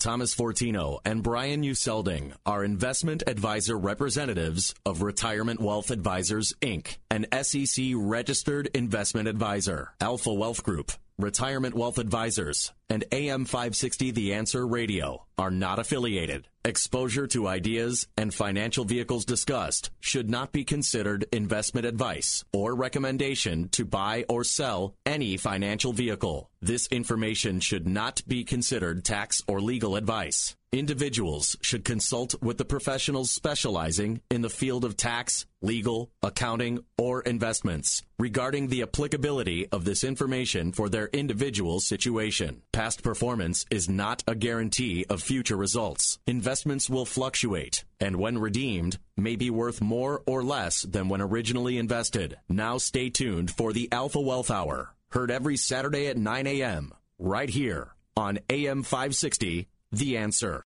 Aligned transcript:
Thomas 0.00 0.34
Fortino 0.34 0.98
and 1.04 1.22
Brian 1.22 1.62
Uselding 1.62 2.32
are 2.46 2.64
investment 2.64 3.22
advisor 3.26 3.76
representatives 3.76 4.74
of 4.86 5.02
Retirement 5.02 5.60
Wealth 5.60 5.90
Advisors, 5.90 6.54
Inc., 6.62 6.96
an 7.10 7.26
SEC 7.42 7.92
registered 7.94 8.68
investment 8.72 9.28
advisor. 9.28 9.92
Alpha 10.00 10.32
Wealth 10.32 10.62
Group, 10.62 10.90
Retirement 11.18 11.74
Wealth 11.74 11.98
Advisors, 11.98 12.72
and 12.88 13.04
AM 13.12 13.44
560 13.44 14.10
The 14.12 14.32
Answer 14.32 14.66
Radio 14.66 15.26
are 15.36 15.50
not 15.50 15.78
affiliated. 15.78 16.48
Exposure 16.62 17.26
to 17.28 17.48
ideas 17.48 18.06
and 18.18 18.34
financial 18.34 18.84
vehicles 18.84 19.24
discussed 19.24 19.90
should 19.98 20.28
not 20.28 20.52
be 20.52 20.62
considered 20.62 21.24
investment 21.32 21.86
advice 21.86 22.44
or 22.52 22.74
recommendation 22.74 23.70
to 23.70 23.86
buy 23.86 24.26
or 24.28 24.44
sell 24.44 24.94
any 25.06 25.38
financial 25.38 25.94
vehicle. 25.94 26.50
This 26.60 26.86
information 26.88 27.60
should 27.60 27.88
not 27.88 28.20
be 28.28 28.44
considered 28.44 29.06
tax 29.06 29.42
or 29.48 29.62
legal 29.62 29.96
advice. 29.96 30.54
Individuals 30.72 31.56
should 31.62 31.84
consult 31.84 32.40
with 32.40 32.56
the 32.56 32.64
professionals 32.64 33.32
specializing 33.32 34.20
in 34.30 34.42
the 34.42 34.48
field 34.48 34.84
of 34.84 34.96
tax, 34.96 35.44
legal, 35.62 36.12
accounting, 36.22 36.78
or 36.96 37.22
investments 37.22 38.04
regarding 38.20 38.68
the 38.68 38.82
applicability 38.82 39.66
of 39.72 39.84
this 39.84 40.04
information 40.04 40.70
for 40.70 40.88
their 40.88 41.08
individual 41.08 41.80
situation. 41.80 42.62
Past 42.70 43.02
performance 43.02 43.66
is 43.70 43.88
not 43.88 44.22
a 44.28 44.36
guarantee 44.36 45.04
of 45.10 45.20
future 45.22 45.56
results. 45.56 46.20
Investments 46.50 46.90
will 46.90 47.04
fluctuate 47.06 47.84
and 48.00 48.16
when 48.16 48.36
redeemed 48.36 48.98
may 49.16 49.36
be 49.36 49.50
worth 49.50 49.80
more 49.80 50.20
or 50.26 50.42
less 50.42 50.82
than 50.82 51.08
when 51.08 51.20
originally 51.20 51.78
invested. 51.78 52.38
Now 52.48 52.76
stay 52.76 53.08
tuned 53.08 53.52
for 53.52 53.72
the 53.72 53.88
Alpha 53.92 54.20
Wealth 54.20 54.50
Hour, 54.50 54.92
heard 55.12 55.30
every 55.30 55.56
Saturday 55.56 56.08
at 56.08 56.16
9 56.16 56.48
a.m. 56.48 56.92
right 57.20 57.48
here 57.48 57.94
on 58.16 58.40
AM 58.50 58.82
560 58.82 59.68
the 59.92 60.16
answer. 60.16 60.64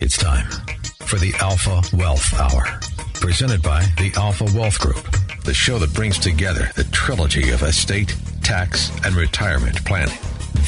It's 0.00 0.16
time 0.16 0.48
for 1.04 1.16
the 1.18 1.34
Alpha 1.40 1.82
Wealth 1.94 2.32
Hour, 2.32 2.80
presented 3.20 3.60
by 3.60 3.82
the 3.98 4.14
Alpha 4.16 4.46
Wealth 4.56 4.78
Group, 4.78 5.04
the 5.44 5.52
show 5.52 5.78
that 5.78 5.92
brings 5.92 6.18
together 6.18 6.70
the 6.74 6.84
trilogy 6.84 7.50
of 7.50 7.62
estate, 7.62 8.16
tax, 8.42 8.90
and 9.04 9.14
retirement 9.14 9.84
planning. 9.84 10.16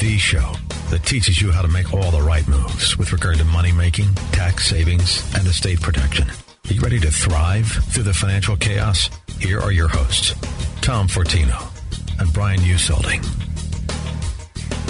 The 0.02 0.18
show 0.18 0.52
that 0.90 1.04
teaches 1.04 1.40
you 1.40 1.52
how 1.52 1.62
to 1.62 1.68
make 1.68 1.92
all 1.92 2.10
the 2.10 2.22
right 2.22 2.46
moves 2.48 2.96
with 2.96 3.12
regard 3.12 3.38
to 3.38 3.44
money 3.44 3.72
making, 3.72 4.14
tax 4.32 4.66
savings, 4.66 5.22
and 5.34 5.46
estate 5.46 5.80
protection. 5.80 6.28
Are 6.28 6.72
you 6.72 6.80
ready 6.80 7.00
to 7.00 7.10
thrive 7.10 7.66
through 7.66 8.04
the 8.04 8.14
financial 8.14 8.56
chaos? 8.56 9.10
Here 9.38 9.60
are 9.60 9.72
your 9.72 9.88
hosts, 9.88 10.34
Tom 10.80 11.08
Fortino 11.08 11.70
and 12.18 12.32
Brian 12.32 12.62
Uselding. 12.62 13.22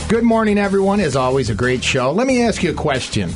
Good 0.08 0.24
morning, 0.24 0.56
everyone. 0.56 1.00
As 1.00 1.16
always, 1.16 1.50
a 1.50 1.54
great 1.54 1.84
show. 1.84 2.12
Let 2.12 2.26
me 2.26 2.42
ask 2.42 2.62
you 2.62 2.70
a 2.70 2.74
question. 2.74 3.30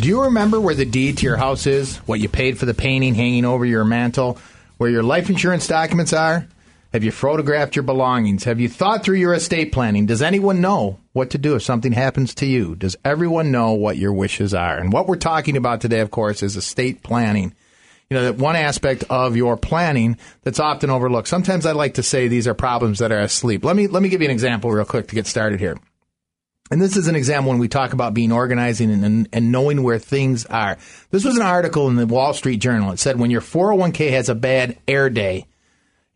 Do 0.00 0.08
you 0.08 0.22
remember 0.22 0.60
where 0.60 0.74
the 0.74 0.84
deed 0.84 1.18
to 1.18 1.26
your 1.26 1.36
house 1.36 1.66
is? 1.66 1.96
What 1.98 2.20
you 2.20 2.28
paid 2.28 2.58
for 2.58 2.66
the 2.66 2.74
painting 2.74 3.14
hanging 3.14 3.44
over 3.44 3.64
your 3.64 3.84
mantle? 3.84 4.38
Where 4.78 4.90
your 4.90 5.02
life 5.02 5.30
insurance 5.30 5.66
documents 5.66 6.12
are? 6.12 6.46
Have 6.92 7.04
you 7.04 7.10
photographed 7.10 7.74
your 7.74 7.84
belongings? 7.84 8.44
Have 8.44 8.60
you 8.60 8.68
thought 8.68 9.02
through 9.02 9.16
your 9.16 9.32
estate 9.32 9.72
planning? 9.72 10.04
Does 10.04 10.20
anyone 10.20 10.60
know 10.60 11.00
what 11.14 11.30
to 11.30 11.38
do 11.38 11.54
if 11.54 11.62
something 11.62 11.92
happens 11.92 12.34
to 12.34 12.46
you? 12.46 12.76
Does 12.76 12.96
everyone 13.02 13.50
know 13.50 13.72
what 13.72 13.96
your 13.96 14.12
wishes 14.12 14.52
are? 14.52 14.76
And 14.76 14.92
what 14.92 15.06
we're 15.06 15.16
talking 15.16 15.56
about 15.56 15.80
today, 15.80 16.00
of 16.00 16.10
course, 16.10 16.42
is 16.42 16.54
estate 16.54 17.02
planning. 17.02 17.54
You 18.10 18.18
know, 18.18 18.24
that 18.24 18.36
one 18.36 18.56
aspect 18.56 19.04
of 19.08 19.36
your 19.36 19.56
planning 19.56 20.18
that's 20.42 20.60
often 20.60 20.90
overlooked. 20.90 21.28
Sometimes 21.28 21.64
I 21.64 21.72
like 21.72 21.94
to 21.94 22.02
say 22.02 22.28
these 22.28 22.46
are 22.46 22.52
problems 22.52 22.98
that 22.98 23.10
are 23.10 23.20
asleep. 23.20 23.64
Let 23.64 23.74
me 23.74 23.86
let 23.86 24.02
me 24.02 24.10
give 24.10 24.20
you 24.20 24.26
an 24.26 24.32
example 24.32 24.70
real 24.70 24.84
quick 24.84 25.08
to 25.08 25.14
get 25.14 25.26
started 25.26 25.60
here. 25.60 25.78
And 26.70 26.80
this 26.80 26.98
is 26.98 27.08
an 27.08 27.16
example 27.16 27.50
when 27.50 27.58
we 27.58 27.68
talk 27.68 27.94
about 27.94 28.12
being 28.12 28.32
organizing 28.32 28.90
and, 28.90 29.28
and, 29.32 29.52
knowing 29.52 29.82
where 29.82 29.98
things 29.98 30.46
are. 30.46 30.78
This 31.10 31.24
was 31.24 31.36
an 31.36 31.42
article 31.42 31.88
in 31.88 31.96
the 31.96 32.06
Wall 32.06 32.32
Street 32.32 32.58
Journal. 32.58 32.92
It 32.92 32.98
said 32.98 33.18
when 33.18 33.30
your 33.30 33.42
401k 33.42 34.10
has 34.10 34.30
a 34.30 34.34
bad 34.34 34.78
heir 34.88 35.10
day, 35.10 35.46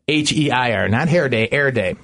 H 0.08 0.32
E 0.32 0.50
I 0.50 0.72
R, 0.72 0.88
not 0.88 1.08
hair 1.08 1.28
day, 1.28 1.48
heir 1.50 1.72
day. 1.72 1.96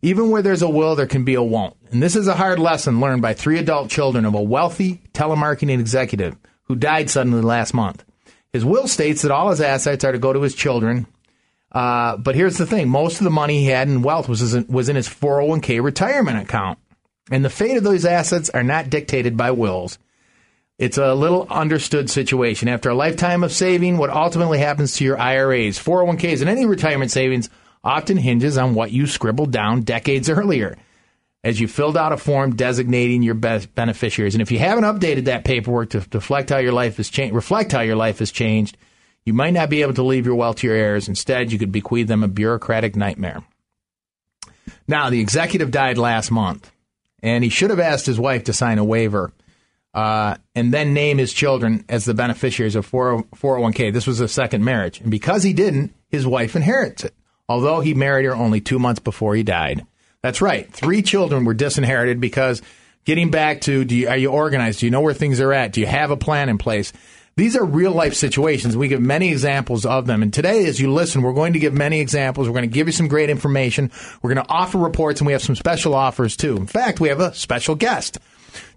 Even 0.00 0.30
where 0.30 0.42
there's 0.42 0.62
a 0.62 0.68
will, 0.68 0.96
there 0.96 1.06
can 1.06 1.24
be 1.24 1.34
a 1.34 1.42
won't. 1.42 1.76
And 1.90 2.02
this 2.02 2.16
is 2.16 2.26
a 2.26 2.34
hard 2.34 2.58
lesson 2.58 3.00
learned 3.00 3.22
by 3.22 3.34
three 3.34 3.58
adult 3.58 3.90
children 3.90 4.24
of 4.24 4.34
a 4.34 4.42
wealthy 4.42 5.02
telemarketing 5.12 5.78
executive 5.78 6.36
who 6.64 6.76
died 6.76 7.10
suddenly 7.10 7.42
last 7.42 7.74
month. 7.74 8.04
His 8.52 8.64
will 8.64 8.88
states 8.88 9.22
that 9.22 9.30
all 9.30 9.50
his 9.50 9.60
assets 9.60 10.04
are 10.04 10.12
to 10.12 10.18
go 10.18 10.32
to 10.32 10.40
his 10.40 10.54
children. 10.54 11.06
Uh, 11.70 12.16
but 12.16 12.34
here's 12.34 12.56
the 12.56 12.66
thing 12.66 12.88
most 12.88 13.20
of 13.20 13.24
the 13.24 13.30
money 13.30 13.60
he 13.60 13.66
had 13.66 13.88
in 13.88 14.02
wealth 14.02 14.28
was, 14.28 14.54
was 14.68 14.88
in 14.88 14.96
his 14.96 15.08
401k 15.08 15.82
retirement 15.82 16.38
account. 16.38 16.78
And 17.30 17.44
the 17.44 17.50
fate 17.50 17.76
of 17.76 17.84
those 17.84 18.04
assets 18.04 18.50
are 18.50 18.62
not 18.62 18.90
dictated 18.90 19.36
by 19.36 19.52
wills. 19.52 19.98
It's 20.82 20.98
a 20.98 21.14
little 21.14 21.46
understood 21.48 22.10
situation. 22.10 22.66
After 22.66 22.90
a 22.90 22.94
lifetime 22.96 23.44
of 23.44 23.52
saving, 23.52 23.98
what 23.98 24.10
ultimately 24.10 24.58
happens 24.58 24.96
to 24.96 25.04
your 25.04 25.16
IRAs, 25.16 25.78
401ks, 25.78 26.40
and 26.40 26.50
any 26.50 26.66
retirement 26.66 27.12
savings 27.12 27.48
often 27.84 28.16
hinges 28.16 28.58
on 28.58 28.74
what 28.74 28.90
you 28.90 29.06
scribbled 29.06 29.52
down 29.52 29.82
decades 29.82 30.28
earlier 30.38 30.76
as 31.44 31.60
you 31.60 31.68
filled 31.68 31.96
out 31.96 32.10
a 32.10 32.16
form 32.16 32.56
designating 32.56 33.22
your 33.22 33.36
beneficiaries. 33.36 34.34
And 34.34 34.42
if 34.42 34.50
you 34.50 34.58
haven't 34.58 34.82
updated 34.82 35.26
that 35.26 35.44
paperwork 35.44 35.90
to 35.90 36.04
reflect 36.12 36.50
how 36.50 36.58
your 36.58 36.72
life 36.72 36.96
has 36.96 37.08
changed, 37.08 37.32
reflect 37.32 37.70
how 37.70 37.82
your 37.82 37.94
life 37.94 38.18
has 38.18 38.32
changed, 38.32 38.76
you 39.24 39.34
might 39.34 39.54
not 39.54 39.70
be 39.70 39.82
able 39.82 39.94
to 39.94 40.02
leave 40.02 40.26
your 40.26 40.34
wealth 40.34 40.56
to 40.56 40.66
your 40.66 40.74
heirs. 40.74 41.06
Instead, 41.06 41.52
you 41.52 41.60
could 41.60 41.70
bequeath 41.70 42.08
them 42.08 42.24
a 42.24 42.28
bureaucratic 42.28 42.96
nightmare. 42.96 43.44
Now, 44.88 45.10
the 45.10 45.20
executive 45.20 45.70
died 45.70 45.96
last 45.96 46.32
month 46.32 46.72
and 47.22 47.44
he 47.44 47.50
should 47.50 47.70
have 47.70 47.78
asked 47.78 48.06
his 48.06 48.18
wife 48.18 48.42
to 48.44 48.52
sign 48.52 48.78
a 48.78 48.84
waiver 48.84 49.30
uh, 49.94 50.36
and 50.54 50.72
then 50.72 50.94
name 50.94 51.18
his 51.18 51.32
children 51.32 51.84
as 51.88 52.04
the 52.04 52.14
beneficiaries 52.14 52.76
of 52.76 52.90
401k. 52.90 53.92
This 53.92 54.06
was 54.06 54.20
a 54.20 54.28
second 54.28 54.64
marriage. 54.64 55.00
And 55.00 55.10
because 55.10 55.42
he 55.42 55.52
didn't, 55.52 55.94
his 56.08 56.26
wife 56.26 56.56
inherits 56.56 57.04
it, 57.04 57.14
although 57.48 57.80
he 57.80 57.94
married 57.94 58.24
her 58.24 58.34
only 58.34 58.60
two 58.60 58.78
months 58.78 59.00
before 59.00 59.34
he 59.34 59.42
died. 59.42 59.84
That's 60.22 60.40
right. 60.40 60.72
Three 60.72 61.02
children 61.02 61.44
were 61.44 61.54
disinherited 61.54 62.20
because 62.20 62.62
getting 63.04 63.30
back 63.30 63.62
to 63.62 63.84
do 63.84 63.96
you, 63.96 64.08
are 64.08 64.16
you 64.16 64.30
organized? 64.30 64.80
Do 64.80 64.86
you 64.86 64.90
know 64.90 65.00
where 65.00 65.14
things 65.14 65.40
are 65.40 65.52
at? 65.52 65.72
Do 65.72 65.80
you 65.80 65.86
have 65.86 66.10
a 66.10 66.16
plan 66.16 66.48
in 66.48 66.58
place? 66.58 66.92
These 67.34 67.56
are 67.56 67.64
real 67.64 67.92
life 67.92 68.14
situations. 68.14 68.76
We 68.76 68.88
give 68.88 69.00
many 69.00 69.30
examples 69.30 69.86
of 69.86 70.06
them. 70.06 70.22
And 70.22 70.32
today, 70.32 70.66
as 70.66 70.78
you 70.78 70.92
listen, 70.92 71.22
we're 71.22 71.32
going 71.32 71.54
to 71.54 71.58
give 71.58 71.72
many 71.72 72.00
examples. 72.00 72.46
We're 72.46 72.52
going 72.52 72.68
to 72.68 72.74
give 72.74 72.88
you 72.88 72.92
some 72.92 73.08
great 73.08 73.30
information. 73.30 73.90
We're 74.20 74.34
going 74.34 74.44
to 74.44 74.52
offer 74.52 74.76
reports, 74.76 75.20
and 75.20 75.26
we 75.26 75.32
have 75.32 75.42
some 75.42 75.56
special 75.56 75.94
offers 75.94 76.36
too. 76.36 76.56
In 76.56 76.66
fact, 76.66 77.00
we 77.00 77.08
have 77.08 77.20
a 77.20 77.34
special 77.34 77.74
guest. 77.74 78.18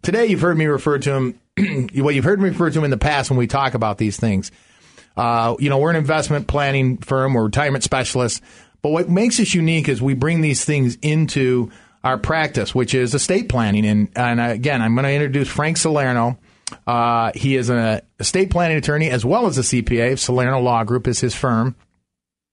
Today, 0.01 0.25
you've 0.27 0.41
heard 0.41 0.57
me 0.57 0.65
refer 0.65 0.97
to 0.99 1.13
him, 1.13 1.39
well, 1.95 2.11
you've 2.11 2.25
heard 2.25 2.39
me 2.39 2.49
refer 2.49 2.69
to 2.69 2.79
him 2.79 2.85
in 2.85 2.91
the 2.91 2.97
past 2.97 3.29
when 3.29 3.37
we 3.37 3.47
talk 3.47 3.73
about 3.73 3.97
these 3.97 4.17
things. 4.17 4.51
Uh, 5.17 5.55
you 5.59 5.69
know, 5.69 5.77
we're 5.77 5.89
an 5.89 5.95
investment 5.95 6.47
planning 6.47 6.97
firm, 6.97 7.33
we're 7.33 7.45
retirement 7.45 7.83
specialists. 7.83 8.41
But 8.81 8.89
what 8.89 9.09
makes 9.09 9.39
us 9.39 9.53
unique 9.53 9.89
is 9.89 10.01
we 10.01 10.13
bring 10.13 10.41
these 10.41 10.63
things 10.63 10.97
into 11.01 11.71
our 12.03 12.17
practice, 12.17 12.75
which 12.75 12.93
is 12.93 13.15
estate 13.15 13.49
planning. 13.49 13.85
And, 13.85 14.09
and 14.15 14.39
again, 14.39 14.81
I'm 14.81 14.93
going 14.93 15.05
to 15.05 15.11
introduce 15.11 15.47
Frank 15.47 15.77
Salerno. 15.77 16.37
Uh, 16.85 17.31
he 17.33 17.55
is 17.55 17.69
an 17.69 18.01
estate 18.19 18.51
planning 18.51 18.77
attorney 18.77 19.09
as 19.09 19.25
well 19.25 19.47
as 19.47 19.57
a 19.57 19.61
CPA. 19.61 20.19
Salerno 20.19 20.59
Law 20.59 20.83
Group 20.83 21.07
is 21.07 21.19
his 21.19 21.33
firm. 21.33 21.75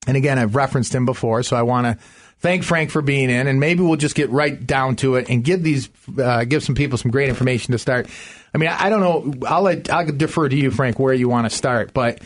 And 0.07 0.17
again, 0.17 0.39
I've 0.39 0.57
referenced 0.57 0.95
him 0.95 1.05
before, 1.05 1.43
so 1.43 1.55
I 1.55 1.63
want 1.63 1.87
to 1.87 2.05
thank 2.43 2.65
Frank 2.65 2.91
for 2.91 3.01
being 3.01 3.31
in, 3.31 3.47
and 3.47 3.59
maybe 3.59 3.83
we'll 3.83 3.97
just 3.97 4.15
get 4.15 4.29
right 4.31 4.67
down 4.67 4.97
to 4.97 5.15
it 5.15 5.31
and 5.31 5.43
give 5.43 5.63
these 5.63 5.89
uh, 6.19 6.45
give 6.45 6.63
some 6.63 6.75
people 6.75 6.99
some 6.99 7.11
great 7.11 7.29
information 7.29 7.73
to 7.73 7.79
start. 7.79 8.09
I 8.55 8.59
mean, 8.59 8.69
I 8.69 8.91
don't 8.91 9.01
know. 9.01 9.49
I'll 9.49 9.63
let, 9.63 9.91
I'll 9.91 10.05
defer 10.05 10.49
to 10.49 10.57
you, 10.57 10.71
Frank, 10.71 10.99
where 10.99 11.15
you 11.15 11.29
want 11.29 11.49
to 11.49 11.57
start, 11.57 11.95
but 11.95 12.21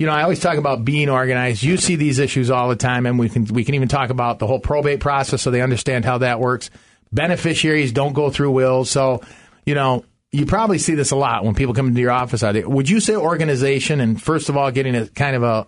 you 0.00 0.06
know, 0.06 0.12
I 0.12 0.22
always 0.22 0.40
talk 0.40 0.56
about 0.56 0.82
being 0.84 1.10
organized. 1.10 1.62
You 1.62 1.76
see 1.76 1.94
these 1.94 2.18
issues 2.18 2.50
all 2.50 2.70
the 2.70 2.76
time, 2.76 3.04
and 3.04 3.18
we 3.18 3.28
can 3.28 3.44
we 3.44 3.64
can 3.64 3.74
even 3.74 3.88
talk 3.88 4.10
about 4.10 4.38
the 4.38 4.46
whole 4.46 4.58
probate 4.58 5.00
process 5.00 5.42
so 5.42 5.50
they 5.50 5.60
understand 5.60 6.04
how 6.04 6.18
that 6.18 6.40
works. 6.40 6.70
Beneficiaries 7.12 7.92
don't 7.92 8.14
go 8.14 8.30
through 8.30 8.50
wills, 8.52 8.90
so 8.90 9.20
you 9.66 9.74
know 9.74 10.04
you 10.32 10.46
probably 10.46 10.78
see 10.78 10.94
this 10.94 11.10
a 11.10 11.16
lot 11.16 11.44
when 11.44 11.54
people 11.54 11.74
come 11.74 11.88
into 11.88 12.00
your 12.00 12.12
office. 12.12 12.42
Would 12.42 12.88
you 12.88 13.00
say 13.00 13.16
organization 13.16 14.00
and 14.00 14.20
first 14.20 14.48
of 14.48 14.56
all 14.56 14.70
getting 14.70 14.94
a 14.94 15.06
kind 15.08 15.36
of 15.36 15.42
a 15.42 15.66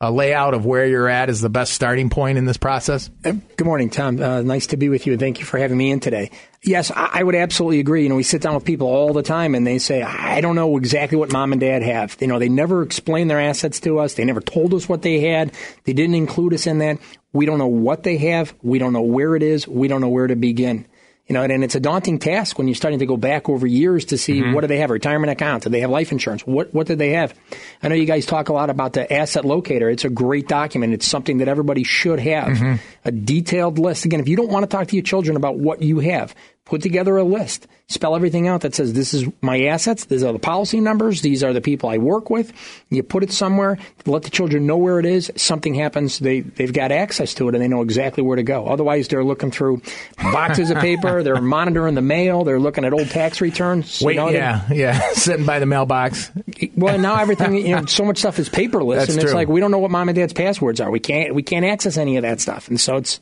a 0.00 0.12
layout 0.12 0.52
of 0.52 0.66
where 0.66 0.86
you're 0.86 1.08
at 1.08 1.30
is 1.30 1.40
the 1.40 1.48
best 1.48 1.72
starting 1.72 2.10
point 2.10 2.36
in 2.36 2.44
this 2.44 2.58
process? 2.58 3.08
Uh, 3.24 3.32
good 3.56 3.64
morning, 3.64 3.88
Tom. 3.88 4.20
Uh, 4.20 4.42
nice 4.42 4.66
to 4.68 4.76
be 4.76 4.90
with 4.90 5.06
you, 5.06 5.14
and 5.14 5.20
thank 5.20 5.38
you 5.38 5.46
for 5.46 5.56
having 5.56 5.78
me 5.78 5.90
in 5.90 6.00
today. 6.00 6.30
Yes, 6.62 6.90
I, 6.90 7.10
I, 7.14 7.22
would 7.22 7.34
absolutely 7.34 7.80
agree. 7.80 8.02
You 8.02 8.10
know, 8.10 8.16
we 8.16 8.22
sit 8.22 8.42
down 8.42 8.54
with 8.54 8.64
people 8.64 8.88
all 8.88 9.14
the 9.14 9.22
time, 9.22 9.54
and 9.54 9.66
they 9.66 9.78
say, 9.78 10.02
"I 10.02 10.42
don't 10.42 10.54
know 10.54 10.76
exactly 10.76 11.16
what 11.16 11.32
mom 11.32 11.52
and 11.52 11.60
dad 11.60 11.82
have." 11.82 12.16
You 12.20 12.26
know, 12.26 12.38
they 12.38 12.50
never 12.50 12.82
explained 12.82 13.30
their 13.30 13.40
assets 13.40 13.80
to 13.80 13.98
us. 13.98 14.14
They 14.14 14.24
never 14.24 14.42
told 14.42 14.74
us 14.74 14.86
what 14.88 15.00
they 15.00 15.20
had. 15.20 15.52
They 15.84 15.94
didn't 15.94 16.16
include 16.16 16.52
us 16.52 16.66
in 16.66 16.78
that. 16.78 16.98
We 17.32 17.46
don't 17.46 17.58
know 17.58 17.66
what 17.66 18.02
they 18.02 18.18
have. 18.18 18.54
We 18.62 18.78
don't 18.78 18.92
know 18.92 19.02
where 19.02 19.34
it 19.34 19.42
is. 19.42 19.66
We 19.66 19.88
don't 19.88 20.02
know 20.02 20.08
where 20.08 20.26
to 20.26 20.36
begin. 20.36 20.86
You 21.26 21.34
know, 21.34 21.42
and 21.42 21.64
it's 21.64 21.74
a 21.74 21.80
daunting 21.80 22.20
task 22.20 22.56
when 22.56 22.68
you're 22.68 22.76
starting 22.76 23.00
to 23.00 23.06
go 23.06 23.16
back 23.16 23.48
over 23.48 23.66
years 23.66 24.04
to 24.06 24.18
see 24.18 24.40
mm-hmm. 24.40 24.52
what 24.52 24.60
do 24.60 24.68
they 24.68 24.78
have, 24.78 24.90
retirement 24.90 25.32
account, 25.32 25.64
do 25.64 25.70
they 25.70 25.80
have 25.80 25.90
life 25.90 26.12
insurance, 26.12 26.46
what 26.46 26.72
what 26.72 26.86
did 26.86 26.98
they 27.00 27.10
have? 27.10 27.34
I 27.82 27.88
know 27.88 27.96
you 27.96 28.06
guys 28.06 28.26
talk 28.26 28.48
a 28.48 28.52
lot 28.52 28.70
about 28.70 28.92
the 28.92 29.12
asset 29.12 29.44
locator. 29.44 29.90
It's 29.90 30.04
a 30.04 30.08
great 30.08 30.46
document. 30.46 30.94
It's 30.94 31.06
something 31.06 31.38
that 31.38 31.48
everybody 31.48 31.82
should 31.82 32.20
have. 32.20 32.48
Mm-hmm. 32.48 32.74
A 33.04 33.10
detailed 33.10 33.78
list. 33.80 34.04
Again, 34.04 34.20
if 34.20 34.28
you 34.28 34.36
don't 34.36 34.50
want 34.50 34.62
to 34.62 34.68
talk 34.68 34.86
to 34.88 34.96
your 34.96 35.02
children 35.02 35.36
about 35.36 35.58
what 35.58 35.82
you 35.82 35.98
have, 35.98 36.32
put 36.66 36.82
together 36.82 37.16
a 37.16 37.22
list, 37.24 37.68
spell 37.86 38.16
everything 38.16 38.48
out 38.48 38.60
that 38.62 38.74
says 38.74 38.92
this 38.92 39.14
is 39.14 39.24
my 39.40 39.62
assets, 39.66 40.04
these 40.06 40.24
are 40.24 40.32
the 40.32 40.38
policy 40.38 40.80
numbers, 40.80 41.22
these 41.22 41.42
are 41.44 41.52
the 41.52 41.60
people 41.60 41.88
I 41.88 41.98
work 41.98 42.28
with. 42.28 42.52
You 42.90 43.04
put 43.04 43.22
it 43.22 43.32
somewhere, 43.32 43.78
let 44.04 44.24
the 44.24 44.30
children 44.30 44.66
know 44.66 44.76
where 44.76 44.98
it 44.98 45.06
is. 45.06 45.32
Something 45.36 45.74
happens, 45.74 46.18
they 46.18 46.40
they've 46.40 46.72
got 46.72 46.90
access 46.92 47.34
to 47.34 47.48
it 47.48 47.54
and 47.54 47.62
they 47.62 47.68
know 47.68 47.82
exactly 47.82 48.22
where 48.22 48.36
to 48.36 48.42
go. 48.42 48.66
Otherwise, 48.66 49.08
they're 49.08 49.24
looking 49.24 49.52
through 49.52 49.80
boxes 50.18 50.70
of 50.70 50.78
paper, 50.78 51.22
they're 51.22 51.40
monitoring 51.40 51.94
the 51.94 52.02
mail, 52.02 52.42
they're 52.42 52.60
looking 52.60 52.84
at 52.84 52.92
old 52.92 53.08
tax 53.08 53.40
returns. 53.40 54.02
Wait, 54.02 54.14
you 54.14 54.20
know, 54.20 54.28
yeah, 54.28 54.66
yeah, 54.72 55.00
sitting 55.12 55.46
by 55.46 55.60
the 55.60 55.66
mailbox. 55.66 56.32
Well, 56.74 56.98
now 56.98 57.16
everything, 57.20 57.54
you 57.54 57.76
know, 57.76 57.86
so 57.86 58.04
much 58.04 58.18
stuff 58.18 58.40
is 58.40 58.48
paperless, 58.48 58.96
That's 58.96 59.10
and 59.10 59.22
it's 59.22 59.30
true. 59.30 59.34
like 59.34 59.48
we 59.48 59.60
don't 59.60 59.70
know 59.70 59.78
what 59.78 59.92
mom 59.92 60.08
and 60.08 60.16
dad's 60.16 60.32
passwords 60.32 60.80
are. 60.80 60.90
We 60.90 61.00
can't 61.00 61.32
we 61.32 61.44
can't 61.44 61.64
access 61.64 61.96
any 61.96 62.16
of 62.16 62.22
that 62.22 62.40
stuff, 62.40 62.66
and 62.66 62.80
so 62.80 62.96
it's 62.96 63.20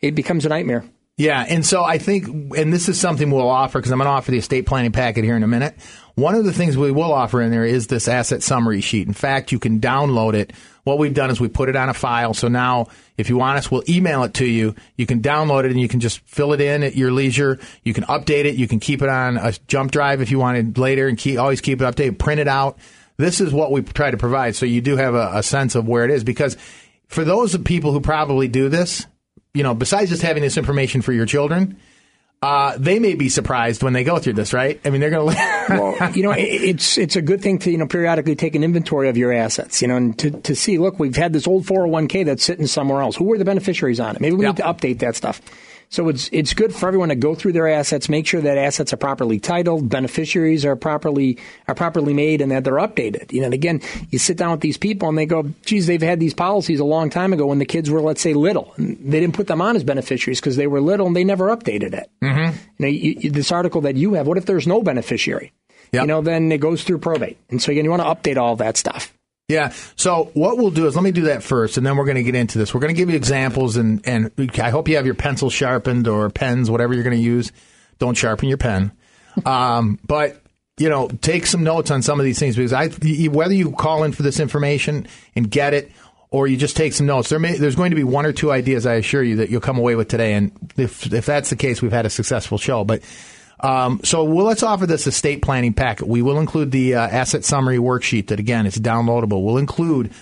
it 0.00 0.14
becomes 0.14 0.46
a 0.46 0.48
nightmare. 0.48 0.84
Yeah, 1.16 1.46
and 1.48 1.64
so 1.64 1.84
I 1.84 1.98
think, 1.98 2.26
and 2.56 2.72
this 2.72 2.88
is 2.88 3.00
something 3.00 3.30
we'll 3.30 3.48
offer 3.48 3.78
because 3.78 3.92
I'm 3.92 3.98
going 3.98 4.06
to 4.06 4.12
offer 4.12 4.32
the 4.32 4.38
estate 4.38 4.66
planning 4.66 4.90
packet 4.90 5.22
here 5.22 5.36
in 5.36 5.44
a 5.44 5.48
minute. 5.48 5.76
One 6.16 6.34
of 6.34 6.44
the 6.44 6.52
things 6.52 6.76
we 6.76 6.90
will 6.90 7.12
offer 7.12 7.40
in 7.40 7.52
there 7.52 7.64
is 7.64 7.86
this 7.86 8.08
asset 8.08 8.42
summary 8.42 8.80
sheet. 8.80 9.06
In 9.06 9.14
fact, 9.14 9.52
you 9.52 9.60
can 9.60 9.80
download 9.80 10.34
it. 10.34 10.52
What 10.82 10.98
we've 10.98 11.14
done 11.14 11.30
is 11.30 11.40
we 11.40 11.46
put 11.48 11.68
it 11.68 11.76
on 11.76 11.88
a 11.88 11.94
file. 11.94 12.34
So 12.34 12.48
now, 12.48 12.88
if 13.16 13.28
you 13.28 13.36
want 13.36 13.58
us, 13.58 13.70
we'll 13.70 13.88
email 13.88 14.24
it 14.24 14.34
to 14.34 14.44
you. 14.44 14.74
You 14.96 15.06
can 15.06 15.22
download 15.22 15.64
it 15.64 15.70
and 15.70 15.80
you 15.80 15.88
can 15.88 16.00
just 16.00 16.18
fill 16.20 16.52
it 16.52 16.60
in 16.60 16.82
at 16.82 16.96
your 16.96 17.12
leisure. 17.12 17.60
You 17.84 17.94
can 17.94 18.04
update 18.04 18.44
it. 18.44 18.56
You 18.56 18.66
can 18.66 18.80
keep 18.80 19.00
it 19.00 19.08
on 19.08 19.36
a 19.36 19.52
jump 19.68 19.92
drive 19.92 20.20
if 20.20 20.32
you 20.32 20.40
wanted 20.40 20.78
later 20.78 21.06
and 21.06 21.16
keep, 21.16 21.38
always 21.38 21.60
keep 21.60 21.80
it 21.80 21.84
updated. 21.84 22.18
Print 22.18 22.40
it 22.40 22.48
out. 22.48 22.76
This 23.18 23.40
is 23.40 23.52
what 23.52 23.70
we 23.70 23.82
try 23.82 24.10
to 24.10 24.16
provide. 24.16 24.56
So 24.56 24.66
you 24.66 24.80
do 24.80 24.96
have 24.96 25.14
a, 25.14 25.30
a 25.34 25.42
sense 25.44 25.76
of 25.76 25.86
where 25.86 26.04
it 26.04 26.10
is 26.10 26.24
because 26.24 26.56
for 27.06 27.24
those 27.24 27.56
people 27.58 27.92
who 27.92 28.00
probably 28.00 28.48
do 28.48 28.68
this, 28.68 29.06
you 29.54 29.62
know, 29.62 29.74
besides 29.74 30.10
just 30.10 30.22
having 30.22 30.42
this 30.42 30.56
information 30.56 31.00
for 31.00 31.12
your 31.12 31.26
children, 31.26 31.78
uh, 32.42 32.76
they 32.76 32.98
may 32.98 33.14
be 33.14 33.30
surprised 33.30 33.82
when 33.82 33.94
they 33.94 34.04
go 34.04 34.18
through 34.18 34.34
this, 34.34 34.52
right? 34.52 34.78
I 34.84 34.90
mean, 34.90 35.00
they're 35.00 35.08
going 35.08 35.34
to. 35.34 35.66
well, 35.70 36.10
you 36.12 36.22
know, 36.22 36.34
it's 36.36 36.98
it's 36.98 37.16
a 37.16 37.22
good 37.22 37.40
thing 37.40 37.58
to 37.60 37.70
you 37.70 37.78
know 37.78 37.86
periodically 37.86 38.36
take 38.36 38.54
an 38.54 38.62
inventory 38.62 39.08
of 39.08 39.16
your 39.16 39.32
assets, 39.32 39.80
you 39.80 39.88
know, 39.88 39.96
and 39.96 40.18
to, 40.18 40.30
to 40.42 40.54
see. 40.54 40.76
Look, 40.76 40.98
we've 40.98 41.16
had 41.16 41.32
this 41.32 41.46
old 41.46 41.64
401k 41.64 42.26
that's 42.26 42.44
sitting 42.44 42.66
somewhere 42.66 43.00
else. 43.00 43.16
Who 43.16 43.24
were 43.24 43.38
the 43.38 43.46
beneficiaries 43.46 43.98
on 43.98 44.16
it? 44.16 44.20
Maybe 44.20 44.36
we 44.36 44.44
yep. 44.44 44.58
need 44.58 44.62
to 44.62 44.68
update 44.68 44.98
that 44.98 45.16
stuff. 45.16 45.40
So 45.88 46.08
it's 46.08 46.28
it's 46.32 46.54
good 46.54 46.74
for 46.74 46.88
everyone 46.88 47.10
to 47.10 47.14
go 47.14 47.34
through 47.34 47.52
their 47.52 47.68
assets, 47.68 48.08
make 48.08 48.26
sure 48.26 48.40
that 48.40 48.58
assets 48.58 48.92
are 48.92 48.96
properly 48.96 49.38
titled, 49.38 49.88
beneficiaries 49.88 50.64
are 50.64 50.76
properly 50.76 51.38
are 51.68 51.74
properly 51.74 52.14
made, 52.14 52.40
and 52.40 52.50
that 52.50 52.64
they're 52.64 52.74
updated. 52.74 53.32
You 53.32 53.40
know, 53.40 53.46
and 53.46 53.54
again, 53.54 53.80
you 54.10 54.18
sit 54.18 54.36
down 54.36 54.50
with 54.52 54.60
these 54.60 54.76
people 54.76 55.08
and 55.08 55.16
they 55.16 55.26
go, 55.26 55.44
"Geez, 55.64 55.86
they've 55.86 56.02
had 56.02 56.20
these 56.20 56.34
policies 56.34 56.80
a 56.80 56.84
long 56.84 57.10
time 57.10 57.32
ago 57.32 57.46
when 57.46 57.58
the 57.58 57.64
kids 57.64 57.90
were, 57.90 58.00
let's 58.00 58.20
say, 58.20 58.34
little. 58.34 58.72
And 58.76 58.98
they 58.98 59.20
didn't 59.20 59.34
put 59.34 59.46
them 59.46 59.60
on 59.60 59.76
as 59.76 59.84
beneficiaries 59.84 60.40
because 60.40 60.56
they 60.56 60.66
were 60.66 60.80
little 60.80 61.06
and 61.06 61.14
they 61.14 61.24
never 61.24 61.54
updated 61.54 61.94
it." 61.94 62.10
Mm-hmm. 62.22 62.56
You 62.78 62.86
know, 62.86 62.88
you, 62.88 63.30
this 63.30 63.52
article 63.52 63.82
that 63.82 63.96
you 63.96 64.14
have, 64.14 64.26
what 64.26 64.38
if 64.38 64.46
there's 64.46 64.66
no 64.66 64.82
beneficiary? 64.82 65.52
Yep. 65.92 66.02
You 66.02 66.06
know, 66.06 66.22
then 66.22 66.50
it 66.50 66.58
goes 66.58 66.82
through 66.82 66.98
probate, 66.98 67.38
and 67.50 67.62
so 67.62 67.70
again, 67.70 67.84
you 67.84 67.90
want 67.90 68.02
to 68.02 68.08
update 68.08 68.36
all 68.36 68.56
that 68.56 68.76
stuff. 68.76 69.12
Yeah. 69.48 69.74
So 69.96 70.30
what 70.34 70.56
we'll 70.56 70.70
do 70.70 70.86
is 70.86 70.94
let 70.94 71.02
me 71.02 71.12
do 71.12 71.22
that 71.22 71.42
first, 71.42 71.76
and 71.76 71.86
then 71.86 71.96
we're 71.96 72.06
going 72.06 72.16
to 72.16 72.22
get 72.22 72.34
into 72.34 72.58
this. 72.58 72.72
We're 72.72 72.80
going 72.80 72.94
to 72.94 72.98
give 72.98 73.10
you 73.10 73.16
examples, 73.16 73.76
and 73.76 74.00
and 74.06 74.30
I 74.58 74.70
hope 74.70 74.88
you 74.88 74.96
have 74.96 75.04
your 75.04 75.14
pencil 75.14 75.50
sharpened 75.50 76.08
or 76.08 76.30
pens, 76.30 76.70
whatever 76.70 76.94
you're 76.94 77.02
going 77.02 77.16
to 77.16 77.22
use. 77.22 77.52
Don't 77.98 78.16
sharpen 78.16 78.48
your 78.48 78.58
pen, 78.58 78.92
um, 79.44 79.98
but 80.06 80.40
you 80.78 80.88
know, 80.88 81.08
take 81.08 81.46
some 81.46 81.62
notes 81.62 81.90
on 81.90 82.02
some 82.02 82.18
of 82.18 82.24
these 82.24 82.38
things 82.38 82.56
because 82.56 82.72
I 82.72 82.88
whether 83.28 83.54
you 83.54 83.72
call 83.72 84.04
in 84.04 84.12
for 84.12 84.22
this 84.22 84.40
information 84.40 85.06
and 85.36 85.50
get 85.50 85.74
it. 85.74 85.92
Or 86.30 86.48
you 86.48 86.56
just 86.56 86.76
take 86.76 86.92
some 86.92 87.06
notes. 87.06 87.28
There 87.28 87.38
may, 87.38 87.56
there's 87.56 87.76
going 87.76 87.90
to 87.90 87.96
be 87.96 88.02
one 88.02 88.26
or 88.26 88.32
two 88.32 88.50
ideas, 88.50 88.86
I 88.86 88.94
assure 88.94 89.22
you, 89.22 89.36
that 89.36 89.50
you'll 89.50 89.60
come 89.60 89.78
away 89.78 89.94
with 89.94 90.08
today. 90.08 90.32
And 90.32 90.50
if 90.76 91.12
if 91.12 91.26
that's 91.26 91.50
the 91.50 91.54
case, 91.54 91.80
we've 91.80 91.92
had 91.92 92.06
a 92.06 92.10
successful 92.10 92.58
show. 92.58 92.82
But 92.82 93.02
um, 93.64 94.00
so 94.04 94.24
well, 94.24 94.44
let's 94.44 94.62
offer 94.62 94.86
this 94.86 95.06
estate 95.06 95.40
planning 95.40 95.72
packet. 95.72 96.06
We 96.06 96.20
will 96.20 96.38
include 96.38 96.70
the 96.70 96.96
uh, 96.96 97.00
asset 97.00 97.46
summary 97.46 97.78
worksheet 97.78 98.26
that 98.26 98.38
again 98.38 98.66
is 98.66 98.76
downloadable. 98.76 99.42
We'll 99.42 99.56
include 99.56 100.12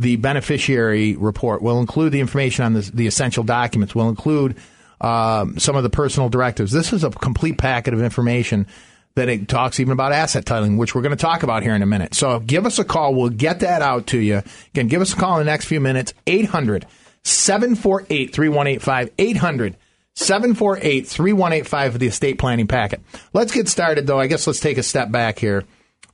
the 0.00 0.16
beneficiary 0.16 1.14
report. 1.14 1.62
We'll 1.62 1.78
include 1.78 2.12
the 2.12 2.18
information 2.18 2.64
on 2.64 2.72
the, 2.72 2.90
the 2.92 3.06
essential 3.06 3.44
documents. 3.44 3.94
We'll 3.94 4.08
include 4.08 4.56
um, 5.00 5.60
some 5.60 5.76
of 5.76 5.84
the 5.84 5.90
personal 5.90 6.28
directives. 6.28 6.72
This 6.72 6.92
is 6.92 7.04
a 7.04 7.10
complete 7.10 7.56
packet 7.56 7.94
of 7.94 8.02
information 8.02 8.66
that 9.14 9.28
it 9.28 9.46
talks 9.46 9.78
even 9.78 9.92
about 9.92 10.12
asset 10.12 10.44
titling, 10.44 10.76
which 10.76 10.94
we're 10.94 11.02
going 11.02 11.16
to 11.16 11.22
talk 11.22 11.44
about 11.44 11.62
here 11.62 11.76
in 11.76 11.82
a 11.82 11.86
minute. 11.86 12.16
So 12.16 12.40
give 12.40 12.66
us 12.66 12.80
a 12.80 12.84
call. 12.84 13.14
We'll 13.14 13.30
get 13.30 13.60
that 13.60 13.80
out 13.80 14.08
to 14.08 14.18
you. 14.18 14.42
Again, 14.74 14.88
give 14.88 15.02
us 15.02 15.12
a 15.12 15.16
call 15.16 15.38
in 15.38 15.46
the 15.46 15.52
next 15.52 15.66
few 15.66 15.80
minutes. 15.80 16.14
800 16.26 16.84
748 17.22 18.32
3185. 18.34 19.10
800 19.18 19.76
748 20.18 21.06
3185 21.06 21.92
for 21.92 21.98
the 21.98 22.08
estate 22.08 22.38
planning 22.38 22.66
packet. 22.66 23.00
Let's 23.32 23.52
get 23.52 23.68
started, 23.68 24.06
though. 24.06 24.18
I 24.18 24.26
guess 24.26 24.46
let's 24.46 24.58
take 24.58 24.76
a 24.76 24.82
step 24.82 25.12
back 25.12 25.38
here. 25.38 25.64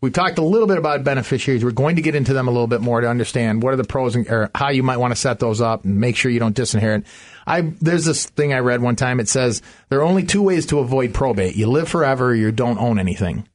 We've 0.03 0.13
talked 0.13 0.37
a 0.37 0.43
little 0.43 0.69
bit 0.69 0.77
about 0.77 1.05
beneficiaries. 1.05 1.65
We're 1.65 1.71
going 1.71 1.97
to 1.97 2.03
get 2.03 2.15
into 2.15 2.35
them 2.35 2.47
a 2.47 2.51
little 2.51 2.67
bit 2.67 2.83
more 2.83 3.01
to 3.01 3.09
understand 3.09 3.63
what 3.63 3.73
are 3.73 3.77
the 3.77 3.85
pros 3.85 4.15
and 4.15 4.29
or 4.29 4.51
how 4.55 4.69
you 4.69 4.83
might 4.83 4.99
want 4.99 5.13
to 5.13 5.17
set 5.17 5.39
those 5.39 5.63
up 5.63 5.85
and 5.85 5.99
make 5.99 6.17
sure 6.17 6.31
you 6.31 6.39
don't 6.39 6.55
disinherit. 6.55 7.07
I 7.47 7.63
there's 7.81 8.05
this 8.05 8.27
thing 8.27 8.53
I 8.53 8.59
read 8.59 8.83
one 8.83 8.97
time. 8.97 9.21
It 9.21 9.31
says 9.31 9.63
there 9.89 10.01
are 10.01 10.05
only 10.05 10.25
two 10.25 10.43
ways 10.43 10.67
to 10.67 10.81
avoid 10.81 11.15
probate: 11.15 11.57
you 11.57 11.67
live 11.69 11.89
forever, 11.89 12.29
or 12.29 12.35
you 12.35 12.53
don't 12.53 12.79
own 12.79 12.99
anything. 12.99 13.49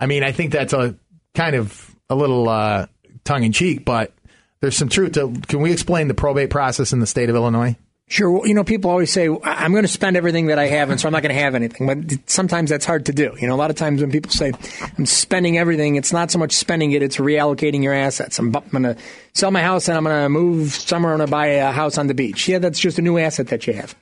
I 0.00 0.06
mean, 0.06 0.22
I 0.24 0.32
think 0.32 0.52
that's 0.52 0.72
a 0.72 0.96
kind 1.34 1.54
of 1.54 1.94
a 2.08 2.14
little 2.14 2.48
uh, 2.48 2.86
tongue 3.24 3.44
in 3.44 3.52
cheek, 3.52 3.84
but 3.84 4.14
there's 4.60 4.76
some 4.76 4.88
truth 4.88 5.12
to. 5.12 5.34
Can 5.48 5.60
we 5.60 5.70
explain 5.70 6.08
the 6.08 6.14
probate 6.14 6.48
process 6.48 6.94
in 6.94 7.00
the 7.00 7.06
state 7.06 7.28
of 7.28 7.36
Illinois? 7.36 7.76
Sure. 8.08 8.46
You 8.46 8.52
know, 8.52 8.62
people 8.62 8.90
always 8.90 9.10
say, 9.10 9.26
I'm 9.42 9.72
going 9.72 9.84
to 9.84 9.88
spend 9.88 10.18
everything 10.18 10.48
that 10.48 10.58
I 10.58 10.66
have, 10.66 10.90
and 10.90 11.00
so 11.00 11.08
I'm 11.08 11.12
not 11.12 11.22
going 11.22 11.34
to 11.34 11.40
have 11.40 11.54
anything. 11.54 11.86
But 11.86 12.28
sometimes 12.28 12.68
that's 12.68 12.84
hard 12.84 13.06
to 13.06 13.12
do. 13.12 13.34
You 13.40 13.46
know, 13.46 13.54
a 13.54 13.56
lot 13.56 13.70
of 13.70 13.76
times 13.76 14.02
when 14.02 14.10
people 14.10 14.30
say, 14.30 14.52
I'm 14.98 15.06
spending 15.06 15.56
everything, 15.56 15.96
it's 15.96 16.12
not 16.12 16.30
so 16.30 16.38
much 16.38 16.52
spending 16.52 16.92
it, 16.92 17.02
it's 17.02 17.16
reallocating 17.16 17.82
your 17.82 17.94
assets. 17.94 18.38
I'm, 18.38 18.54
I'm 18.54 18.68
going 18.70 18.82
to 18.82 18.96
sell 19.32 19.50
my 19.50 19.62
house 19.62 19.88
and 19.88 19.96
I'm 19.96 20.04
going 20.04 20.24
to 20.24 20.28
move 20.28 20.72
somewhere 20.72 21.14
and 21.14 21.30
buy 21.30 21.46
a 21.46 21.72
house 21.72 21.96
on 21.96 22.06
the 22.06 22.14
beach. 22.14 22.48
Yeah, 22.48 22.58
that's 22.58 22.78
just 22.78 22.98
a 22.98 23.02
new 23.02 23.16
asset 23.16 23.48
that 23.48 23.66
you 23.66 23.72
have. 23.72 23.94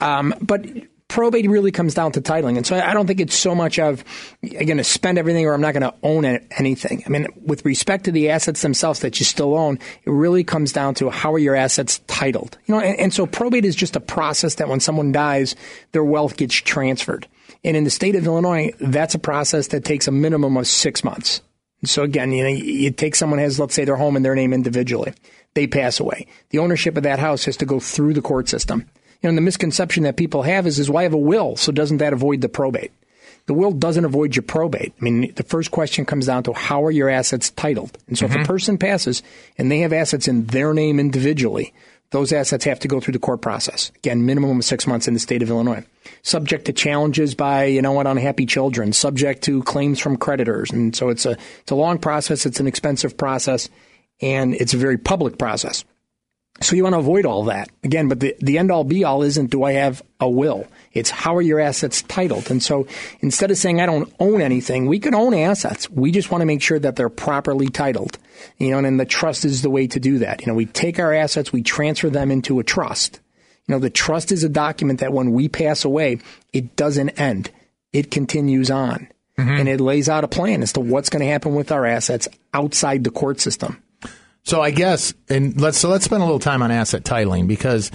Um, 0.00 0.32
but 0.40 0.64
probate 1.08 1.48
really 1.48 1.72
comes 1.72 1.94
down 1.94 2.12
to 2.12 2.20
titling. 2.20 2.56
And 2.56 2.66
so 2.66 2.78
I 2.78 2.92
don't 2.92 3.06
think 3.06 3.20
it's 3.20 3.34
so 3.34 3.54
much 3.54 3.78
of, 3.78 4.04
I'm 4.42 4.66
going 4.66 4.76
to 4.76 4.84
spend 4.84 5.18
everything 5.18 5.46
or 5.46 5.54
I'm 5.54 5.60
not 5.60 5.72
going 5.72 5.82
to 5.82 5.94
own 6.02 6.24
anything. 6.24 7.02
I 7.06 7.08
mean, 7.08 7.26
with 7.44 7.64
respect 7.64 8.04
to 8.04 8.12
the 8.12 8.30
assets 8.30 8.62
themselves 8.62 9.00
that 9.00 9.18
you 9.18 9.24
still 9.24 9.56
own, 9.56 9.78
it 10.04 10.10
really 10.10 10.44
comes 10.44 10.72
down 10.72 10.94
to 10.96 11.10
how 11.10 11.32
are 11.32 11.38
your 11.38 11.56
assets 11.56 12.00
titled. 12.06 12.58
You 12.66 12.74
know, 12.74 12.80
and, 12.80 12.98
and 13.00 13.14
so 13.14 13.26
probate 13.26 13.64
is 13.64 13.74
just 13.74 13.96
a 13.96 14.00
process 14.00 14.56
that 14.56 14.68
when 14.68 14.80
someone 14.80 15.10
dies, 15.10 15.56
their 15.92 16.04
wealth 16.04 16.36
gets 16.36 16.54
transferred. 16.54 17.26
And 17.64 17.76
in 17.76 17.84
the 17.84 17.90
state 17.90 18.14
of 18.14 18.26
Illinois, 18.26 18.72
that's 18.78 19.14
a 19.14 19.18
process 19.18 19.68
that 19.68 19.84
takes 19.84 20.08
a 20.08 20.12
minimum 20.12 20.56
of 20.56 20.66
six 20.66 21.02
months. 21.02 21.40
So 21.84 22.02
again, 22.02 22.32
you 22.32 22.42
know, 22.42 22.50
you 22.50 22.90
take 22.90 23.14
someone 23.14 23.38
has, 23.38 23.58
let's 23.58 23.74
say, 23.74 23.84
their 23.84 23.96
home 23.96 24.16
in 24.16 24.22
their 24.22 24.34
name 24.34 24.52
individually. 24.52 25.14
They 25.54 25.66
pass 25.66 26.00
away. 26.00 26.26
The 26.50 26.58
ownership 26.58 26.96
of 26.96 27.04
that 27.04 27.18
house 27.18 27.44
has 27.44 27.56
to 27.58 27.66
go 27.66 27.80
through 27.80 28.14
the 28.14 28.22
court 28.22 28.48
system. 28.48 28.86
You 29.22 29.30
know, 29.30 29.34
the 29.34 29.40
misconception 29.40 30.04
that 30.04 30.16
people 30.16 30.42
have 30.42 30.66
is, 30.66 30.78
is, 30.78 30.88
well, 30.90 31.02
have 31.02 31.14
a 31.14 31.18
will, 31.18 31.56
so 31.56 31.72
doesn't 31.72 31.98
that 31.98 32.12
avoid 32.12 32.40
the 32.40 32.48
probate? 32.48 32.92
The 33.46 33.54
will 33.54 33.72
doesn't 33.72 34.04
avoid 34.04 34.36
your 34.36 34.42
probate. 34.42 34.92
I 35.00 35.04
mean, 35.04 35.32
the 35.34 35.42
first 35.42 35.70
question 35.70 36.04
comes 36.04 36.26
down 36.26 36.42
to 36.44 36.52
how 36.52 36.84
are 36.84 36.90
your 36.90 37.08
assets 37.08 37.50
titled? 37.50 37.96
And 38.06 38.16
so 38.16 38.26
mm-hmm. 38.26 38.32
if 38.32 38.36
a 38.36 38.42
mm-hmm. 38.42 38.52
person 38.52 38.78
passes 38.78 39.22
and 39.56 39.72
they 39.72 39.78
have 39.78 39.92
assets 39.92 40.28
in 40.28 40.44
their 40.46 40.74
name 40.74 41.00
individually, 41.00 41.72
those 42.10 42.32
assets 42.32 42.64
have 42.64 42.78
to 42.80 42.88
go 42.88 43.00
through 43.00 43.12
the 43.12 43.18
court 43.18 43.40
process. 43.40 43.90
Again, 43.96 44.24
minimum 44.26 44.58
of 44.58 44.64
six 44.64 44.86
months 44.86 45.08
in 45.08 45.14
the 45.14 45.20
state 45.20 45.42
of 45.42 45.50
Illinois. 45.50 45.84
Subject 46.22 46.66
to 46.66 46.72
challenges 46.72 47.34
by, 47.34 47.64
you 47.64 47.82
know 47.82 47.92
what, 47.92 48.06
unhappy 48.06 48.46
children, 48.46 48.92
subject 48.92 49.42
to 49.44 49.62
claims 49.62 49.98
from 49.98 50.16
creditors. 50.16 50.70
And 50.70 50.94
so 50.94 51.08
it's 51.08 51.26
a, 51.26 51.36
it's 51.60 51.70
a 51.70 51.74
long 51.74 51.98
process. 51.98 52.46
It's 52.46 52.60
an 52.60 52.66
expensive 52.66 53.16
process 53.16 53.68
and 54.20 54.54
it's 54.54 54.74
a 54.74 54.78
very 54.78 54.98
public 54.98 55.38
process. 55.38 55.84
So 56.60 56.74
you 56.74 56.82
want 56.82 56.94
to 56.94 56.98
avoid 56.98 57.24
all 57.24 57.44
that 57.44 57.70
again, 57.84 58.08
but 58.08 58.20
the, 58.20 58.34
the 58.40 58.58
end 58.58 58.70
all 58.70 58.82
be 58.82 59.04
all 59.04 59.22
isn't 59.22 59.50
do 59.50 59.62
I 59.62 59.72
have 59.72 60.02
a 60.18 60.28
will? 60.28 60.66
It's 60.92 61.10
how 61.10 61.36
are 61.36 61.42
your 61.42 61.60
assets 61.60 62.02
titled? 62.02 62.50
And 62.50 62.62
so 62.62 62.88
instead 63.20 63.50
of 63.50 63.58
saying 63.58 63.80
I 63.80 63.86
don't 63.86 64.12
own 64.18 64.40
anything, 64.40 64.86
we 64.86 64.98
can 64.98 65.14
own 65.14 65.34
assets. 65.34 65.88
We 65.88 66.10
just 66.10 66.32
want 66.32 66.42
to 66.42 66.46
make 66.46 66.62
sure 66.62 66.78
that 66.80 66.96
they're 66.96 67.08
properly 67.08 67.68
titled. 67.68 68.18
You 68.58 68.70
know, 68.70 68.78
and 68.78 68.86
then 68.86 68.96
the 68.96 69.04
trust 69.04 69.44
is 69.44 69.62
the 69.62 69.70
way 69.70 69.86
to 69.86 70.00
do 70.00 70.18
that. 70.18 70.40
You 70.40 70.48
know, 70.48 70.54
we 70.54 70.66
take 70.66 70.98
our 70.98 71.14
assets, 71.14 71.52
we 71.52 71.62
transfer 71.62 72.10
them 72.10 72.30
into 72.30 72.58
a 72.58 72.64
trust. 72.64 73.20
You 73.66 73.74
know, 73.74 73.78
the 73.78 73.90
trust 73.90 74.32
is 74.32 74.42
a 74.42 74.48
document 74.48 75.00
that 75.00 75.12
when 75.12 75.32
we 75.32 75.48
pass 75.48 75.84
away, 75.84 76.18
it 76.52 76.74
doesn't 76.74 77.10
end. 77.10 77.50
It 77.92 78.10
continues 78.10 78.70
on. 78.70 79.08
Mm-hmm. 79.38 79.50
And 79.50 79.68
it 79.68 79.80
lays 79.80 80.08
out 80.08 80.24
a 80.24 80.28
plan 80.28 80.62
as 80.62 80.72
to 80.72 80.80
what's 80.80 81.10
going 81.10 81.24
to 81.24 81.30
happen 81.30 81.54
with 81.54 81.70
our 81.70 81.86
assets 81.86 82.26
outside 82.52 83.04
the 83.04 83.10
court 83.10 83.40
system. 83.40 83.80
So 84.48 84.62
I 84.62 84.70
guess, 84.70 85.12
and 85.28 85.60
let's 85.60 85.76
so 85.76 85.90
let's 85.90 86.06
spend 86.06 86.22
a 86.22 86.24
little 86.24 86.38
time 86.38 86.62
on 86.62 86.70
asset 86.70 87.04
titling 87.04 87.46
because 87.46 87.90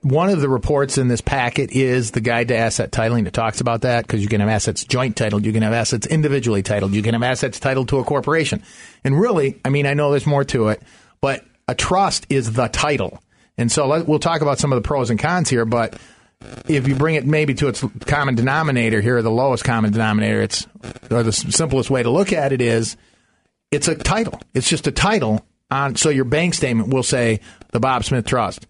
one 0.00 0.30
of 0.30 0.40
the 0.40 0.48
reports 0.48 0.98
in 0.98 1.06
this 1.06 1.20
packet 1.20 1.70
is 1.70 2.10
the 2.10 2.20
guide 2.20 2.48
to 2.48 2.56
asset 2.56 2.90
titling 2.90 3.22
that 3.22 3.34
talks 3.34 3.60
about 3.60 3.82
that 3.82 4.04
because 4.04 4.20
you 4.20 4.26
can 4.26 4.40
have 4.40 4.48
assets 4.48 4.82
joint 4.82 5.14
titled, 5.14 5.46
you 5.46 5.52
can 5.52 5.62
have 5.62 5.72
assets 5.72 6.08
individually 6.08 6.60
titled, 6.60 6.92
you 6.92 7.04
can 7.04 7.14
have 7.14 7.22
assets 7.22 7.60
titled 7.60 7.88
to 7.90 8.00
a 8.00 8.04
corporation. 8.04 8.64
And 9.04 9.16
really, 9.16 9.60
I 9.64 9.68
mean, 9.68 9.86
I 9.86 9.94
know 9.94 10.10
there's 10.10 10.26
more 10.26 10.42
to 10.46 10.70
it, 10.70 10.82
but 11.20 11.44
a 11.68 11.74
trust 11.76 12.26
is 12.28 12.52
the 12.52 12.66
title. 12.66 13.22
And 13.56 13.70
so 13.70 13.86
let, 13.86 14.08
we'll 14.08 14.18
talk 14.18 14.40
about 14.40 14.58
some 14.58 14.72
of 14.72 14.82
the 14.82 14.84
pros 14.84 15.08
and 15.08 15.20
cons 15.20 15.50
here, 15.50 15.64
but 15.64 15.96
if 16.66 16.88
you 16.88 16.96
bring 16.96 17.14
it 17.14 17.26
maybe 17.26 17.54
to 17.54 17.68
its 17.68 17.84
common 18.06 18.34
denominator 18.34 19.00
here, 19.00 19.22
the 19.22 19.30
lowest 19.30 19.62
common 19.62 19.92
denominator, 19.92 20.42
it's 20.42 20.66
or 21.12 21.22
the 21.22 21.30
simplest 21.30 21.90
way 21.90 22.02
to 22.02 22.10
look 22.10 22.32
at 22.32 22.52
it 22.52 22.60
is 22.60 22.96
it's 23.70 23.86
a 23.86 23.94
title. 23.94 24.40
It's 24.52 24.68
just 24.68 24.88
a 24.88 24.90
title 24.90 25.46
on 25.72 25.96
so 25.96 26.10
your 26.10 26.24
bank 26.24 26.54
statement 26.54 26.90
will 26.90 27.02
say 27.02 27.40
the 27.72 27.80
Bob 27.80 28.04
Smith 28.04 28.26
Trust. 28.26 28.66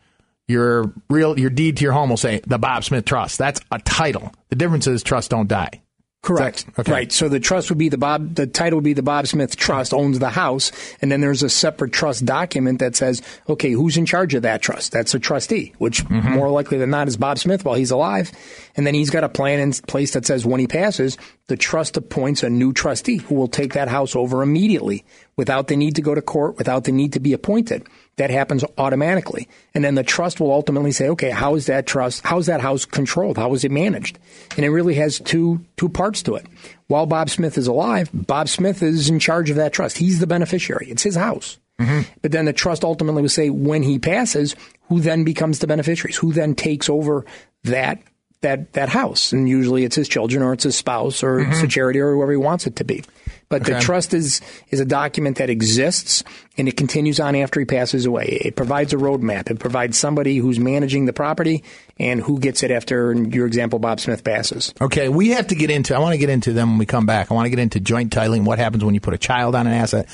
Your 0.48 0.92
real 1.08 1.38
your 1.38 1.50
deed 1.50 1.76
to 1.78 1.84
your 1.84 1.92
home 1.92 2.10
will 2.10 2.16
say 2.16 2.40
the 2.46 2.58
Bob 2.58 2.84
Smith 2.84 3.04
Trust. 3.04 3.38
That's 3.38 3.60
a 3.70 3.78
title. 3.78 4.32
The 4.48 4.56
difference 4.56 4.86
is 4.86 5.02
trusts 5.02 5.28
don't 5.28 5.48
die. 5.48 5.82
Correct. 6.22 6.66
Okay. 6.78 6.92
Right. 6.92 7.12
So 7.12 7.28
the 7.28 7.40
trust 7.40 7.68
would 7.68 7.78
be 7.78 7.88
the 7.88 7.98
Bob, 7.98 8.36
the 8.36 8.46
title 8.46 8.76
would 8.76 8.84
be 8.84 8.92
the 8.92 9.02
Bob 9.02 9.26
Smith 9.26 9.56
Trust 9.56 9.92
owns 9.92 10.20
the 10.20 10.30
house. 10.30 10.70
And 11.02 11.10
then 11.10 11.20
there's 11.20 11.42
a 11.42 11.48
separate 11.48 11.92
trust 11.92 12.24
document 12.24 12.78
that 12.78 12.94
says, 12.94 13.22
okay, 13.48 13.72
who's 13.72 13.96
in 13.96 14.06
charge 14.06 14.34
of 14.34 14.42
that 14.42 14.62
trust? 14.62 14.92
That's 14.92 15.14
a 15.14 15.18
trustee, 15.18 15.72
which 15.78 16.04
mm-hmm. 16.04 16.34
more 16.34 16.48
likely 16.48 16.78
than 16.78 16.90
not 16.90 17.08
is 17.08 17.16
Bob 17.16 17.40
Smith 17.40 17.64
while 17.64 17.74
he's 17.74 17.90
alive. 17.90 18.30
And 18.76 18.86
then 18.86 18.94
he's 18.94 19.10
got 19.10 19.24
a 19.24 19.28
plan 19.28 19.60
in 19.60 19.72
place 19.72 20.12
that 20.12 20.26
says 20.26 20.46
when 20.46 20.60
he 20.60 20.66
passes, 20.66 21.18
the 21.48 21.56
trust 21.56 21.96
appoints 21.96 22.42
a 22.42 22.50
new 22.50 22.72
trustee 22.72 23.18
who 23.18 23.34
will 23.34 23.48
take 23.48 23.74
that 23.74 23.88
house 23.88 24.16
over 24.16 24.42
immediately 24.42 25.04
without 25.36 25.68
the 25.68 25.76
need 25.76 25.96
to 25.96 26.02
go 26.02 26.14
to 26.14 26.22
court, 26.22 26.56
without 26.56 26.84
the 26.84 26.92
need 26.92 27.12
to 27.12 27.20
be 27.20 27.32
appointed. 27.32 27.86
That 28.16 28.30
happens 28.30 28.64
automatically. 28.78 29.48
And 29.74 29.84
then 29.84 29.94
the 29.94 30.02
trust 30.02 30.40
will 30.40 30.52
ultimately 30.52 30.92
say, 30.92 31.08
okay, 31.10 31.30
how 31.30 31.54
is 31.54 31.66
that 31.66 31.86
trust, 31.86 32.24
how 32.24 32.38
is 32.38 32.46
that 32.46 32.60
house 32.60 32.84
controlled? 32.84 33.38
How 33.38 33.52
is 33.54 33.64
it 33.64 33.70
managed? 33.70 34.18
And 34.56 34.64
it 34.64 34.70
really 34.70 34.94
has 34.94 35.18
two, 35.18 35.64
two 35.76 35.88
parts 35.88 36.22
to 36.24 36.36
it. 36.36 36.46
While 36.86 37.06
Bob 37.06 37.30
Smith 37.30 37.56
is 37.56 37.66
alive, 37.66 38.10
Bob 38.12 38.48
Smith 38.48 38.82
is 38.82 39.08
in 39.08 39.18
charge 39.18 39.50
of 39.50 39.56
that 39.56 39.72
trust. 39.72 39.98
He's 39.98 40.20
the 40.20 40.26
beneficiary. 40.26 40.88
It's 40.90 41.02
his 41.02 41.16
house. 41.16 41.58
Mm-hmm. 41.78 42.02
But 42.20 42.32
then 42.32 42.44
the 42.44 42.52
trust 42.52 42.84
ultimately 42.84 43.22
will 43.22 43.28
say 43.28 43.50
when 43.50 43.82
he 43.82 43.98
passes, 43.98 44.54
who 44.88 45.00
then 45.00 45.24
becomes 45.24 45.58
the 45.58 45.66
beneficiaries? 45.66 46.16
Who 46.16 46.32
then 46.32 46.54
takes 46.54 46.88
over 46.88 47.24
that 47.64 48.02
that 48.42 48.72
that 48.74 48.88
house? 48.88 49.32
And 49.32 49.48
usually 49.48 49.84
it's 49.84 49.96
his 49.96 50.08
children 50.08 50.42
or 50.42 50.52
it's 50.52 50.64
his 50.64 50.76
spouse 50.76 51.22
or 51.22 51.38
mm-hmm. 51.38 51.52
it's 51.52 51.62
a 51.62 51.68
charity 51.68 52.00
or 52.00 52.14
whoever 52.14 52.32
he 52.32 52.36
wants 52.36 52.66
it 52.66 52.76
to 52.76 52.84
be. 52.84 53.02
But 53.48 53.62
okay. 53.62 53.74
the 53.74 53.80
trust 53.80 54.14
is 54.14 54.40
is 54.70 54.80
a 54.80 54.84
document 54.84 55.36
that 55.38 55.50
exists 55.50 56.24
and 56.56 56.68
it 56.68 56.76
continues 56.76 57.20
on 57.20 57.34
after 57.36 57.60
he 57.60 57.66
passes 57.66 58.06
away. 58.06 58.38
It 58.44 58.56
provides 58.56 58.92
a 58.92 58.96
roadmap. 58.96 59.50
It 59.50 59.58
provides 59.58 59.98
somebody 59.98 60.38
who's 60.38 60.58
managing 60.58 61.04
the 61.06 61.12
property 61.12 61.62
and 61.98 62.20
who 62.20 62.38
gets 62.38 62.62
it 62.62 62.70
after 62.70 63.12
your 63.12 63.46
example 63.46 63.78
Bob 63.78 64.00
Smith 64.00 64.24
passes. 64.24 64.72
Okay, 64.80 65.08
we 65.08 65.30
have 65.30 65.48
to 65.48 65.54
get 65.54 65.70
into 65.70 65.94
I 65.94 65.98
want 65.98 66.14
to 66.14 66.18
get 66.18 66.30
into 66.30 66.52
them 66.52 66.70
when 66.70 66.78
we 66.78 66.86
come 66.86 67.04
back. 67.04 67.30
I 67.30 67.34
want 67.34 67.46
to 67.46 67.50
get 67.50 67.58
into 67.58 67.78
joint 67.80 68.12
titling, 68.12 68.44
what 68.44 68.58
happens 68.58 68.84
when 68.84 68.94
you 68.94 69.00
put 69.00 69.14
a 69.14 69.18
child 69.18 69.54
on 69.54 69.66
an 69.66 69.74
asset 69.74 70.08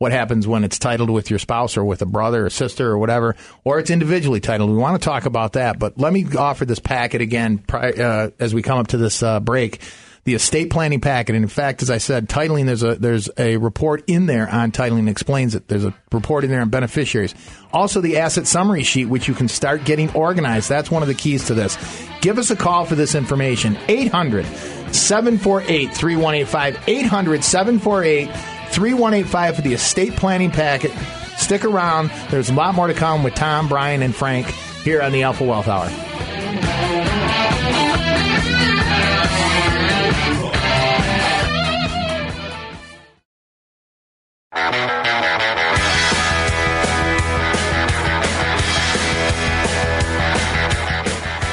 what 0.00 0.12
happens 0.12 0.48
when 0.48 0.64
it's 0.64 0.78
titled 0.78 1.10
with 1.10 1.28
your 1.28 1.38
spouse 1.38 1.76
or 1.76 1.84
with 1.84 2.00
a 2.00 2.06
brother 2.06 2.46
or 2.46 2.50
sister 2.50 2.88
or 2.88 2.96
whatever, 2.96 3.36
or 3.64 3.78
it's 3.78 3.90
individually 3.90 4.40
titled. 4.40 4.70
We 4.70 4.78
want 4.78 5.00
to 5.00 5.04
talk 5.04 5.26
about 5.26 5.52
that, 5.52 5.78
but 5.78 5.98
let 5.98 6.10
me 6.10 6.26
offer 6.38 6.64
this 6.64 6.78
packet 6.78 7.20
again 7.20 7.62
uh, 7.68 8.30
as 8.38 8.54
we 8.54 8.62
come 8.62 8.78
up 8.78 8.88
to 8.88 8.96
this 8.96 9.22
uh, 9.22 9.40
break 9.40 9.82
the 10.24 10.34
estate 10.34 10.70
planning 10.70 11.02
packet. 11.02 11.34
And 11.34 11.44
in 11.44 11.50
fact, 11.50 11.82
as 11.82 11.90
I 11.90 11.98
said, 11.98 12.30
titling 12.30 12.64
there's 12.64 12.82
a 12.82 12.94
there's 12.94 13.28
a 13.36 13.58
report 13.58 14.04
in 14.06 14.24
there 14.24 14.48
on 14.48 14.72
titling 14.72 15.06
explains 15.06 15.54
it. 15.54 15.68
There's 15.68 15.84
a 15.84 15.94
report 16.12 16.44
in 16.44 16.50
there 16.50 16.62
on 16.62 16.70
beneficiaries. 16.70 17.34
Also, 17.70 18.00
the 18.00 18.18
asset 18.18 18.46
summary 18.46 18.82
sheet, 18.82 19.04
which 19.04 19.28
you 19.28 19.34
can 19.34 19.48
start 19.48 19.84
getting 19.84 20.10
organized. 20.14 20.70
That's 20.70 20.90
one 20.90 21.02
of 21.02 21.08
the 21.08 21.14
keys 21.14 21.46
to 21.48 21.54
this. 21.54 21.76
Give 22.22 22.38
us 22.38 22.50
a 22.50 22.56
call 22.56 22.86
for 22.86 22.94
this 22.94 23.14
information. 23.14 23.76
800 23.88 24.46
748 24.94 25.94
3185. 25.94 26.88
800 26.88 27.44
748 27.44 28.59
3185 28.70 29.56
for 29.56 29.62
the 29.62 29.74
estate 29.74 30.16
planning 30.16 30.50
packet. 30.50 30.92
Stick 31.36 31.64
around. 31.64 32.10
There's 32.30 32.50
a 32.50 32.54
lot 32.54 32.74
more 32.74 32.86
to 32.86 32.94
come 32.94 33.22
with 33.22 33.34
Tom, 33.34 33.68
Brian, 33.68 34.02
and 34.02 34.14
Frank 34.14 34.46
here 34.46 35.02
on 35.02 35.12
the 35.12 35.22
Alpha 35.22 35.44
Wealth 35.44 35.68
Hour. 35.68 37.09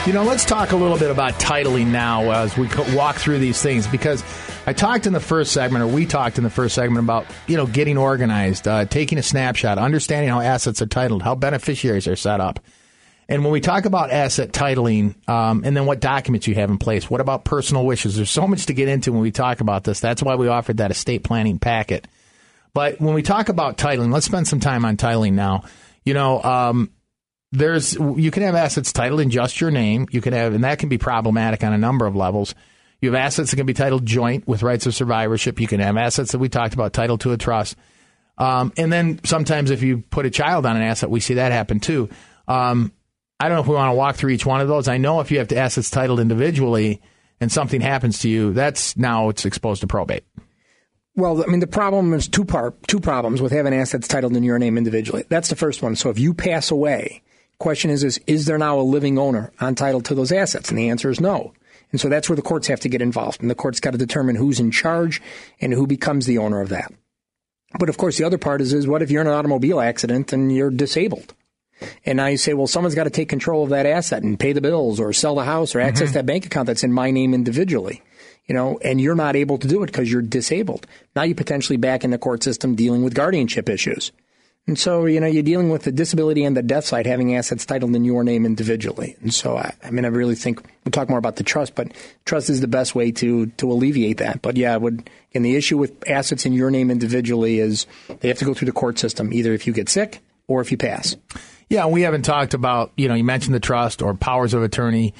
You 0.07 0.13
know, 0.13 0.23
let's 0.23 0.45
talk 0.45 0.71
a 0.71 0.77
little 0.77 0.97
bit 0.97 1.11
about 1.11 1.33
titling 1.33 1.87
now 1.87 2.31
as 2.31 2.57
we 2.57 2.69
walk 2.95 3.17
through 3.17 3.39
these 3.39 3.61
things 3.61 3.87
because 3.87 4.23
I 4.65 4.71
talked 4.71 5.05
in 5.05 5.11
the 5.11 5.19
first 5.19 5.51
segment, 5.51 5.83
or 5.83 5.87
we 5.87 6.05
talked 6.05 6.37
in 6.37 6.45
the 6.45 6.49
first 6.49 6.75
segment 6.75 7.03
about 7.03 7.25
you 7.45 7.57
know 7.57 7.65
getting 7.67 7.97
organized, 7.97 8.69
uh, 8.69 8.85
taking 8.85 9.17
a 9.17 9.21
snapshot, 9.21 9.77
understanding 9.77 10.29
how 10.29 10.39
assets 10.39 10.81
are 10.81 10.85
titled, 10.85 11.23
how 11.23 11.35
beneficiaries 11.35 12.07
are 12.07 12.15
set 12.15 12.39
up. 12.39 12.61
And 13.27 13.43
when 13.43 13.51
we 13.51 13.59
talk 13.59 13.83
about 13.83 14.09
asset 14.09 14.53
titling, 14.53 15.13
um, 15.27 15.63
and 15.65 15.75
then 15.75 15.85
what 15.85 15.99
documents 15.99 16.47
you 16.47 16.55
have 16.55 16.69
in 16.69 16.77
place, 16.77 17.09
what 17.09 17.19
about 17.19 17.43
personal 17.43 17.85
wishes? 17.85 18.15
There's 18.15 18.31
so 18.31 18.47
much 18.47 18.67
to 18.67 18.73
get 18.73 18.87
into 18.87 19.11
when 19.11 19.19
we 19.19 19.31
talk 19.31 19.59
about 19.59 19.83
this. 19.83 19.99
That's 19.99 20.23
why 20.23 20.35
we 20.35 20.47
offered 20.47 20.77
that 20.77 20.89
estate 20.89 21.25
planning 21.25 21.59
packet. 21.59 22.07
But 22.73 23.01
when 23.01 23.13
we 23.13 23.23
talk 23.23 23.49
about 23.49 23.77
titling, 23.77 24.13
let's 24.13 24.25
spend 24.25 24.47
some 24.47 24.61
time 24.61 24.85
on 24.85 24.95
titling 24.95 25.33
now. 25.33 25.65
You 26.05 26.13
know, 26.13 26.41
um, 26.41 26.91
there's 27.51 27.93
you 27.93 28.31
can 28.31 28.43
have 28.43 28.55
assets 28.55 28.91
titled 28.91 29.21
in 29.21 29.29
just 29.29 29.61
your 29.61 29.71
name. 29.71 30.07
You 30.11 30.21
can 30.21 30.33
have, 30.33 30.53
and 30.53 30.63
that 30.63 30.79
can 30.79 30.89
be 30.89 30.97
problematic 30.97 31.63
on 31.63 31.73
a 31.73 31.77
number 31.77 32.05
of 32.05 32.15
levels. 32.15 32.55
You 33.01 33.11
have 33.11 33.19
assets 33.19 33.51
that 33.51 33.57
can 33.57 33.65
be 33.65 33.73
titled 33.73 34.05
joint 34.05 34.47
with 34.47 34.63
rights 34.63 34.85
of 34.85 34.95
survivorship. 34.95 35.59
You 35.59 35.67
can 35.67 35.79
have 35.79 35.97
assets 35.97 36.31
that 36.31 36.39
we 36.39 36.49
talked 36.49 36.73
about 36.73 36.93
titled 36.93 37.21
to 37.21 37.31
a 37.31 37.37
trust. 37.37 37.77
Um, 38.37 38.73
and 38.77 38.91
then 38.91 39.19
sometimes 39.23 39.71
if 39.71 39.83
you 39.83 39.99
put 39.99 40.25
a 40.25 40.29
child 40.29 40.65
on 40.65 40.75
an 40.75 40.81
asset, 40.81 41.09
we 41.09 41.19
see 41.19 41.35
that 41.35 41.51
happen 41.51 41.79
too. 41.79 42.09
Um, 42.47 42.91
I 43.39 43.47
don't 43.47 43.55
know 43.55 43.61
if 43.61 43.67
we 43.67 43.75
want 43.75 43.91
to 43.91 43.95
walk 43.95 44.15
through 44.15 44.31
each 44.31 44.45
one 44.45 44.61
of 44.61 44.67
those. 44.67 44.87
I 44.87 44.97
know 44.97 45.19
if 45.19 45.31
you 45.31 45.37
have 45.39 45.47
to 45.49 45.57
assets 45.57 45.89
titled 45.89 46.19
individually 46.19 47.01
and 47.39 47.51
something 47.51 47.81
happens 47.81 48.19
to 48.19 48.29
you, 48.29 48.53
that's 48.53 48.97
now 48.97 49.29
it's 49.29 49.45
exposed 49.45 49.81
to 49.81 49.87
probate. 49.87 50.23
Well, 51.15 51.43
I 51.43 51.47
mean, 51.47 51.59
the 51.59 51.67
problem 51.67 52.13
is 52.13 52.27
two 52.27 52.45
part 52.45 52.87
two 52.87 52.99
problems 52.99 53.41
with 53.41 53.51
having 53.51 53.73
assets 53.73 54.07
titled 54.07 54.35
in 54.35 54.43
your 54.43 54.59
name 54.59 54.77
individually. 54.77 55.25
That's 55.29 55.49
the 55.49 55.55
first 55.55 55.81
one. 55.81 55.95
So 55.95 56.09
if 56.09 56.19
you 56.19 56.33
pass 56.33 56.69
away, 56.69 57.23
Question 57.59 57.89
is, 57.89 58.03
is, 58.03 58.19
is 58.27 58.45
there 58.45 58.57
now 58.57 58.79
a 58.79 58.81
living 58.81 59.17
owner 59.17 59.51
entitled 59.61 60.05
to 60.05 60.15
those 60.15 60.31
assets? 60.31 60.69
And 60.69 60.77
the 60.77 60.89
answer 60.89 61.09
is 61.09 61.19
no. 61.19 61.53
And 61.91 61.99
so 61.99 62.09
that's 62.09 62.29
where 62.29 62.35
the 62.35 62.41
courts 62.41 62.67
have 62.67 62.81
to 62.81 62.89
get 62.89 63.01
involved. 63.01 63.41
And 63.41 63.49
the 63.49 63.55
court's 63.55 63.79
got 63.79 63.91
to 63.91 63.97
determine 63.97 64.35
who's 64.35 64.59
in 64.59 64.71
charge 64.71 65.21
and 65.59 65.73
who 65.73 65.87
becomes 65.87 66.25
the 66.25 66.37
owner 66.37 66.61
of 66.61 66.69
that. 66.69 66.91
But 67.79 67.89
of 67.89 67.97
course, 67.97 68.17
the 68.17 68.25
other 68.25 68.37
part 68.37 68.61
is, 68.61 68.73
is 68.73 68.87
what 68.87 69.01
if 69.01 69.09
you're 69.09 69.21
in 69.21 69.27
an 69.27 69.33
automobile 69.33 69.79
accident 69.79 70.33
and 70.33 70.53
you're 70.53 70.69
disabled? 70.69 71.33
And 72.05 72.17
now 72.17 72.27
you 72.27 72.37
say, 72.37 72.53
well, 72.53 72.67
someone's 72.67 72.95
got 72.95 73.03
to 73.03 73.09
take 73.09 73.29
control 73.29 73.63
of 73.63 73.69
that 73.69 73.85
asset 73.85 74.23
and 74.23 74.39
pay 74.39 74.51
the 74.51 74.61
bills 74.61 74.99
or 74.99 75.13
sell 75.13 75.35
the 75.35 75.43
house 75.43 75.75
or 75.75 75.79
access 75.79 76.09
mm-hmm. 76.09 76.13
that 76.15 76.25
bank 76.25 76.45
account 76.45 76.67
that's 76.67 76.83
in 76.83 76.91
my 76.91 77.11
name 77.11 77.33
individually. 77.33 78.01
You 78.45 78.55
know, 78.55 78.79
and 78.83 78.99
you're 79.01 79.15
not 79.15 79.35
able 79.35 79.57
to 79.57 79.67
do 79.67 79.83
it 79.83 79.87
because 79.87 80.11
you're 80.11 80.21
disabled. 80.21 80.87
Now 81.15 81.23
you're 81.23 81.35
potentially 81.35 81.77
back 81.77 82.03
in 82.03 82.11
the 82.11 82.17
court 82.17 82.43
system 82.43 82.75
dealing 82.75 83.03
with 83.03 83.13
guardianship 83.13 83.69
issues. 83.69 84.11
And 84.67 84.77
so, 84.77 85.05
you 85.05 85.21
know, 85.21 85.27
you're 85.27 85.43
dealing 85.43 85.69
with 85.69 85.83
the 85.83 85.93
disability 85.93 86.43
and 86.43 86.55
the 86.55 86.61
death 86.61 86.83
side 86.83 87.05
having 87.05 87.33
assets 87.35 87.65
titled 87.65 87.95
in 87.95 88.03
your 88.03 88.25
name 88.25 88.45
individually. 88.45 89.15
And 89.21 89.33
so, 89.33 89.57
I, 89.57 89.73
I 89.81 89.91
mean, 89.91 90.03
I 90.03 90.09
really 90.09 90.35
think 90.35 90.61
we'll 90.83 90.91
talk 90.91 91.09
more 91.09 91.17
about 91.17 91.37
the 91.37 91.43
trust, 91.43 91.73
but 91.73 91.93
trust 92.25 92.49
is 92.49 92.59
the 92.59 92.67
best 92.67 92.93
way 92.93 93.11
to, 93.13 93.45
to 93.45 93.71
alleviate 93.71 94.17
that. 94.17 94.41
But 94.41 94.57
yeah, 94.57 94.75
would, 94.75 95.09
and 95.33 95.45
the 95.45 95.55
issue 95.55 95.77
with 95.77 96.07
assets 96.09 96.45
in 96.45 96.51
your 96.51 96.69
name 96.69 96.91
individually 96.91 97.59
is 97.59 97.85
they 98.19 98.27
have 98.27 98.39
to 98.39 98.45
go 98.45 98.53
through 98.53 98.65
the 98.65 98.73
court 98.73 98.99
system, 98.99 99.31
either 99.31 99.53
if 99.53 99.65
you 99.65 99.71
get 99.71 99.87
sick 99.87 100.19
or 100.47 100.59
if 100.59 100.69
you 100.69 100.77
pass. 100.77 101.15
Yeah, 101.69 101.85
we 101.85 102.01
haven't 102.01 102.23
talked 102.23 102.53
about, 102.53 102.91
you 102.97 103.07
know, 103.07 103.13
you 103.13 103.23
mentioned 103.23 103.55
the 103.55 103.61
trust 103.61 104.01
or 104.01 104.15
powers 104.15 104.53
of 104.53 104.63
attorney. 104.63 105.13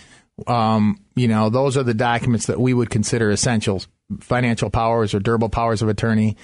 Um, 0.46 1.00
you 1.16 1.30
know, 1.30 1.50
those 1.50 1.77
are 1.77 1.84
the 1.84 1.94
documents 1.94 2.48
that 2.48 2.60
we 2.60 2.74
would 2.74 2.89
consider 2.89 3.32
essentials 3.32 3.88
financial 4.20 4.70
powers 4.70 5.13
or 5.13 5.20
durable 5.20 5.50
powers 5.50 5.82
of 5.82 5.89
attorney 5.89 6.38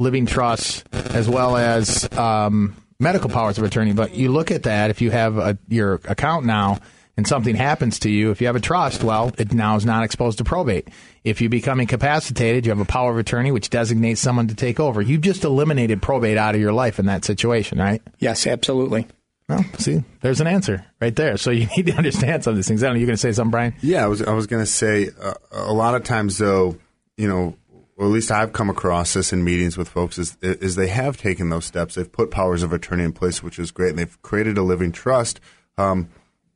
living 0.00 0.26
trusts, 0.26 0.82
as 0.92 1.28
well 1.28 1.56
as 1.56 2.10
um, 2.16 2.74
medical 2.98 3.30
powers 3.30 3.58
of 3.58 3.64
attorney. 3.64 3.92
But 3.92 4.14
you 4.14 4.32
look 4.32 4.50
at 4.50 4.64
that 4.64 4.90
if 4.90 5.00
you 5.00 5.10
have 5.10 5.38
a, 5.38 5.58
your 5.68 6.00
account 6.04 6.46
now 6.46 6.78
and 7.16 7.26
something 7.26 7.54
happens 7.54 8.00
to 8.00 8.10
you, 8.10 8.30
if 8.30 8.40
you 8.40 8.46
have 8.46 8.56
a 8.56 8.60
trust, 8.60 9.04
well, 9.04 9.30
it 9.38 9.52
now 9.52 9.76
is 9.76 9.84
not 9.84 10.02
exposed 10.02 10.38
to 10.38 10.44
probate. 10.44 10.88
If 11.22 11.42
you 11.42 11.50
become 11.50 11.80
incapacitated, 11.80 12.64
you 12.64 12.70
have 12.70 12.80
a 12.80 12.86
power 12.86 13.12
of 13.12 13.18
attorney 13.18 13.52
which 13.52 13.68
designates 13.68 14.20
someone 14.20 14.48
to 14.48 14.54
take 14.54 14.80
over. 14.80 15.02
You've 15.02 15.20
just 15.20 15.44
eliminated 15.44 16.00
probate 16.00 16.38
out 16.38 16.54
of 16.54 16.60
your 16.60 16.72
life 16.72 16.98
in 16.98 17.06
that 17.06 17.24
situation, 17.24 17.78
right? 17.78 18.02
Yes, 18.18 18.46
absolutely. 18.46 19.06
Well, 19.50 19.64
see, 19.78 20.04
there's 20.20 20.40
an 20.40 20.46
answer 20.46 20.86
right 21.00 21.14
there. 21.14 21.36
So 21.36 21.50
you 21.50 21.66
need 21.76 21.86
to 21.86 21.94
understand 21.94 22.44
some 22.44 22.52
of 22.52 22.56
these 22.56 22.68
things. 22.68 22.82
I 22.82 22.86
don't 22.86 22.94
know. 22.94 23.00
You're 23.00 23.08
going 23.08 23.16
to 23.16 23.20
say 23.20 23.32
something, 23.32 23.50
Brian? 23.50 23.74
Yeah, 23.82 24.04
I 24.04 24.06
was. 24.06 24.22
I 24.22 24.32
was 24.32 24.46
going 24.46 24.62
to 24.62 24.70
say 24.70 25.10
uh, 25.20 25.34
a 25.50 25.72
lot 25.72 25.94
of 25.94 26.04
times, 26.04 26.38
though, 26.38 26.78
you 27.16 27.28
know, 27.28 27.56
or 28.00 28.06
at 28.06 28.12
least 28.12 28.30
I've 28.30 28.54
come 28.54 28.70
across 28.70 29.12
this 29.12 29.30
in 29.30 29.44
meetings 29.44 29.76
with 29.76 29.90
folks, 29.90 30.16
is, 30.16 30.38
is 30.40 30.74
they 30.74 30.88
have 30.88 31.18
taken 31.18 31.50
those 31.50 31.66
steps. 31.66 31.96
They've 31.96 32.10
put 32.10 32.30
powers 32.30 32.62
of 32.62 32.72
attorney 32.72 33.04
in 33.04 33.12
place, 33.12 33.42
which 33.42 33.58
is 33.58 33.70
great, 33.70 33.90
and 33.90 33.98
they've 33.98 34.22
created 34.22 34.56
a 34.56 34.62
living 34.62 34.90
trust. 34.90 35.38
Um, 35.76 36.08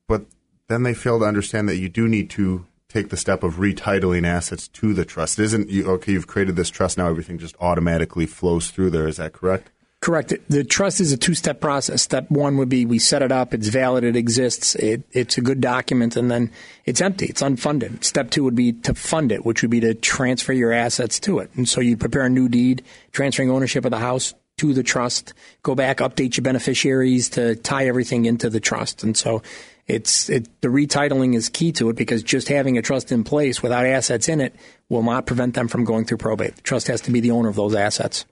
but 0.08 0.24
then 0.68 0.84
they 0.84 0.94
fail 0.94 1.18
to 1.18 1.26
understand 1.26 1.68
that 1.68 1.76
you 1.76 1.90
do 1.90 2.08
need 2.08 2.30
to 2.30 2.64
take 2.88 3.10
the 3.10 3.18
step 3.18 3.42
of 3.42 3.56
retitling 3.56 4.26
assets 4.26 4.68
to 4.68 4.94
the 4.94 5.04
trust. 5.04 5.38
It 5.38 5.42
isn't 5.42 5.68
you, 5.68 5.86
okay? 5.90 6.12
You've 6.12 6.26
created 6.26 6.56
this 6.56 6.70
trust 6.70 6.96
now; 6.96 7.10
everything 7.10 7.36
just 7.36 7.56
automatically 7.60 8.24
flows 8.24 8.70
through 8.70 8.88
there. 8.88 9.06
Is 9.06 9.18
that 9.18 9.34
correct? 9.34 9.70
Correct. 10.04 10.34
The 10.50 10.64
trust 10.64 11.00
is 11.00 11.12
a 11.12 11.16
two-step 11.16 11.62
process. 11.62 12.02
Step 12.02 12.30
one 12.30 12.58
would 12.58 12.68
be 12.68 12.84
we 12.84 12.98
set 12.98 13.22
it 13.22 13.32
up, 13.32 13.54
it's 13.54 13.68
valid, 13.68 14.04
it 14.04 14.16
exists, 14.16 14.74
it, 14.74 15.02
it's 15.12 15.38
a 15.38 15.40
good 15.40 15.62
document, 15.62 16.14
and 16.14 16.30
then 16.30 16.50
it's 16.84 17.00
empty, 17.00 17.24
it's 17.24 17.40
unfunded. 17.40 18.04
Step 18.04 18.30
two 18.30 18.44
would 18.44 18.54
be 18.54 18.72
to 18.72 18.92
fund 18.92 19.32
it, 19.32 19.46
which 19.46 19.62
would 19.62 19.70
be 19.70 19.80
to 19.80 19.94
transfer 19.94 20.52
your 20.52 20.74
assets 20.74 21.18
to 21.20 21.38
it. 21.38 21.50
And 21.54 21.66
so 21.66 21.80
you 21.80 21.96
prepare 21.96 22.26
a 22.26 22.28
new 22.28 22.50
deed, 22.50 22.82
transferring 23.12 23.50
ownership 23.50 23.86
of 23.86 23.92
the 23.92 23.98
house 23.98 24.34
to 24.58 24.74
the 24.74 24.82
trust, 24.82 25.32
go 25.62 25.74
back, 25.74 26.00
update 26.00 26.36
your 26.36 26.42
beneficiaries 26.42 27.30
to 27.30 27.56
tie 27.56 27.86
everything 27.86 28.26
into 28.26 28.50
the 28.50 28.60
trust. 28.60 29.04
And 29.04 29.16
so 29.16 29.40
it's 29.86 30.28
it, 30.28 30.50
the 30.60 30.68
retitling 30.68 31.34
is 31.34 31.48
key 31.48 31.72
to 31.72 31.88
it 31.88 31.96
because 31.96 32.22
just 32.22 32.48
having 32.48 32.76
a 32.76 32.82
trust 32.82 33.10
in 33.10 33.24
place 33.24 33.62
without 33.62 33.86
assets 33.86 34.28
in 34.28 34.42
it 34.42 34.54
will 34.90 35.02
not 35.02 35.24
prevent 35.24 35.54
them 35.54 35.66
from 35.66 35.84
going 35.84 36.04
through 36.04 36.18
probate. 36.18 36.56
The 36.56 36.62
trust 36.62 36.88
has 36.88 37.00
to 37.00 37.10
be 37.10 37.20
the 37.20 37.30
owner 37.30 37.48
of 37.48 37.56
those 37.56 37.74
assets. 37.74 38.26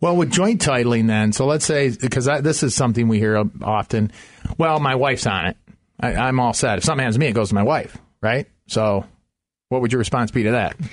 Well, 0.00 0.16
with 0.16 0.30
joint 0.30 0.60
titling, 0.60 1.06
then, 1.06 1.32
so 1.32 1.46
let's 1.46 1.64
say, 1.64 1.90
because 1.90 2.26
this 2.26 2.62
is 2.62 2.74
something 2.74 3.08
we 3.08 3.18
hear 3.18 3.42
often. 3.62 4.12
Well, 4.58 4.80
my 4.80 4.94
wife's 4.94 5.26
on 5.26 5.46
it. 5.46 5.56
I, 6.00 6.14
I'm 6.14 6.40
all 6.40 6.52
set. 6.52 6.78
If 6.78 6.84
something 6.84 7.00
happens 7.00 7.16
to 7.16 7.20
me, 7.20 7.26
it 7.26 7.32
goes 7.32 7.50
to 7.50 7.54
my 7.54 7.62
wife, 7.62 7.96
right? 8.20 8.46
So, 8.66 9.04
what 9.68 9.80
would 9.80 9.92
your 9.92 9.98
response 9.98 10.30
be 10.30 10.44
to 10.44 10.52
that? 10.52 10.76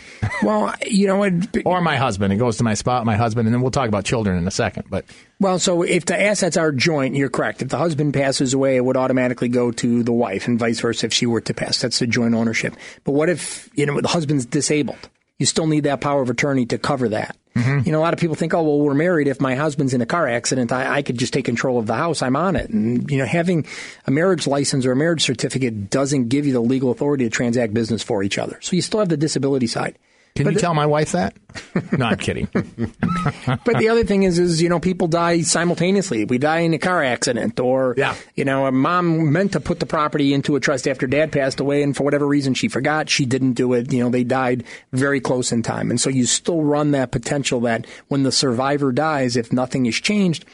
Well, 0.43 0.73
you 0.87 1.05
know, 1.05 1.21
it, 1.21 1.33
or 1.65 1.81
my 1.81 1.97
husband. 1.97 2.33
It 2.33 2.37
goes 2.37 2.57
to 2.57 2.63
my 2.63 2.73
spot, 2.73 3.05
my 3.05 3.15
husband, 3.15 3.47
and 3.47 3.53
then 3.53 3.61
we'll 3.61 3.69
talk 3.69 3.87
about 3.87 4.05
children 4.05 4.39
in 4.39 4.47
a 4.47 4.51
second. 4.51 4.85
But 4.89 5.05
well, 5.39 5.59
so 5.59 5.83
if 5.83 6.05
the 6.05 6.19
assets 6.19 6.57
are 6.57 6.71
joint, 6.71 7.15
you're 7.15 7.29
correct. 7.29 7.61
If 7.61 7.69
the 7.69 7.77
husband 7.77 8.15
passes 8.15 8.55
away, 8.55 8.75
it 8.75 8.83
would 8.83 8.97
automatically 8.97 9.49
go 9.49 9.71
to 9.71 10.01
the 10.01 10.11
wife, 10.11 10.47
and 10.47 10.57
vice 10.57 10.79
versa 10.79 11.05
if 11.05 11.13
she 11.13 11.27
were 11.27 11.41
to 11.41 11.53
pass. 11.53 11.79
That's 11.79 11.99
the 11.99 12.07
joint 12.07 12.33
ownership. 12.33 12.75
But 13.03 13.11
what 13.11 13.29
if 13.29 13.69
you 13.75 13.85
know 13.85 14.01
the 14.01 14.07
husband's 14.07 14.47
disabled? 14.47 15.09
You 15.41 15.47
still 15.47 15.65
need 15.65 15.85
that 15.85 16.01
power 16.01 16.21
of 16.21 16.29
attorney 16.29 16.67
to 16.67 16.77
cover 16.77 17.09
that. 17.09 17.35
Mm-hmm. 17.55 17.79
You 17.83 17.91
know, 17.91 17.97
a 17.97 18.03
lot 18.05 18.13
of 18.13 18.19
people 18.19 18.35
think, 18.35 18.53
oh, 18.53 18.61
well, 18.61 18.77
we're 18.77 18.93
married. 18.93 19.27
If 19.27 19.41
my 19.41 19.55
husband's 19.55 19.95
in 19.95 20.01
a 20.01 20.05
car 20.05 20.27
accident, 20.27 20.71
I, 20.71 20.97
I, 20.97 21.01
could 21.01 21.17
just 21.17 21.33
take 21.33 21.45
control 21.45 21.79
of 21.79 21.87
the 21.87 21.95
house. 21.95 22.21
I'm 22.21 22.35
on 22.35 22.55
it. 22.55 22.69
And, 22.69 23.09
you 23.09 23.17
know, 23.17 23.25
having 23.25 23.65
a 24.05 24.11
marriage 24.11 24.45
license 24.45 24.85
or 24.85 24.91
a 24.91 24.95
marriage 24.95 25.23
certificate 25.23 25.89
doesn't 25.89 26.29
give 26.29 26.45
you 26.45 26.53
the 26.53 26.61
legal 26.61 26.91
authority 26.91 27.23
to 27.23 27.31
transact 27.31 27.73
business 27.73 28.03
for 28.03 28.21
each 28.21 28.37
other. 28.37 28.59
So 28.61 28.75
you 28.75 28.83
still 28.83 28.99
have 28.99 29.09
the 29.09 29.17
disability 29.17 29.65
side. 29.65 29.97
Can 30.35 30.45
but 30.45 30.51
you 30.51 30.55
the, 30.55 30.61
tell 30.61 30.73
my 30.73 30.85
wife 30.85 31.11
that? 31.11 31.35
no, 31.97 32.05
I'm 32.05 32.17
kidding. 32.17 32.47
but 32.53 33.77
the 33.77 33.89
other 33.89 34.05
thing 34.05 34.23
is, 34.23 34.39
is 34.39 34.61
you 34.61 34.69
know, 34.69 34.79
people 34.79 35.07
die 35.07 35.41
simultaneously. 35.41 36.23
We 36.23 36.37
die 36.37 36.59
in 36.59 36.73
a 36.73 36.79
car 36.79 37.03
accident, 37.03 37.59
or 37.59 37.95
yeah. 37.97 38.15
you 38.35 38.45
know, 38.45 38.65
a 38.65 38.71
mom 38.71 39.33
meant 39.33 39.51
to 39.53 39.59
put 39.59 39.81
the 39.81 39.85
property 39.85 40.33
into 40.33 40.55
a 40.55 40.61
trust 40.61 40.87
after 40.87 41.05
dad 41.05 41.33
passed 41.33 41.59
away, 41.59 41.83
and 41.83 41.95
for 41.95 42.03
whatever 42.03 42.25
reason 42.25 42.53
she 42.53 42.69
forgot, 42.69 43.09
she 43.09 43.25
didn't 43.25 43.53
do 43.53 43.73
it. 43.73 43.91
You 43.91 44.03
know, 44.03 44.09
they 44.09 44.23
died 44.23 44.63
very 44.93 45.19
close 45.19 45.51
in 45.51 45.63
time, 45.63 45.89
and 45.89 45.99
so 45.99 46.09
you 46.09 46.25
still 46.25 46.61
run 46.61 46.91
that 46.91 47.11
potential 47.11 47.59
that 47.61 47.85
when 48.07 48.23
the 48.23 48.31
survivor 48.31 48.93
dies, 48.93 49.35
if 49.35 49.51
nothing 49.51 49.85
is 49.85 49.99
changed, 49.99 50.45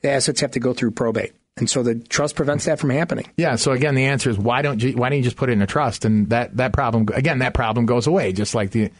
the 0.00 0.10
assets 0.10 0.40
have 0.40 0.52
to 0.52 0.60
go 0.60 0.72
through 0.72 0.92
probate. 0.92 1.34
And 1.58 1.70
so 1.70 1.82
the 1.82 1.94
trust 1.94 2.36
prevents 2.36 2.66
that 2.66 2.78
from 2.78 2.90
happening. 2.90 3.26
Yeah. 3.38 3.56
So 3.56 3.72
again, 3.72 3.94
the 3.94 4.04
answer 4.04 4.28
is 4.28 4.38
why 4.38 4.60
don't 4.60 4.82
you 4.82 4.92
why 4.92 5.08
don't 5.08 5.18
you 5.18 5.24
just 5.24 5.38
put 5.38 5.48
it 5.48 5.52
in 5.52 5.62
a 5.62 5.66
trust, 5.66 6.04
and 6.04 6.28
that 6.28 6.56
that 6.56 6.72
problem 6.72 7.08
again 7.14 7.38
that 7.38 7.54
problem 7.54 7.86
goes 7.86 8.06
away, 8.06 8.32
just 8.32 8.54
like 8.54 8.72
the 8.72 8.90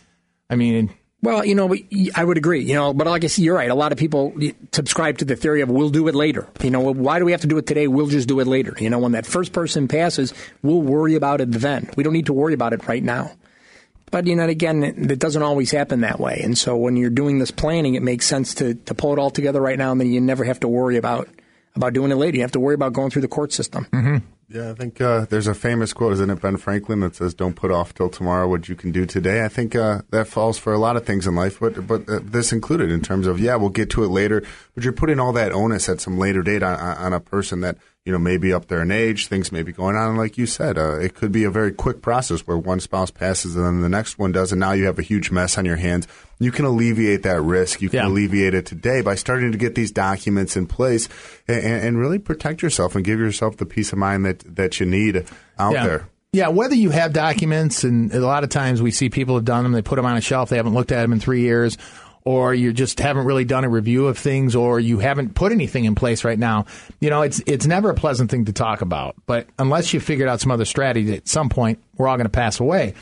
I 0.48 0.56
mean, 0.56 0.94
well, 1.22 1.44
you 1.44 1.54
know, 1.54 1.74
I 2.14 2.24
would 2.24 2.36
agree. 2.36 2.62
You 2.62 2.74
know, 2.74 2.94
but 2.94 3.06
like 3.06 3.24
I 3.24 3.26
see, 3.26 3.42
you're 3.42 3.56
right. 3.56 3.70
A 3.70 3.74
lot 3.74 3.92
of 3.92 3.98
people 3.98 4.34
subscribe 4.72 5.18
to 5.18 5.24
the 5.24 5.34
theory 5.34 5.60
of 5.60 5.68
we'll 5.68 5.90
do 5.90 6.06
it 6.08 6.14
later. 6.14 6.48
You 6.62 6.70
know, 6.70 6.80
why 6.80 7.18
do 7.18 7.24
we 7.24 7.32
have 7.32 7.40
to 7.40 7.46
do 7.46 7.58
it 7.58 7.66
today? 7.66 7.88
We'll 7.88 8.06
just 8.06 8.28
do 8.28 8.38
it 8.40 8.46
later. 8.46 8.76
You 8.78 8.90
know, 8.90 8.98
when 8.98 9.12
that 9.12 9.26
first 9.26 9.52
person 9.52 9.88
passes, 9.88 10.34
we'll 10.62 10.82
worry 10.82 11.14
about 11.14 11.40
it 11.40 11.50
then. 11.50 11.90
We 11.96 12.04
don't 12.04 12.12
need 12.12 12.26
to 12.26 12.32
worry 12.32 12.54
about 12.54 12.72
it 12.74 12.86
right 12.86 13.02
now. 13.02 13.32
But 14.10 14.26
you 14.26 14.36
know, 14.36 14.46
again, 14.46 14.84
it 14.84 15.18
doesn't 15.18 15.42
always 15.42 15.72
happen 15.72 16.02
that 16.02 16.20
way. 16.20 16.40
And 16.44 16.56
so 16.56 16.76
when 16.76 16.96
you're 16.96 17.10
doing 17.10 17.38
this 17.38 17.50
planning, 17.50 17.96
it 17.96 18.02
makes 18.02 18.26
sense 18.26 18.54
to 18.56 18.74
to 18.74 18.94
pull 18.94 19.12
it 19.12 19.18
all 19.18 19.30
together 19.30 19.60
right 19.60 19.78
now, 19.78 19.90
and 19.90 20.00
then 20.00 20.12
you 20.12 20.20
never 20.20 20.44
have 20.44 20.60
to 20.60 20.68
worry 20.68 20.96
about 20.96 21.28
about 21.74 21.92
doing 21.92 22.12
it 22.12 22.16
later. 22.16 22.36
You 22.36 22.42
have 22.42 22.52
to 22.52 22.60
worry 22.60 22.74
about 22.74 22.92
going 22.92 23.10
through 23.10 23.22
the 23.22 23.28
court 23.28 23.52
system. 23.52 23.86
Mm-hmm. 23.92 24.18
Yeah, 24.56 24.70
I 24.70 24.74
think 24.74 25.02
uh, 25.02 25.26
there's 25.28 25.48
a 25.48 25.54
famous 25.54 25.92
quote, 25.92 26.14
isn't 26.14 26.30
it, 26.30 26.40
Ben 26.40 26.56
Franklin, 26.56 27.00
that 27.00 27.14
says, 27.14 27.34
"Don't 27.34 27.54
put 27.54 27.70
off 27.70 27.92
till 27.92 28.08
tomorrow 28.08 28.48
what 28.48 28.70
you 28.70 28.74
can 28.74 28.90
do 28.90 29.04
today." 29.04 29.44
I 29.44 29.48
think 29.48 29.76
uh, 29.76 30.00
that 30.12 30.28
falls 30.28 30.56
for 30.56 30.72
a 30.72 30.78
lot 30.78 30.96
of 30.96 31.04
things 31.04 31.26
in 31.26 31.34
life, 31.34 31.60
but 31.60 31.86
but 31.86 32.08
uh, 32.08 32.20
this 32.22 32.52
included 32.52 32.90
in 32.90 33.02
terms 33.02 33.26
of 33.26 33.38
yeah, 33.38 33.56
we'll 33.56 33.68
get 33.68 33.90
to 33.90 34.04
it 34.04 34.08
later, 34.08 34.42
but 34.74 34.82
you're 34.82 34.94
putting 34.94 35.20
all 35.20 35.34
that 35.34 35.52
onus 35.52 35.90
at 35.90 36.00
some 36.00 36.16
later 36.16 36.40
date 36.40 36.62
on, 36.62 36.78
on 36.78 37.12
a 37.12 37.20
person 37.20 37.60
that 37.60 37.76
you 38.06 38.12
know 38.12 38.18
maybe 38.18 38.52
up 38.52 38.68
there 38.68 38.80
in 38.80 38.90
age, 38.90 39.26
things 39.26 39.52
may 39.52 39.62
be 39.62 39.72
going 39.72 39.96
on, 39.96 40.10
and 40.10 40.18
like 40.18 40.38
you 40.38 40.46
said, 40.46 40.78
uh, 40.78 40.98
it 40.98 41.14
could 41.14 41.32
be 41.32 41.44
a 41.44 41.50
very 41.50 41.72
quick 41.72 42.00
process 42.00 42.46
where 42.46 42.56
one 42.56 42.80
spouse 42.80 43.10
passes 43.10 43.56
and 43.56 43.66
then 43.66 43.80
the 43.82 43.88
next 43.88 44.18
one 44.18 44.32
does, 44.32 44.52
and 44.52 44.60
now 44.60 44.72
you 44.72 44.86
have 44.86 44.98
a 44.98 45.02
huge 45.02 45.30
mess 45.30 45.58
on 45.58 45.66
your 45.66 45.76
hands 45.76 46.08
you 46.38 46.52
can 46.52 46.64
alleviate 46.64 47.22
that 47.22 47.40
risk. 47.40 47.80
You 47.80 47.88
can 47.88 48.00
yeah. 48.00 48.08
alleviate 48.08 48.54
it 48.54 48.66
today 48.66 49.00
by 49.00 49.14
starting 49.14 49.52
to 49.52 49.58
get 49.58 49.74
these 49.74 49.90
documents 49.90 50.56
in 50.56 50.66
place 50.66 51.08
and, 51.48 51.64
and, 51.64 51.98
really 51.98 52.18
protect 52.18 52.62
yourself 52.62 52.94
and 52.94 53.04
give 53.04 53.18
yourself 53.18 53.56
the 53.56 53.64
peace 53.64 53.92
of 53.92 53.98
mind 53.98 54.26
that, 54.26 54.56
that 54.56 54.78
you 54.78 54.86
need 54.86 55.24
out 55.58 55.72
yeah. 55.72 55.86
there. 55.86 56.08
Yeah, 56.32 56.48
whether 56.48 56.74
you 56.74 56.90
have 56.90 57.14
documents, 57.14 57.82
and 57.84 58.12
a 58.12 58.20
lot 58.20 58.44
of 58.44 58.50
times 58.50 58.82
we 58.82 58.90
see 58.90 59.08
people 59.08 59.36
have 59.36 59.46
done 59.46 59.62
them, 59.62 59.72
they 59.72 59.80
put 59.80 59.96
them 59.96 60.04
on 60.04 60.18
a 60.18 60.20
shelf, 60.20 60.50
they 60.50 60.56
haven't 60.56 60.74
looked 60.74 60.92
at 60.92 61.00
them 61.00 61.14
in 61.14 61.20
three 61.20 61.40
years, 61.40 61.78
or 62.26 62.52
you 62.52 62.72
just 62.72 62.98
haven't 62.98 63.24
really 63.24 63.44
done 63.44 63.62
a 63.62 63.68
review 63.68 64.08
of 64.08 64.18
things, 64.18 64.56
or 64.56 64.80
you 64.80 64.98
haven't 64.98 65.36
put 65.36 65.52
anything 65.52 65.84
in 65.84 65.94
place 65.94 66.24
right 66.24 66.38
now. 66.38 66.66
You 67.00 67.08
know, 67.08 67.22
it's 67.22 67.40
it's 67.46 67.66
never 67.66 67.88
a 67.88 67.94
pleasant 67.94 68.32
thing 68.32 68.46
to 68.46 68.52
talk 68.52 68.80
about. 68.80 69.14
But 69.26 69.46
unless 69.60 69.94
you 69.94 70.00
figured 70.00 70.28
out 70.28 70.40
some 70.40 70.50
other 70.50 70.64
strategy, 70.64 71.14
at 71.14 71.28
some 71.28 71.48
point 71.48 71.78
we're 71.96 72.08
all 72.08 72.16
going 72.16 72.26
to 72.26 72.30
pass 72.30 72.58
away. 72.58 72.94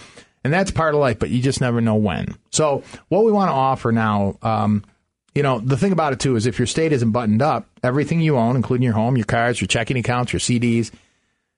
And 0.45 0.53
that's 0.53 0.71
part 0.71 0.95
of 0.95 1.01
life, 1.01 1.19
but 1.19 1.31
you 1.31 1.41
just 1.41 1.63
never 1.63 1.81
know 1.81 1.95
when. 1.95 2.37
So, 2.51 2.85
what 3.09 3.25
we 3.25 3.33
want 3.33 3.49
to 3.49 3.55
offer 3.55 3.93
now, 3.93 4.37
um, 4.43 4.85
you 5.35 5.43
know, 5.43 5.59
the 5.59 5.79
thing 5.79 5.93
about 5.93 6.13
it 6.13 6.21
too 6.21 6.37
is 6.37 6.45
if 6.45 6.59
your 6.59 6.67
state 6.67 6.93
isn't 6.93 7.11
buttoned 7.13 7.41
up, 7.41 7.67
everything 7.83 8.21
you 8.21 8.37
own, 8.37 8.57
including 8.57 8.85
your 8.85 8.93
home, 8.93 9.17
your 9.17 9.25
cars, 9.25 9.59
your 9.59 9.69
checking 9.69 9.97
accounts, 9.97 10.35
your 10.35 10.41
CDs, 10.41 10.91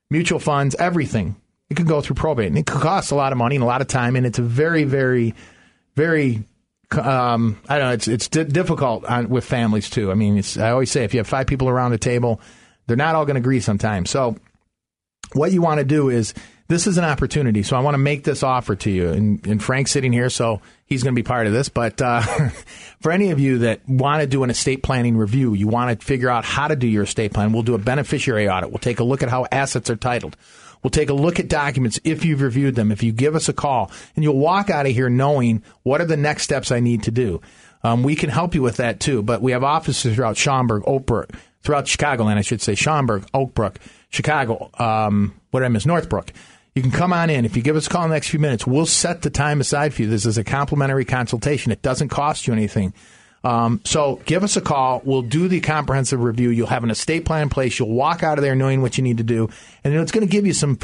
mutual 0.09 0.39
funds, 0.39 0.77
everything, 0.79 1.35
it 1.69 1.77
can 1.77 1.87
go 1.87 2.01
through 2.01 2.15
probate. 2.15 2.47
And 2.47 2.59
it 2.59 2.65
could 2.65 2.81
cost 2.81 3.11
a 3.11 3.17
lot 3.17 3.33
of 3.33 3.39
money 3.39 3.57
and 3.57 3.65
a 3.65 3.67
lot 3.67 3.81
of 3.81 3.89
time. 3.89 4.15
And 4.15 4.25
it's 4.25 4.39
a 4.39 4.43
very, 4.43 4.85
very, 4.85 5.35
very 5.97 6.45
um, 6.93 7.61
I 7.69 7.79
don't 7.79 7.89
know. 7.89 7.95
It's 7.95 8.09
it's 8.09 8.29
difficult 8.29 9.05
on, 9.05 9.29
with 9.29 9.45
families 9.45 9.91
too. 9.91 10.11
I 10.11 10.15
mean, 10.15 10.43
I 10.59 10.71
always 10.71 10.91
say 10.91 11.05
if 11.05 11.15
you 11.15 11.19
have 11.19 11.27
five 11.27 11.47
people 11.47 11.69
around 11.69 11.93
a 11.93 11.99
table, 11.99 12.41
they're 12.87 12.97
not 12.97 13.15
all 13.15 13.25
going 13.25 13.35
to 13.35 13.41
agree 13.41 13.61
sometimes. 13.61 14.11
So, 14.11 14.37
what 15.33 15.53
you 15.53 15.63
want 15.63 15.79
to 15.79 15.85
do 15.85 16.09
is 16.09 16.35
this 16.69 16.87
is 16.87 16.99
an 16.99 17.05
opportunity. 17.05 17.63
So 17.63 17.77
I 17.77 17.81
want 17.81 17.95
to 17.95 17.99
make 17.99 18.25
this 18.25 18.43
offer 18.43 18.75
to 18.77 18.91
you. 18.91 19.11
And, 19.11 19.47
and 19.47 19.63
Frank's 19.63 19.93
sitting 19.93 20.13
here, 20.13 20.31
so 20.31 20.61
he's 20.85 21.03
going 21.03 21.15
to 21.15 21.19
be 21.19 21.27
part 21.27 21.47
of 21.47 21.53
this. 21.53 21.69
But 21.69 22.03
uh, 22.03 22.21
for 23.01 23.13
any 23.13 23.31
of 23.31 23.39
you 23.39 23.59
that 23.59 23.89
want 23.89 24.21
to 24.23 24.27
do 24.27 24.43
an 24.43 24.51
estate 24.51 24.83
planning 24.83 25.17
review, 25.17 25.55
you 25.55 25.69
want 25.69 25.99
to 25.99 26.05
figure 26.05 26.29
out 26.29 26.45
how 26.45 26.69
to 26.69 26.77
do 26.77 26.89
your 26.89 27.05
estate 27.05 27.33
plan, 27.33 27.53
we'll 27.53 27.63
do 27.63 27.75
a 27.75 27.79
beneficiary 27.79 28.49
audit. 28.49 28.71
We'll 28.71 28.79
take 28.79 28.99
a 28.99 29.05
look 29.05 29.23
at 29.23 29.29
how 29.29 29.47
assets 29.51 29.91
are 29.91 29.97
titled. 29.97 30.37
We'll 30.87 30.91
take 30.93 31.11
a 31.11 31.15
look 31.15 31.41
at 31.41 31.49
documents 31.49 31.99
if 32.05 32.25
you've 32.25 32.41
reviewed 32.41 32.77
them. 32.77 32.93
If 32.93 33.03
you 33.03 33.11
give 33.11 33.35
us 33.35 33.49
a 33.49 33.53
call, 33.53 33.91
and 34.15 34.23
you'll 34.23 34.39
walk 34.39 34.71
out 34.71 34.87
of 34.87 34.93
here 34.93 35.11
knowing 35.11 35.65
what 35.83 36.01
are 36.01 36.05
the 36.05 36.17
next 36.17 36.45
steps 36.45 36.71
I 36.71 36.79
need 36.79 37.03
to 37.03 37.11
do. 37.11 37.41
Um, 37.83 38.05
we 38.05 38.15
can 38.15 38.31
help 38.31 38.55
you 38.55 38.63
with 38.63 38.77
that 38.77 39.01
too. 39.01 39.25
But 39.25 39.43
we 39.43 39.51
have 39.51 39.65
offices 39.65 40.15
throughout 40.15 40.37
Schaumburg, 40.37 40.85
Oakbrook, 40.85 41.35
throughout 41.65 41.87
Chicagoland, 41.87 42.37
I 42.37 42.43
should 42.43 42.63
say, 42.63 42.77
Schaumburg, 42.77 43.27
Oakbrook, 43.35 43.79
Chicago, 44.11 44.71
um, 44.79 45.35
what 45.51 45.65
I 45.65 45.69
miss, 45.69 45.87
Northbrook. 45.87 46.33
You 46.77 46.83
can 46.83 46.93
come 46.93 47.13
on 47.13 47.31
in. 47.31 47.45
If 47.45 47.57
you 47.57 47.65
give 47.65 47.75
us 47.75 47.89
a 47.89 47.91
call 47.91 48.05
in 48.05 48.11
the 48.11 48.15
next 48.15 48.29
few 48.29 48.39
minutes, 48.39 48.65
we'll 48.65 48.87
set 48.87 49.23
the 49.23 49.31
time 49.31 49.61
aside 49.61 49.93
for 49.93 50.03
you. 50.03 50.09
This 50.09 50.25
is 50.25 50.39
a 50.39 50.45
complimentary 50.45 51.05
consultation. 51.05 51.73
It 51.73 51.83
doesn't 51.83 52.11
cost 52.11 52.47
you 52.47 52.53
anything. 52.53 52.95
Um, 53.47 53.81
so 53.85 54.21
give 54.25 54.43
us 54.43 54.57
a 54.57 54.61
call. 54.61 55.01
We'll 55.05 55.23
do 55.23 55.47
the 55.47 55.61
comprehensive 55.61 56.21
review. 56.21 56.51
You'll 56.51 56.67
have 56.67 56.83
an 56.83 56.91
estate 56.91 57.25
plan 57.25 57.43
in 57.43 57.49
place. 57.49 57.79
You'll 57.79 57.93
walk 57.93 58.25
out 58.25 58.39
of 58.39 58.43
there 58.43 58.57
knowing 58.57 58.83
what 58.83 58.99
you 58.99 59.05
need 59.05 59.19
to 59.19 59.23
do, 59.23 59.49
and 59.85 59.95
it's 59.95 60.11
going 60.11 60.27
to 60.27 60.31
give 60.31 60.45
you 60.45 60.53
some 60.53 60.77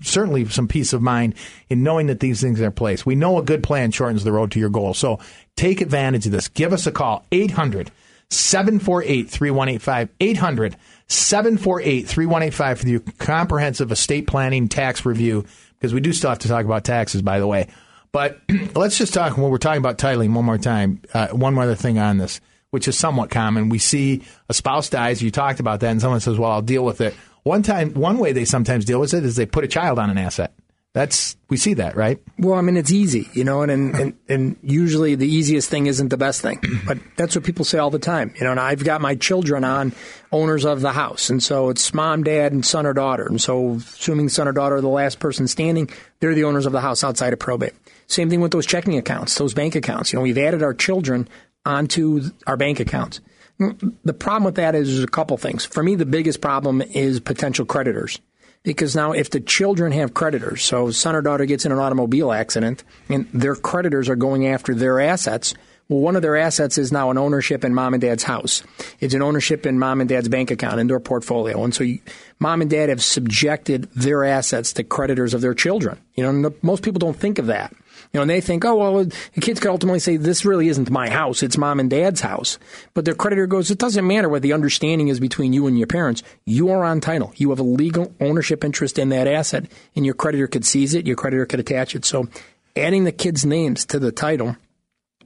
certainly 0.00 0.46
some 0.46 0.66
peace 0.66 0.94
of 0.94 1.02
mind 1.02 1.34
in 1.68 1.82
knowing 1.82 2.06
that 2.06 2.20
these 2.20 2.40
things 2.40 2.58
are 2.62 2.66
in 2.66 2.72
place. 2.72 3.04
We 3.04 3.16
know 3.16 3.38
a 3.38 3.42
good 3.42 3.62
plan 3.62 3.90
shortens 3.90 4.24
the 4.24 4.32
road 4.32 4.50
to 4.52 4.58
your 4.58 4.70
goal. 4.70 4.94
So 4.94 5.20
take 5.56 5.82
advantage 5.82 6.24
of 6.24 6.32
this. 6.32 6.48
Give 6.48 6.72
us 6.72 6.86
a 6.86 6.92
call 6.92 7.26
800 7.32 7.90
748 8.30 9.28
3185. 9.28 10.08
800 10.18 10.76
748 11.08 12.08
3185 12.08 12.78
for 12.78 12.84
the 12.86 12.98
comprehensive 13.18 13.92
estate 13.92 14.26
planning 14.26 14.70
tax 14.70 15.04
review, 15.04 15.44
because 15.74 15.92
we 15.92 16.00
do 16.00 16.14
still 16.14 16.30
have 16.30 16.38
to 16.38 16.48
talk 16.48 16.64
about 16.64 16.82
taxes, 16.82 17.20
by 17.20 17.38
the 17.40 17.46
way. 17.46 17.68
But 18.16 18.40
let's 18.74 18.96
just 18.96 19.12
talk 19.12 19.36
when 19.36 19.50
we're 19.50 19.58
talking 19.58 19.76
about 19.76 19.98
titling 19.98 20.32
one 20.32 20.46
more 20.46 20.56
time. 20.56 21.02
Uh, 21.12 21.28
one 21.28 21.58
other 21.58 21.74
thing 21.74 21.98
on 21.98 22.16
this, 22.16 22.40
which 22.70 22.88
is 22.88 22.96
somewhat 22.96 23.28
common. 23.28 23.68
We 23.68 23.78
see 23.78 24.22
a 24.48 24.54
spouse 24.54 24.88
dies. 24.88 25.20
You 25.20 25.30
talked 25.30 25.60
about 25.60 25.80
that, 25.80 25.90
and 25.90 26.00
someone 26.00 26.20
says, 26.20 26.38
"Well, 26.38 26.50
I'll 26.50 26.62
deal 26.62 26.82
with 26.82 27.02
it." 27.02 27.12
One 27.42 27.62
time, 27.62 27.92
one 27.92 28.16
way 28.16 28.32
they 28.32 28.46
sometimes 28.46 28.86
deal 28.86 29.00
with 29.00 29.12
it 29.12 29.22
is 29.22 29.36
they 29.36 29.44
put 29.44 29.64
a 29.64 29.68
child 29.68 29.98
on 29.98 30.08
an 30.08 30.16
asset. 30.16 30.54
That's 30.94 31.36
we 31.50 31.58
see 31.58 31.74
that, 31.74 31.94
right? 31.94 32.18
Well, 32.38 32.54
I 32.54 32.62
mean, 32.62 32.78
it's 32.78 32.90
easy, 32.90 33.28
you 33.34 33.44
know, 33.44 33.60
and, 33.60 33.70
and, 33.70 33.94
and, 33.94 34.14
and 34.30 34.56
usually 34.62 35.14
the 35.14 35.28
easiest 35.28 35.68
thing 35.68 35.84
isn't 35.84 36.08
the 36.08 36.16
best 36.16 36.40
thing. 36.40 36.58
But 36.86 36.96
that's 37.18 37.36
what 37.36 37.44
people 37.44 37.66
say 37.66 37.76
all 37.76 37.90
the 37.90 37.98
time, 37.98 38.32
you 38.38 38.44
know. 38.44 38.50
And 38.50 38.58
I've 38.58 38.82
got 38.82 39.02
my 39.02 39.14
children 39.14 39.62
on 39.62 39.92
owners 40.32 40.64
of 40.64 40.80
the 40.80 40.92
house, 40.92 41.28
and 41.28 41.42
so 41.42 41.68
it's 41.68 41.92
mom, 41.92 42.24
dad, 42.24 42.52
and 42.52 42.64
son 42.64 42.86
or 42.86 42.94
daughter. 42.94 43.26
And 43.26 43.42
so, 43.42 43.72
assuming 43.74 44.30
son 44.30 44.48
or 44.48 44.52
daughter 44.52 44.76
are 44.76 44.80
the 44.80 44.88
last 44.88 45.18
person 45.18 45.46
standing, 45.48 45.90
they're 46.20 46.34
the 46.34 46.44
owners 46.44 46.64
of 46.64 46.72
the 46.72 46.80
house 46.80 47.04
outside 47.04 47.34
of 47.34 47.38
probate. 47.38 47.74
Same 48.06 48.30
thing 48.30 48.40
with 48.40 48.52
those 48.52 48.66
checking 48.66 48.96
accounts, 48.96 49.36
those 49.36 49.54
bank 49.54 49.74
accounts. 49.74 50.12
You 50.12 50.18
know, 50.18 50.22
we've 50.22 50.38
added 50.38 50.62
our 50.62 50.74
children 50.74 51.28
onto 51.64 52.22
our 52.46 52.56
bank 52.56 52.80
accounts. 52.80 53.20
The 53.58 54.14
problem 54.14 54.44
with 54.44 54.56
that 54.56 54.74
is 54.74 55.02
a 55.02 55.06
couple 55.06 55.36
things. 55.38 55.64
For 55.64 55.82
me, 55.82 55.94
the 55.94 56.06
biggest 56.06 56.40
problem 56.40 56.82
is 56.82 57.20
potential 57.20 57.64
creditors 57.64 58.20
because 58.62 58.94
now 58.94 59.12
if 59.12 59.30
the 59.30 59.40
children 59.40 59.92
have 59.92 60.12
creditors, 60.12 60.62
so 60.62 60.90
son 60.90 61.16
or 61.16 61.22
daughter 61.22 61.46
gets 61.46 61.64
in 61.64 61.72
an 61.72 61.78
automobile 61.78 62.32
accident 62.32 62.84
and 63.08 63.28
their 63.32 63.54
creditors 63.54 64.08
are 64.08 64.16
going 64.16 64.46
after 64.46 64.74
their 64.74 65.00
assets, 65.00 65.54
well, 65.88 66.00
one 66.00 66.16
of 66.16 66.22
their 66.22 66.36
assets 66.36 66.78
is 66.78 66.90
now 66.90 67.10
an 67.10 67.16
ownership 67.18 67.64
in 67.64 67.72
mom 67.72 67.94
and 67.94 68.00
dad's 68.00 68.24
house. 68.24 68.64
It's 68.98 69.14
an 69.14 69.22
ownership 69.22 69.66
in 69.66 69.78
mom 69.78 70.00
and 70.00 70.08
dad's 70.08 70.28
bank 70.28 70.50
account 70.50 70.80
in 70.80 70.88
their 70.88 70.98
portfolio. 70.98 71.62
And 71.62 71.72
so 71.72 71.84
you, 71.84 72.00
mom 72.40 72.60
and 72.60 72.68
dad 72.68 72.88
have 72.88 73.02
subjected 73.02 73.84
their 73.94 74.24
assets 74.24 74.72
to 74.74 74.84
creditors 74.84 75.32
of 75.32 75.42
their 75.42 75.54
children. 75.54 75.98
You 76.14 76.30
know, 76.30 76.52
most 76.60 76.82
people 76.82 76.98
don't 76.98 77.16
think 77.16 77.38
of 77.38 77.46
that. 77.46 77.72
You 78.12 78.18
know, 78.18 78.22
and 78.22 78.30
they 78.30 78.40
think, 78.40 78.64
oh, 78.64 78.74
well, 78.76 79.04
the 79.04 79.40
kids 79.40 79.60
could 79.60 79.70
ultimately 79.70 79.98
say, 79.98 80.16
this 80.16 80.44
really 80.44 80.68
isn't 80.68 80.90
my 80.90 81.08
house. 81.08 81.42
It's 81.42 81.58
mom 81.58 81.80
and 81.80 81.90
dad's 81.90 82.20
house. 82.20 82.58
But 82.94 83.04
their 83.04 83.14
creditor 83.14 83.46
goes, 83.46 83.70
it 83.70 83.78
doesn't 83.78 84.06
matter 84.06 84.28
what 84.28 84.42
the 84.42 84.52
understanding 84.52 85.08
is 85.08 85.20
between 85.20 85.52
you 85.52 85.66
and 85.66 85.78
your 85.78 85.86
parents. 85.86 86.22
You 86.44 86.70
are 86.70 86.84
on 86.84 87.00
title. 87.00 87.32
You 87.36 87.50
have 87.50 87.60
a 87.60 87.64
legal 87.64 88.14
ownership 88.20 88.64
interest 88.64 88.98
in 88.98 89.10
that 89.10 89.28
asset, 89.28 89.66
and 89.94 90.04
your 90.04 90.14
creditor 90.14 90.46
could 90.46 90.64
seize 90.64 90.94
it. 90.94 91.06
Your 91.06 91.16
creditor 91.16 91.46
could 91.46 91.60
attach 91.60 91.94
it. 91.94 92.04
So 92.04 92.28
adding 92.76 93.04
the 93.04 93.12
kids' 93.12 93.44
names 93.44 93.84
to 93.86 93.98
the 93.98 94.12
title 94.12 94.56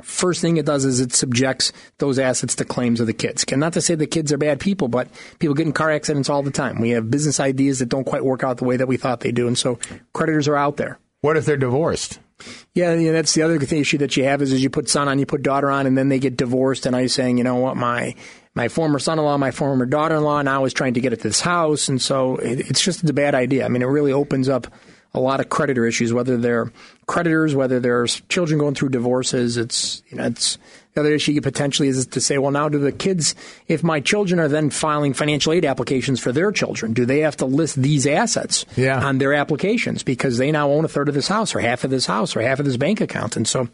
first 0.03 0.40
thing 0.40 0.57
it 0.57 0.66
does 0.66 0.85
is 0.85 1.01
it 1.01 1.12
subjects 1.12 1.73
those 1.99 2.19
assets 2.19 2.55
to 2.57 2.64
claims 2.64 3.01
of 3.01 3.07
the 3.07 3.12
kids. 3.12 3.45
And 3.51 3.61
not 3.61 3.75
to 3.75 3.81
say 3.81 3.95
the 3.95 4.07
kids 4.07 4.33
are 4.33 4.38
bad 4.38 4.61
people, 4.61 4.88
but 4.88 5.09
people 5.38 5.55
get 5.55 5.66
in 5.66 5.73
car 5.73 5.90
accidents 5.90 6.29
all 6.29 6.43
the 6.43 6.51
time. 6.51 6.81
We 6.81 6.90
have 6.90 7.11
business 7.11 7.40
ideas 7.40 7.79
that 7.79 7.88
don't 7.88 8.05
quite 8.05 8.25
work 8.25 8.45
out 8.45 8.59
the 8.59 8.64
way 8.64 8.77
that 8.77 8.88
we 8.88 8.97
thought 8.97 9.21
they 9.21 9.33
do. 9.33 9.47
And 9.47 9.59
so 9.59 9.79
creditors 10.12 10.49
are 10.49 10.57
out 10.57 10.77
there. 10.77 10.99
What 11.21 11.37
if 11.37 11.45
they're 11.45 11.57
divorced? 11.57 12.19
Yeah, 12.74 12.94
yeah, 12.94 13.12
that's 13.12 13.35
the 13.35 13.42
other 13.42 13.59
thing 13.59 13.81
issue 13.81 13.98
that 13.98 14.16
you 14.16 14.24
have 14.24 14.42
is, 14.42 14.53
is 14.53 14.62
you 14.62 14.70
put 14.70 14.88
son 14.88 15.09
on, 15.09 15.18
you 15.18 15.26
put 15.26 15.42
daughter 15.42 15.70
on, 15.70 15.87
and 15.87 15.96
then 15.96 16.09
they 16.09 16.18
get 16.18 16.37
divorced. 16.37 16.87
And 16.87 16.94
I 16.94 17.07
saying, 17.07 17.38
you 17.38 17.44
know 17.44 17.57
what, 17.57 17.76
my 17.76 18.14
my 18.55 18.68
former 18.68 18.98
son-in-law, 18.98 19.38
my 19.38 19.53
former 19.53 19.87
daughter-in-law, 19.87 20.42
now 20.42 20.64
is 20.64 20.72
trying 20.72 20.94
to 20.94 21.00
get 21.00 21.12
at 21.12 21.20
this 21.20 21.40
house, 21.40 21.88
and 21.88 22.00
so 22.00 22.37
it, 22.37 22.61
it's 22.70 22.83
just 22.83 23.09
a 23.09 23.12
bad 23.12 23.35
idea. 23.35 23.64
I 23.64 23.68
mean, 23.68 23.83
it 23.83 23.87
really 23.87 24.12
opens 24.12 24.48
up 24.48 24.66
a 25.14 25.20
lot 25.20 25.40
of 25.40 25.48
creditor 25.48 25.87
issues, 25.87 26.12
whether 26.12 26.37
they're 26.37 26.72
creditors, 27.07 27.55
whether 27.55 27.81
there's 27.81 28.20
children 28.29 28.59
going 28.59 28.74
through 28.74 28.90
divorces. 28.90 29.57
It's 29.57 30.03
you 30.09 30.16
know, 30.16 30.24
it's 30.24 30.59
the 30.94 31.00
other 31.00 31.12
issue 31.12 31.40
potentially 31.40 31.88
is 31.88 32.07
to 32.07 32.20
say, 32.20 32.38
well, 32.38 32.50
now 32.50 32.68
do 32.68 32.79
the 32.79 32.92
kids, 32.92 33.35
if 33.68 33.83
my 33.83 34.00
children 34.00 34.40
are 34.40 34.48
then 34.48 34.70
filing 34.70 35.12
financial 35.14 35.53
aid 35.53 35.64
applications 35.64 36.20
for 36.20 36.33
their 36.33 36.50
children, 36.50 36.92
do 36.92 37.07
they 37.07 37.20
have 37.20 37.37
to 37.38 37.46
list 37.46 37.81
these 37.81 38.07
assets 38.07 38.66
yeah. 38.76 39.05
on 39.05 39.18
their 39.18 39.33
applications 39.33 40.03
because 40.03 40.38
they 40.38 40.50
now 40.50 40.70
own 40.70 40.85
a 40.85 40.88
third 40.88 41.09
of 41.09 41.14
this 41.14 41.29
house 41.29 41.55
or 41.55 41.61
half 41.61 41.85
of 41.85 41.90
this 41.90 42.07
house 42.07 42.35
or 42.35 42.40
half 42.40 42.59
of 42.59 42.66
this 42.66 42.76
bank 42.76 43.00
account? 43.00 43.37
And 43.37 43.46
so, 43.46 43.68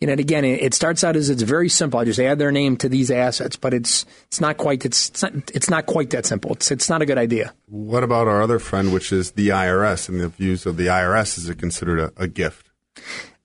you 0.00 0.06
know, 0.06 0.14
again, 0.14 0.44
it 0.44 0.72
starts 0.74 1.04
out 1.04 1.16
as 1.16 1.28
it's 1.28 1.42
very 1.42 1.68
simple. 1.68 2.00
I 2.00 2.04
just 2.04 2.20
add 2.20 2.38
their 2.38 2.52
name 2.52 2.76
to 2.78 2.88
these 2.88 3.10
assets, 3.10 3.56
but 3.56 3.74
it's 3.74 4.06
it's 4.26 4.40
not 4.40 4.56
quite 4.56 4.84
it's 4.84 5.10
it's 5.10 5.22
not, 5.22 5.32
it's 5.54 5.70
not 5.70 5.86
quite 5.86 6.10
that 6.10 6.24
simple. 6.24 6.52
It's 6.52 6.70
it's 6.70 6.88
not 6.88 7.02
a 7.02 7.06
good 7.06 7.18
idea. 7.18 7.52
What 7.66 8.02
about 8.02 8.26
our 8.26 8.40
other 8.42 8.58
friend, 8.58 8.94
which 8.94 9.12
is 9.12 9.32
the 9.32 9.48
IRS, 9.48 10.08
and 10.08 10.18
the 10.18 10.28
views 10.28 10.64
of 10.64 10.78
the 10.78 10.86
IRS? 10.86 11.36
Is 11.36 11.50
it 11.50 11.58
considered 11.58 12.00
a, 12.00 12.12
a 12.16 12.28
gift? 12.28 12.70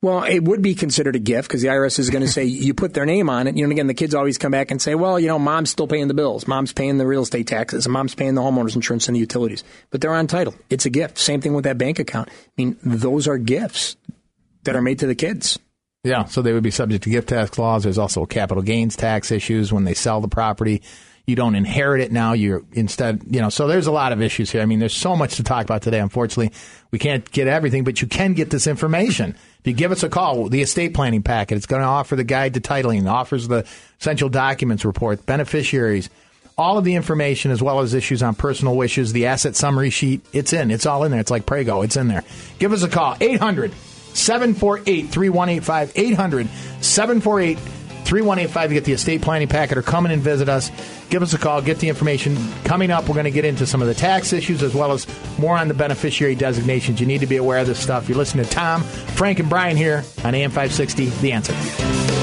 Well, 0.05 0.23
it 0.23 0.43
would 0.43 0.61
be 0.61 0.75
considered 0.75 1.15
a 1.15 1.19
gift 1.19 1.47
because 1.47 1.63
the 1.63 1.69
IRS 1.69 1.97
is 1.97 2.11
going 2.11 2.21
to 2.21 2.31
say 2.31 2.43
you 2.43 2.75
put 2.75 2.93
their 2.93 3.07
name 3.07 3.27
on 3.27 3.47
it. 3.47 3.57
You 3.57 3.65
know, 3.65 3.71
again, 3.71 3.87
the 3.87 3.95
kids 3.95 4.13
always 4.13 4.37
come 4.37 4.51
back 4.51 4.69
and 4.69 4.79
say, 4.79 4.93
well, 4.93 5.19
you 5.19 5.27
know, 5.27 5.39
mom's 5.39 5.71
still 5.71 5.87
paying 5.87 6.07
the 6.07 6.13
bills. 6.13 6.47
Mom's 6.47 6.71
paying 6.73 6.99
the 6.99 7.07
real 7.07 7.23
estate 7.23 7.47
taxes 7.47 7.87
and 7.87 7.93
mom's 7.93 8.13
paying 8.13 8.35
the 8.35 8.41
homeowner's 8.41 8.75
insurance 8.75 9.07
and 9.07 9.15
the 9.15 9.19
utilities. 9.19 9.63
But 9.89 10.01
they're 10.01 10.13
on 10.13 10.27
title. 10.27 10.53
It's 10.69 10.85
a 10.85 10.91
gift. 10.91 11.17
Same 11.17 11.41
thing 11.41 11.55
with 11.55 11.63
that 11.63 11.79
bank 11.79 11.97
account. 11.97 12.29
I 12.29 12.51
mean, 12.55 12.77
those 12.83 13.27
are 13.27 13.39
gifts 13.39 13.97
that 14.65 14.75
are 14.75 14.81
made 14.83 14.99
to 14.99 15.07
the 15.07 15.15
kids. 15.15 15.57
Yeah, 16.03 16.25
so 16.25 16.43
they 16.43 16.53
would 16.53 16.61
be 16.61 16.69
subject 16.69 17.05
to 17.05 17.09
gift 17.09 17.29
tax 17.29 17.57
laws. 17.57 17.81
There's 17.81 17.97
also 17.97 18.27
capital 18.27 18.61
gains 18.61 18.95
tax 18.95 19.31
issues 19.31 19.73
when 19.73 19.85
they 19.85 19.95
sell 19.95 20.21
the 20.21 20.27
property. 20.27 20.83
You 21.27 21.35
don't 21.35 21.55
inherit 21.55 22.01
it 22.01 22.11
now. 22.11 22.33
You're 22.33 22.63
instead, 22.73 23.23
you 23.29 23.41
know, 23.41 23.49
so 23.49 23.67
there's 23.67 23.87
a 23.87 23.91
lot 23.91 24.11
of 24.11 24.21
issues 24.21 24.51
here. 24.51 24.61
I 24.61 24.65
mean, 24.65 24.79
there's 24.79 24.95
so 24.95 25.15
much 25.15 25.37
to 25.37 25.43
talk 25.43 25.63
about 25.63 25.81
today. 25.81 25.99
Unfortunately, 25.99 26.51
we 26.91 26.99
can't 26.99 27.29
get 27.31 27.47
everything, 27.47 27.83
but 27.83 28.01
you 28.01 28.07
can 28.07 28.33
get 28.33 28.51
this 28.51 28.67
information. 28.67 29.35
If 29.59 29.67
you 29.67 29.73
give 29.73 29.91
us 29.91 30.03
a 30.03 30.09
call, 30.09 30.49
the 30.49 30.61
estate 30.61 30.93
planning 30.93 31.23
packet, 31.23 31.55
it's 31.55 31.65
going 31.65 31.81
to 31.81 31.87
offer 31.87 32.15
the 32.15 32.23
guide 32.23 32.53
to 32.53 32.61
titling, 32.61 33.09
offers 33.09 33.47
the 33.47 33.65
essential 33.99 34.29
documents 34.29 34.85
report, 34.85 35.25
beneficiaries, 35.25 36.09
all 36.57 36.77
of 36.77 36.85
the 36.85 36.95
information 36.95 37.51
as 37.51 37.61
well 37.61 37.79
as 37.79 37.93
issues 37.93 38.23
on 38.23 38.35
personal 38.35 38.75
wishes, 38.75 39.11
the 39.11 39.25
asset 39.25 39.55
summary 39.55 39.89
sheet. 39.89 40.25
It's 40.31 40.53
in. 40.53 40.71
It's 40.71 40.85
all 40.85 41.03
in 41.03 41.11
there. 41.11 41.19
It's 41.19 41.31
like 41.31 41.45
Prego. 41.45 41.81
It's 41.81 41.97
in 41.97 42.07
there. 42.07 42.23
Give 42.59 42.71
us 42.71 42.83
a 42.83 42.87
call. 42.87 43.17
800 43.19 43.73
748 44.13 45.09
3185. 45.09 45.91
800 45.95 46.47
748 46.81 47.57
3185 48.05 48.69
to 48.69 48.73
get 48.73 48.85
the 48.85 48.93
estate 48.93 49.21
planning 49.21 49.47
packet 49.47 49.77
or 49.77 49.81
come 49.81 50.05
in 50.05 50.11
and 50.11 50.21
visit 50.21 50.47
us. 50.47 50.71
Give 51.09 51.21
us 51.21 51.33
a 51.33 51.37
call, 51.37 51.61
get 51.61 51.79
the 51.79 51.89
information. 51.89 52.37
Coming 52.63 52.91
up, 52.91 53.07
we're 53.07 53.15
going 53.15 53.25
to 53.25 53.31
get 53.31 53.45
into 53.45 53.65
some 53.65 53.81
of 53.81 53.87
the 53.87 53.93
tax 53.93 54.31
issues 54.31 54.63
as 54.63 54.73
well 54.73 54.91
as 54.91 55.07
more 55.39 55.57
on 55.57 55.67
the 55.67 55.73
beneficiary 55.73 56.35
designations. 56.35 56.99
You 56.99 57.07
need 57.07 57.21
to 57.21 57.27
be 57.27 57.37
aware 57.37 57.59
of 57.59 57.67
this 57.67 57.79
stuff. 57.79 58.07
You're 58.07 58.17
listening 58.17 58.45
to 58.45 58.51
Tom, 58.51 58.83
Frank, 58.83 59.39
and 59.39 59.49
Brian 59.49 59.75
here 59.75 60.03
on 60.23 60.35
AM 60.35 60.51
560, 60.51 61.05
The 61.05 61.31
Answer. 61.31 62.14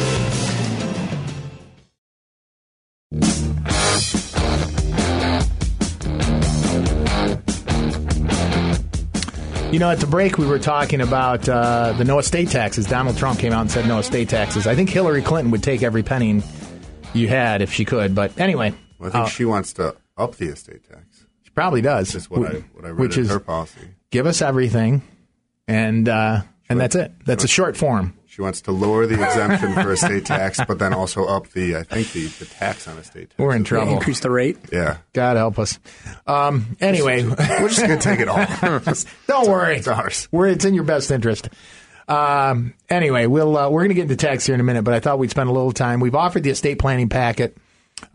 You 9.73 9.79
know, 9.79 9.91
at 9.91 10.01
the 10.01 10.07
break, 10.07 10.37
we 10.37 10.45
were 10.47 10.59
talking 10.59 11.01
about 11.01 11.49
uh, 11.49 11.95
the 11.97 12.05
no 12.05 12.19
estate 12.19 12.51
taxes. 12.51 12.85
Donald 12.85 13.17
Trump 13.17 13.39
came 13.39 13.55
out 13.55 13.63
and 13.63 13.71
said 13.71 13.89
no 13.89 14.01
estate 14.01 14.29
taxes. 14.29 14.67
I 14.67 14.75
think 14.75 14.91
Hillary 14.91 15.23
Clinton 15.23 15.51
would 15.51 15.63
take 15.63 15.83
every 15.83 16.03
penny 16.03 16.43
you 17.15 17.27
had 17.27 17.63
if 17.63 17.73
she 17.73 17.87
could. 17.87 18.15
But 18.15 18.39
anyway, 18.39 18.75
well, 18.99 19.09
I 19.09 19.13
think 19.13 19.25
uh, 19.25 19.29
she 19.29 19.47
wants 19.47 19.73
to 19.75 19.97
up 20.19 20.37
the 20.37 20.49
estate 20.49 20.87
tax. 20.87 21.25
She 21.43 21.51
probably 21.53 21.81
does. 21.81 22.13
That's 22.13 22.29
what 22.29 22.55
I 22.55 22.59
what 22.75 22.85
I 22.85 22.89
read 22.89 22.99
which 22.99 23.17
is 23.17 23.31
her 23.31 23.41
policy. 23.41 23.81
Give 24.11 24.27
us 24.27 24.43
everything, 24.43 25.01
and 25.67 26.07
uh, 26.07 26.43
and 26.69 26.79
that's 26.79 26.95
it. 26.95 27.11
That's 27.25 27.45
a 27.45 27.49
short 27.49 27.75
form. 27.75 28.13
She 28.33 28.41
wants 28.41 28.63
to 28.63 28.73
lower 28.73 29.05
the 29.05 29.23
exemption 29.23 29.75
for 29.75 29.93
estate 29.93 30.25
tax, 30.25 30.59
but 30.67 30.79
then 30.79 30.95
also 30.95 31.27
up 31.27 31.49
the, 31.49 31.77
I 31.77 31.83
think, 31.83 32.13
the, 32.13 32.29
the 32.29 32.47
tax 32.47 32.89
on 32.89 32.97
estate 32.97 33.29
tax. 33.29 33.39
We're 33.39 33.55
in 33.55 33.63
trouble. 33.63 33.93
Increase 33.93 34.21
the 34.21 34.31
rate. 34.31 34.57
Yeah. 34.73 34.97
God 35.13 35.37
help 35.37 35.59
us. 35.59 35.79
Um, 36.27 36.79
anyway, 36.81 37.25
we're 37.25 37.69
just 37.69 37.87
going 37.87 37.99
to 37.99 38.03
take 38.03 38.21
it 38.21 38.29
all. 38.29 38.39
Don't 39.27 39.51
worry. 39.51 39.77
It's 39.77 39.87
ours. 39.87 40.29
We're, 40.33 40.49
it's 40.49 40.65
in 40.65 40.73
your 40.73 40.85
best 40.85 41.11
interest. 41.11 41.51
Um, 42.09 42.73
anyway, 42.89 43.27
we'll, 43.27 43.55
uh, 43.55 43.69
we're 43.69 43.83
going 43.83 43.91
to 43.91 43.95
get 43.97 44.11
into 44.11 44.17
tax 44.17 44.47
here 44.47 44.55
in 44.55 44.63
a 44.63 44.65
minute, 44.65 44.85
but 44.85 44.95
I 44.95 45.01
thought 45.01 45.19
we'd 45.19 45.31
spend 45.31 45.51
a 45.51 45.53
little 45.53 45.73
time. 45.73 46.01
We've 46.01 46.15
offered 46.15 46.43
the 46.43 46.51
estate 46.51 46.79
planning 46.79 47.11
packet 47.11 47.55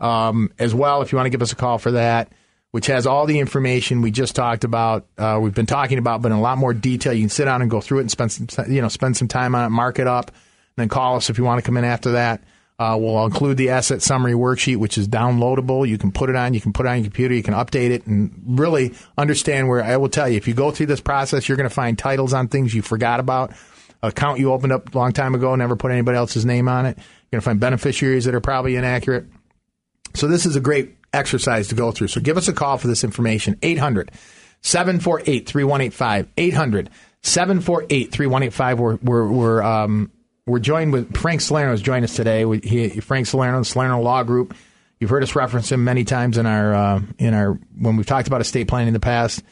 um, 0.00 0.50
as 0.58 0.74
well 0.74 1.00
if 1.00 1.12
you 1.12 1.16
want 1.16 1.26
to 1.26 1.30
give 1.30 1.42
us 1.42 1.52
a 1.52 1.56
call 1.56 1.78
for 1.78 1.92
that 1.92 2.32
which 2.70 2.86
has 2.86 3.06
all 3.06 3.26
the 3.26 3.38
information 3.38 4.02
we 4.02 4.10
just 4.10 4.36
talked 4.36 4.64
about. 4.64 5.06
Uh, 5.16 5.38
we've 5.40 5.54
been 5.54 5.66
talking 5.66 5.98
about, 5.98 6.22
but 6.22 6.32
in 6.32 6.38
a 6.38 6.40
lot 6.40 6.58
more 6.58 6.74
detail. 6.74 7.12
You 7.12 7.22
can 7.22 7.30
sit 7.30 7.46
down 7.46 7.62
and 7.62 7.70
go 7.70 7.80
through 7.80 7.98
it 7.98 8.02
and 8.02 8.10
spend 8.10 8.32
some, 8.32 8.70
you 8.70 8.82
know, 8.82 8.88
spend 8.88 9.16
some 9.16 9.28
time 9.28 9.54
on 9.54 9.64
it, 9.64 9.70
mark 9.70 9.98
it 9.98 10.06
up, 10.06 10.28
and 10.28 10.36
then 10.76 10.88
call 10.88 11.16
us 11.16 11.30
if 11.30 11.38
you 11.38 11.44
want 11.44 11.58
to 11.58 11.66
come 11.66 11.76
in 11.76 11.84
after 11.84 12.12
that. 12.12 12.42
Uh, 12.78 12.96
we'll 12.96 13.24
include 13.24 13.56
the 13.56 13.70
asset 13.70 14.02
summary 14.02 14.34
worksheet, 14.34 14.76
which 14.76 14.98
is 14.98 15.08
downloadable. 15.08 15.88
You 15.88 15.98
can 15.98 16.12
put 16.12 16.30
it 16.30 16.36
on, 16.36 16.54
you 16.54 16.60
can 16.60 16.72
put 16.72 16.86
it 16.86 16.90
on 16.90 16.98
your 16.98 17.04
computer, 17.04 17.34
you 17.34 17.42
can 17.42 17.54
update 17.54 17.90
it, 17.90 18.06
and 18.06 18.32
really 18.46 18.94
understand 19.16 19.68
where 19.68 19.82
I 19.82 19.96
will 19.96 20.08
tell 20.08 20.28
you 20.28 20.36
if 20.36 20.46
you 20.46 20.54
go 20.54 20.70
through 20.70 20.86
this 20.86 21.00
process, 21.00 21.48
you're 21.48 21.56
going 21.56 21.68
to 21.68 21.74
find 21.74 21.98
titles 21.98 22.32
on 22.32 22.46
things 22.46 22.72
you 22.72 22.82
forgot 22.82 23.18
about, 23.18 23.52
account 24.00 24.38
you 24.38 24.52
opened 24.52 24.72
up 24.72 24.94
a 24.94 24.98
long 24.98 25.12
time 25.12 25.34
ago, 25.34 25.56
never 25.56 25.74
put 25.74 25.90
anybody 25.90 26.16
else's 26.16 26.46
name 26.46 26.68
on 26.68 26.86
it. 26.86 26.96
You're 26.98 27.38
going 27.38 27.40
to 27.40 27.44
find 27.46 27.58
beneficiaries 27.58 28.26
that 28.26 28.34
are 28.36 28.40
probably 28.40 28.76
inaccurate. 28.76 29.26
So 30.14 30.28
this 30.28 30.46
is 30.46 30.54
a 30.54 30.60
great 30.60 30.97
exercise 31.12 31.68
to 31.68 31.74
go 31.74 31.92
through. 31.92 32.08
So 32.08 32.20
give 32.20 32.36
us 32.36 32.48
a 32.48 32.52
call 32.52 32.78
for 32.78 32.88
this 32.88 33.04
information. 33.04 33.58
800 33.62 34.10
748 34.62 35.46
3185. 35.46 36.28
800 36.36 36.90
748 37.22 38.12
3185. 38.12 38.80
We're, 38.80 38.96
we're, 38.96 39.28
we're, 39.28 39.62
um, 39.62 40.10
we're 40.46 40.58
joined 40.58 40.92
with 40.92 41.16
Frank 41.16 41.40
Salerno 41.40 41.72
has 41.72 41.82
joined 41.82 42.04
us 42.04 42.16
today. 42.16 42.44
We, 42.44 42.58
he, 42.60 43.00
Frank 43.00 43.26
Salerno, 43.26 43.62
Salerno 43.62 44.00
Law 44.00 44.22
Group. 44.22 44.54
You've 44.98 45.10
heard 45.10 45.22
us 45.22 45.36
reference 45.36 45.70
him 45.70 45.84
many 45.84 46.04
times 46.04 46.38
in 46.38 46.46
our 46.46 46.74
uh, 46.74 47.02
in 47.18 47.34
our 47.34 47.58
when 47.78 47.96
we've 47.96 48.06
talked 48.06 48.26
about 48.26 48.40
estate 48.40 48.66
planning 48.66 48.88
in 48.88 48.94
the 48.94 49.00
past. 49.00 49.42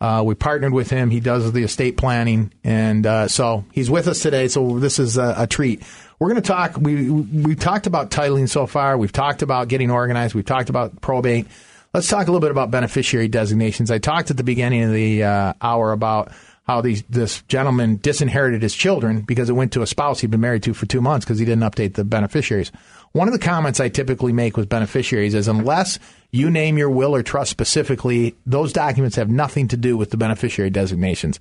Uh, 0.00 0.22
we 0.24 0.34
partnered 0.34 0.72
with 0.72 0.90
him. 0.90 1.10
He 1.10 1.20
does 1.20 1.50
the 1.52 1.62
estate 1.62 1.96
planning, 1.96 2.52
and 2.62 3.06
uh, 3.06 3.28
so 3.28 3.64
he's 3.72 3.90
with 3.90 4.08
us 4.08 4.20
today. 4.20 4.48
So 4.48 4.78
this 4.78 4.98
is 4.98 5.18
a, 5.18 5.34
a 5.38 5.46
treat. 5.46 5.82
We're 6.24 6.30
going 6.30 6.42
to 6.42 6.48
talk. 6.48 6.78
We 6.78 7.10
we 7.10 7.54
talked 7.54 7.86
about 7.86 8.10
titling 8.10 8.48
so 8.48 8.66
far. 8.66 8.96
We've 8.96 9.12
talked 9.12 9.42
about 9.42 9.68
getting 9.68 9.90
organized. 9.90 10.34
We've 10.34 10.42
talked 10.42 10.70
about 10.70 11.02
probate. 11.02 11.46
Let's 11.92 12.08
talk 12.08 12.28
a 12.28 12.30
little 12.30 12.40
bit 12.40 12.50
about 12.50 12.70
beneficiary 12.70 13.28
designations. 13.28 13.90
I 13.90 13.98
talked 13.98 14.30
at 14.30 14.38
the 14.38 14.42
beginning 14.42 14.84
of 14.84 14.92
the 14.94 15.22
uh, 15.22 15.52
hour 15.60 15.92
about 15.92 16.32
how 16.66 16.80
these, 16.80 17.02
this 17.10 17.42
gentleman 17.42 17.98
disinherited 17.98 18.62
his 18.62 18.74
children 18.74 19.20
because 19.20 19.50
it 19.50 19.52
went 19.52 19.72
to 19.72 19.82
a 19.82 19.86
spouse 19.86 20.20
he'd 20.20 20.30
been 20.30 20.40
married 20.40 20.62
to 20.62 20.72
for 20.72 20.86
two 20.86 21.02
months 21.02 21.26
because 21.26 21.38
he 21.38 21.44
didn't 21.44 21.70
update 21.70 21.92
the 21.92 22.04
beneficiaries. 22.04 22.72
One 23.12 23.28
of 23.28 23.34
the 23.34 23.38
comments 23.38 23.78
I 23.78 23.90
typically 23.90 24.32
make 24.32 24.56
with 24.56 24.70
beneficiaries 24.70 25.34
is 25.34 25.46
unless 25.46 25.98
you 26.30 26.50
name 26.50 26.78
your 26.78 26.88
will 26.88 27.14
or 27.14 27.22
trust 27.22 27.50
specifically, 27.50 28.34
those 28.46 28.72
documents 28.72 29.16
have 29.16 29.28
nothing 29.28 29.68
to 29.68 29.76
do 29.76 29.98
with 29.98 30.08
the 30.08 30.16
beneficiary 30.16 30.70
designations. 30.70 31.38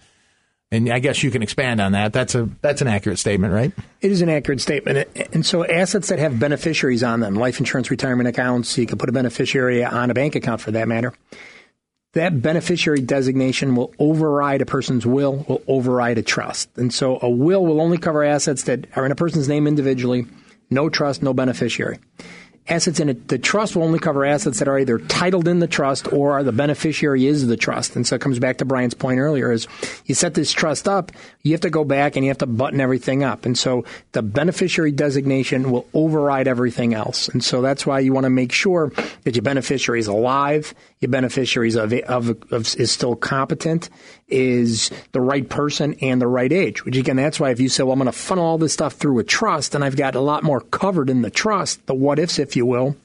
And 0.73 0.89
I 0.91 0.97
guess 0.97 1.21
you 1.21 1.29
can 1.29 1.43
expand 1.43 1.79
on 1.79 1.91
that. 1.91 2.13
That's 2.13 2.33
a 2.33 2.49
that's 2.62 2.81
an 2.81 2.88
accurate 2.88 3.19
statement, 3.19 3.53
right? 3.53 3.71
It 4.01 4.12
is 4.12 4.21
an 4.21 4.29
accurate 4.29 4.59
statement. 4.59 5.07
And 5.31 5.45
so 5.45 5.63
assets 5.63 6.09
that 6.09 6.17
have 6.17 6.39
beneficiaries 6.39 7.03
on 7.03 7.19
them, 7.19 7.36
life 7.36 7.59
insurance 7.59 7.91
retirement 7.91 8.27
accounts, 8.27 8.75
you 8.77 8.88
can 8.88 8.97
put 8.97 9.07
a 9.07 9.12
beneficiary 9.12 9.83
on 9.83 10.09
a 10.09 10.15
bank 10.15 10.36
account 10.36 10.62
for 10.62 10.71
that 10.71 10.88
matter. 10.88 11.13
That 12.13 12.41
beneficiary 12.41 13.01
designation 13.01 13.75
will 13.75 13.93
override 13.99 14.62
a 14.62 14.65
person's 14.65 15.05
will, 15.05 15.45
will 15.47 15.63
override 15.67 16.17
a 16.17 16.23
trust. 16.23 16.69
And 16.75 16.91
so 16.91 17.19
a 17.21 17.29
will 17.29 17.65
will 17.65 17.79
only 17.79 17.99
cover 17.99 18.23
assets 18.23 18.63
that 18.63 18.88
are 18.95 19.05
in 19.05 19.12
a 19.12 19.15
person's 19.15 19.47
name 19.47 19.67
individually, 19.67 20.25
no 20.71 20.89
trust, 20.89 21.21
no 21.21 21.33
beneficiary 21.33 21.99
assets 22.67 22.99
in 22.99 23.10
it. 23.10 23.28
The 23.28 23.38
trust 23.38 23.76
will 23.76 23.84
only 23.84 23.99
cover 23.99 24.23
assets 24.26 24.60
that 24.60 24.67
are 24.67 24.80
either 24.80 24.99
titled 24.99 25.47
in 25.47 25.60
the 25.60 25.67
trust 25.67 26.12
or 26.13 26.43
the 26.43 26.52
beneficiary 26.52 27.26
is 27.26 27.47
the 27.47 27.58
trust. 27.58 27.95
And 27.95 28.08
so 28.08 28.15
it 28.15 28.21
comes 28.21 28.39
back 28.39 28.60
to 28.60 28.65
Brian's 28.65 28.93
point 28.93 29.19
earlier 29.19 29.52
is 29.52 29.67
you 30.06 30.15
set 30.15 30.34
this 30.34 30.52
trust 30.52 30.88
up, 30.88 31.12
you 31.41 31.52
have 31.52 31.62
to 31.62 31.69
go 31.69 31.84
back 31.84 32.15
and 32.15 32.23
you 32.23 32.30
have 32.30 32.38
to 32.39 32.45
button 32.45 32.80
everything 32.80 33.23
up. 33.23 33.45
And 33.45 33.58
so 33.58 33.84
the 34.13 34.21
beneficiary 34.21 34.91
designation 34.91 35.71
will 35.71 35.86
override 35.93 36.47
everything 36.47 36.93
else. 36.93 37.28
And 37.28 37.43
so 37.43 37.62
that's 37.62 37.86
why 37.86 37.99
you 37.99 38.13
want 38.13 38.26
to 38.26 38.30
make 38.30 38.52
sure 38.52 38.91
that 39.23 39.36
your 39.36 39.43
beneficiary 39.43 39.99
is 39.99 40.08
alive, 40.08 40.73
your 40.99 41.12
beneficiary 41.12 41.67
is, 41.67 41.76
of, 41.76 41.93
of, 41.93 42.30
of, 42.52 42.76
is 42.78 42.91
still 42.91 43.15
competent, 43.15 43.89
is 44.34 44.89
the 45.12 45.22
right 45.22 45.48
person 45.48 45.96
and 46.02 46.22
the 46.22 46.28
right 46.28 46.52
age. 46.52 46.84
Which 46.84 46.98
again, 46.98 47.15
that's 47.15 47.39
why 47.39 47.52
if 47.52 47.60
you 47.60 47.69
say, 47.69 47.84
well, 47.84 47.93
I'm 47.93 48.00
going 48.00 48.08
to 48.08 48.12
funnel 48.12 48.46
all 48.46 48.58
this 48.58 48.74
stuff 48.74 48.93
through 48.93 49.19
a 49.19 49.24
trust 49.24 49.76
and 49.76 49.84
I've 49.84 49.96
got 49.96 50.15
a 50.15 50.19
lot 50.19 50.43
more 50.43 50.60
covered 50.60 51.10
in 51.10 51.22
the 51.22 51.30
trust, 51.30 51.86
the 51.86 51.93
what 51.93 52.19
ifs, 52.19 52.39
if 52.39 52.56
you 52.56 52.65
will, 52.65 52.98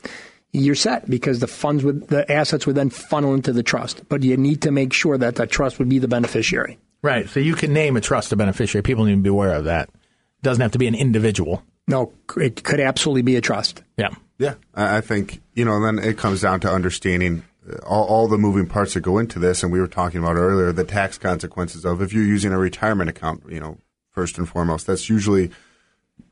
you're 0.52 0.74
set 0.74 1.08
because 1.08 1.40
the 1.40 1.46
funds 1.46 1.84
would, 1.84 2.08
the 2.08 2.30
assets 2.32 2.66
would 2.66 2.76
then 2.76 2.90
funnel 2.90 3.34
into 3.34 3.52
the 3.52 3.62
trust. 3.62 4.08
But 4.08 4.22
you 4.22 4.36
need 4.36 4.62
to 4.62 4.70
make 4.70 4.92
sure 4.92 5.18
that 5.18 5.36
that 5.36 5.50
trust 5.50 5.78
would 5.78 5.88
be 5.88 5.98
the 5.98 6.08
beneficiary. 6.08 6.78
Right. 7.02 7.28
So 7.28 7.38
you 7.40 7.54
can 7.54 7.72
name 7.72 7.96
a 7.96 8.00
trust 8.00 8.32
a 8.32 8.36
beneficiary. 8.36 8.82
People 8.82 9.04
need 9.04 9.16
to 9.16 9.22
be 9.22 9.28
aware 9.28 9.54
of 9.54 9.64
that. 9.64 9.88
It 9.90 10.42
doesn't 10.42 10.62
have 10.62 10.72
to 10.72 10.78
be 10.78 10.88
an 10.88 10.94
individual. 10.94 11.62
No, 11.86 12.12
it 12.36 12.64
could 12.64 12.80
absolutely 12.80 13.22
be 13.22 13.36
a 13.36 13.40
trust. 13.40 13.82
Yeah. 13.96 14.10
Yeah. 14.38 14.54
I 14.74 15.00
think, 15.00 15.40
you 15.54 15.64
know, 15.64 15.80
then 15.82 15.98
it 15.98 16.18
comes 16.18 16.40
down 16.40 16.60
to 16.60 16.70
understanding 16.70 17.42
all, 17.84 18.04
all, 18.04 18.28
the 18.28 18.38
moving 18.38 18.66
parts 18.66 18.94
that 18.94 19.00
go 19.00 19.18
into 19.18 19.38
this, 19.38 19.62
and 19.62 19.72
we 19.72 19.80
were 19.80 19.88
talking 19.88 20.20
about 20.20 20.36
earlier 20.36 20.72
the 20.72 20.84
tax 20.84 21.18
consequences 21.18 21.84
of 21.84 22.00
if 22.02 22.12
you're 22.12 22.24
using 22.24 22.52
a 22.52 22.58
retirement 22.58 23.10
account. 23.10 23.42
You 23.48 23.60
know, 23.60 23.78
first 24.10 24.38
and 24.38 24.48
foremost, 24.48 24.86
that's 24.86 25.08
usually 25.08 25.50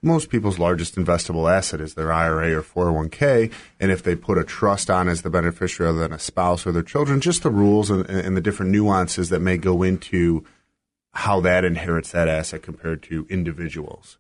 most 0.03 0.31
people's 0.31 0.59
largest 0.59 0.97
investable 0.97 1.51
asset 1.51 1.81
is 1.81 1.95
their 1.95 2.13
IRA 2.13 2.55
or 2.55 2.63
401k, 2.63 3.53
and 3.81 3.91
if 3.91 4.03
they 4.03 4.17
put 4.17 4.39
a 4.39 4.45
trust 4.45 4.91
on 4.91 5.09
as 5.09 5.23
the 5.23 5.31
beneficiary 5.31 5.91
other 5.91 6.01
than 6.01 6.13
a 6.13 6.19
spouse 6.19 6.67
or 6.67 6.73
their 6.73 6.83
children, 6.83 7.21
just 7.21 7.43
the 7.43 7.51
rules 7.51 7.91
and, 7.91 8.09
and 8.09 8.37
the 8.37 8.41
different 8.41 8.73
nuances 8.73 9.29
that 9.31 9.41
may 9.41 9.57
go 9.57 9.83
into 9.83 10.45
how 11.13 11.41
that 11.41 11.65
inherits 11.65 12.13
that 12.13 12.29
asset 12.29 12.63
compared 12.63 13.03
to 13.03 13.27
individuals. 13.31 14.19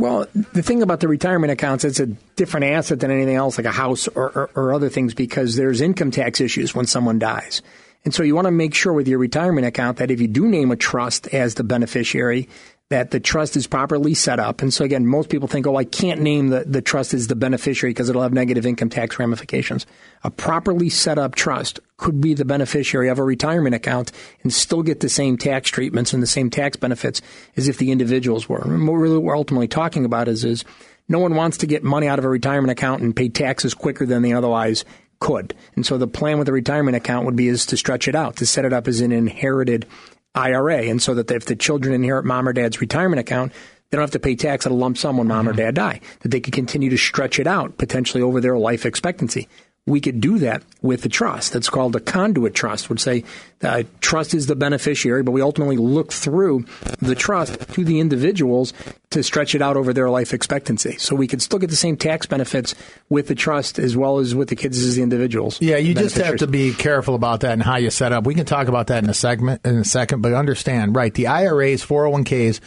Well, 0.00 0.26
the 0.32 0.62
thing 0.62 0.82
about 0.82 1.00
the 1.00 1.08
retirement 1.08 1.52
accounts, 1.52 1.84
it's 1.84 2.00
a 2.00 2.06
different 2.06 2.64
asset 2.64 3.00
than 3.00 3.10
anything 3.10 3.34
else, 3.34 3.58
like 3.58 3.66
a 3.66 3.70
house 3.70 4.08
or, 4.08 4.30
or, 4.30 4.50
or, 4.54 4.72
other 4.72 4.88
things, 4.88 5.12
because 5.12 5.56
there's 5.56 5.82
income 5.82 6.10
tax 6.10 6.40
issues 6.40 6.74
when 6.74 6.86
someone 6.86 7.18
dies. 7.18 7.60
And 8.06 8.14
so 8.14 8.22
you 8.22 8.34
want 8.34 8.46
to 8.46 8.50
make 8.50 8.72
sure 8.72 8.94
with 8.94 9.06
your 9.06 9.18
retirement 9.18 9.66
account 9.66 9.98
that 9.98 10.10
if 10.10 10.18
you 10.18 10.26
do 10.26 10.48
name 10.48 10.70
a 10.70 10.76
trust 10.76 11.26
as 11.34 11.56
the 11.56 11.64
beneficiary, 11.64 12.48
that 12.90 13.12
the 13.12 13.20
trust 13.20 13.56
is 13.56 13.68
properly 13.68 14.14
set 14.14 14.40
up. 14.40 14.62
And 14.62 14.74
so 14.74 14.84
again, 14.84 15.06
most 15.06 15.30
people 15.30 15.46
think, 15.46 15.64
oh, 15.66 15.76
I 15.76 15.84
can't 15.84 16.20
name 16.20 16.48
the, 16.48 16.64
the 16.66 16.82
trust 16.82 17.14
as 17.14 17.28
the 17.28 17.36
beneficiary 17.36 17.90
because 17.90 18.08
it'll 18.08 18.22
have 18.22 18.32
negative 18.32 18.66
income 18.66 18.90
tax 18.90 19.16
ramifications. 19.16 19.86
A 20.24 20.30
properly 20.30 20.90
set 20.90 21.16
up 21.16 21.36
trust 21.36 21.78
could 21.98 22.20
be 22.20 22.34
the 22.34 22.44
beneficiary 22.44 23.08
of 23.08 23.20
a 23.20 23.24
retirement 23.24 23.76
account 23.76 24.10
and 24.42 24.52
still 24.52 24.82
get 24.82 24.98
the 24.98 25.08
same 25.08 25.38
tax 25.38 25.70
treatments 25.70 26.12
and 26.12 26.20
the 26.20 26.26
same 26.26 26.50
tax 26.50 26.76
benefits 26.76 27.22
as 27.56 27.68
if 27.68 27.78
the 27.78 27.92
individuals 27.92 28.48
were. 28.48 28.62
And 28.62 28.88
what 28.88 28.98
we're 28.98 29.36
ultimately 29.36 29.68
talking 29.68 30.04
about 30.04 30.26
is, 30.26 30.44
is 30.44 30.64
no 31.08 31.20
one 31.20 31.36
wants 31.36 31.58
to 31.58 31.68
get 31.68 31.84
money 31.84 32.08
out 32.08 32.18
of 32.18 32.24
a 32.24 32.28
retirement 32.28 32.72
account 32.72 33.02
and 33.02 33.14
pay 33.14 33.28
taxes 33.28 33.72
quicker 33.72 34.04
than 34.04 34.22
they 34.22 34.32
otherwise 34.32 34.84
could. 35.20 35.54
And 35.76 35.86
so 35.86 35.96
the 35.96 36.08
plan 36.08 36.38
with 36.38 36.48
a 36.48 36.52
retirement 36.52 36.96
account 36.96 37.26
would 37.26 37.36
be 37.36 37.46
is 37.46 37.66
to 37.66 37.76
stretch 37.76 38.08
it 38.08 38.16
out, 38.16 38.36
to 38.36 38.46
set 38.46 38.64
it 38.64 38.72
up 38.72 38.88
as 38.88 39.00
an 39.00 39.12
inherited 39.12 39.86
IRA. 40.34 40.84
And 40.84 41.02
so 41.02 41.14
that 41.14 41.30
if 41.30 41.46
the 41.46 41.56
children 41.56 41.94
inherit 41.94 42.24
mom 42.24 42.48
or 42.48 42.52
dad's 42.52 42.80
retirement 42.80 43.20
account, 43.20 43.52
they 43.90 43.96
don't 43.96 44.02
have 44.02 44.12
to 44.12 44.20
pay 44.20 44.36
tax 44.36 44.66
at 44.66 44.72
a 44.72 44.74
lump 44.74 44.96
sum 44.96 45.16
when 45.16 45.26
mom 45.26 45.46
mm-hmm. 45.46 45.48
or 45.48 45.52
dad 45.52 45.74
die. 45.74 46.00
That 46.20 46.28
they 46.30 46.40
could 46.40 46.54
continue 46.54 46.90
to 46.90 46.96
stretch 46.96 47.38
it 47.38 47.46
out 47.46 47.76
potentially 47.78 48.22
over 48.22 48.40
their 48.40 48.56
life 48.56 48.86
expectancy. 48.86 49.48
We 49.90 50.00
could 50.00 50.20
do 50.20 50.38
that 50.38 50.62
with 50.82 51.02
the 51.02 51.08
trust. 51.08 51.52
That's 51.52 51.68
called 51.68 51.96
a 51.96 52.00
conduit 52.00 52.54
trust. 52.54 52.88
Would 52.88 53.00
say 53.00 53.24
the 53.58 53.86
trust 54.00 54.34
is 54.34 54.46
the 54.46 54.54
beneficiary, 54.54 55.22
but 55.22 55.32
we 55.32 55.42
ultimately 55.42 55.76
look 55.76 56.12
through 56.12 56.64
the 57.00 57.14
trust 57.14 57.58
to 57.72 57.84
the 57.84 57.98
individuals 57.98 58.72
to 59.10 59.22
stretch 59.24 59.54
it 59.56 59.62
out 59.62 59.76
over 59.76 59.92
their 59.92 60.08
life 60.08 60.32
expectancy. 60.32 60.96
So 60.98 61.16
we 61.16 61.26
could 61.26 61.42
still 61.42 61.58
get 61.58 61.70
the 61.70 61.76
same 61.76 61.96
tax 61.96 62.26
benefits 62.26 62.76
with 63.08 63.26
the 63.26 63.34
trust 63.34 63.80
as 63.80 63.96
well 63.96 64.18
as 64.18 64.34
with 64.34 64.48
the 64.48 64.56
kids 64.56 64.78
as 64.78 64.94
the 64.94 65.02
individuals. 65.02 65.60
Yeah, 65.60 65.78
you 65.78 65.94
just 65.94 66.16
have 66.16 66.36
to 66.36 66.46
be 66.46 66.72
careful 66.72 67.16
about 67.16 67.40
that 67.40 67.52
and 67.52 67.62
how 67.62 67.76
you 67.76 67.90
set 67.90 68.12
up. 68.12 68.24
We 68.24 68.36
can 68.36 68.46
talk 68.46 68.68
about 68.68 68.86
that 68.86 69.02
in 69.02 69.10
a 69.10 69.14
segment 69.14 69.66
in 69.66 69.76
a 69.76 69.84
second, 69.84 70.22
but 70.22 70.32
understand, 70.34 70.94
right, 70.94 71.12
the 71.12 71.26
IRAs, 71.26 71.84
401ks, 71.84 72.60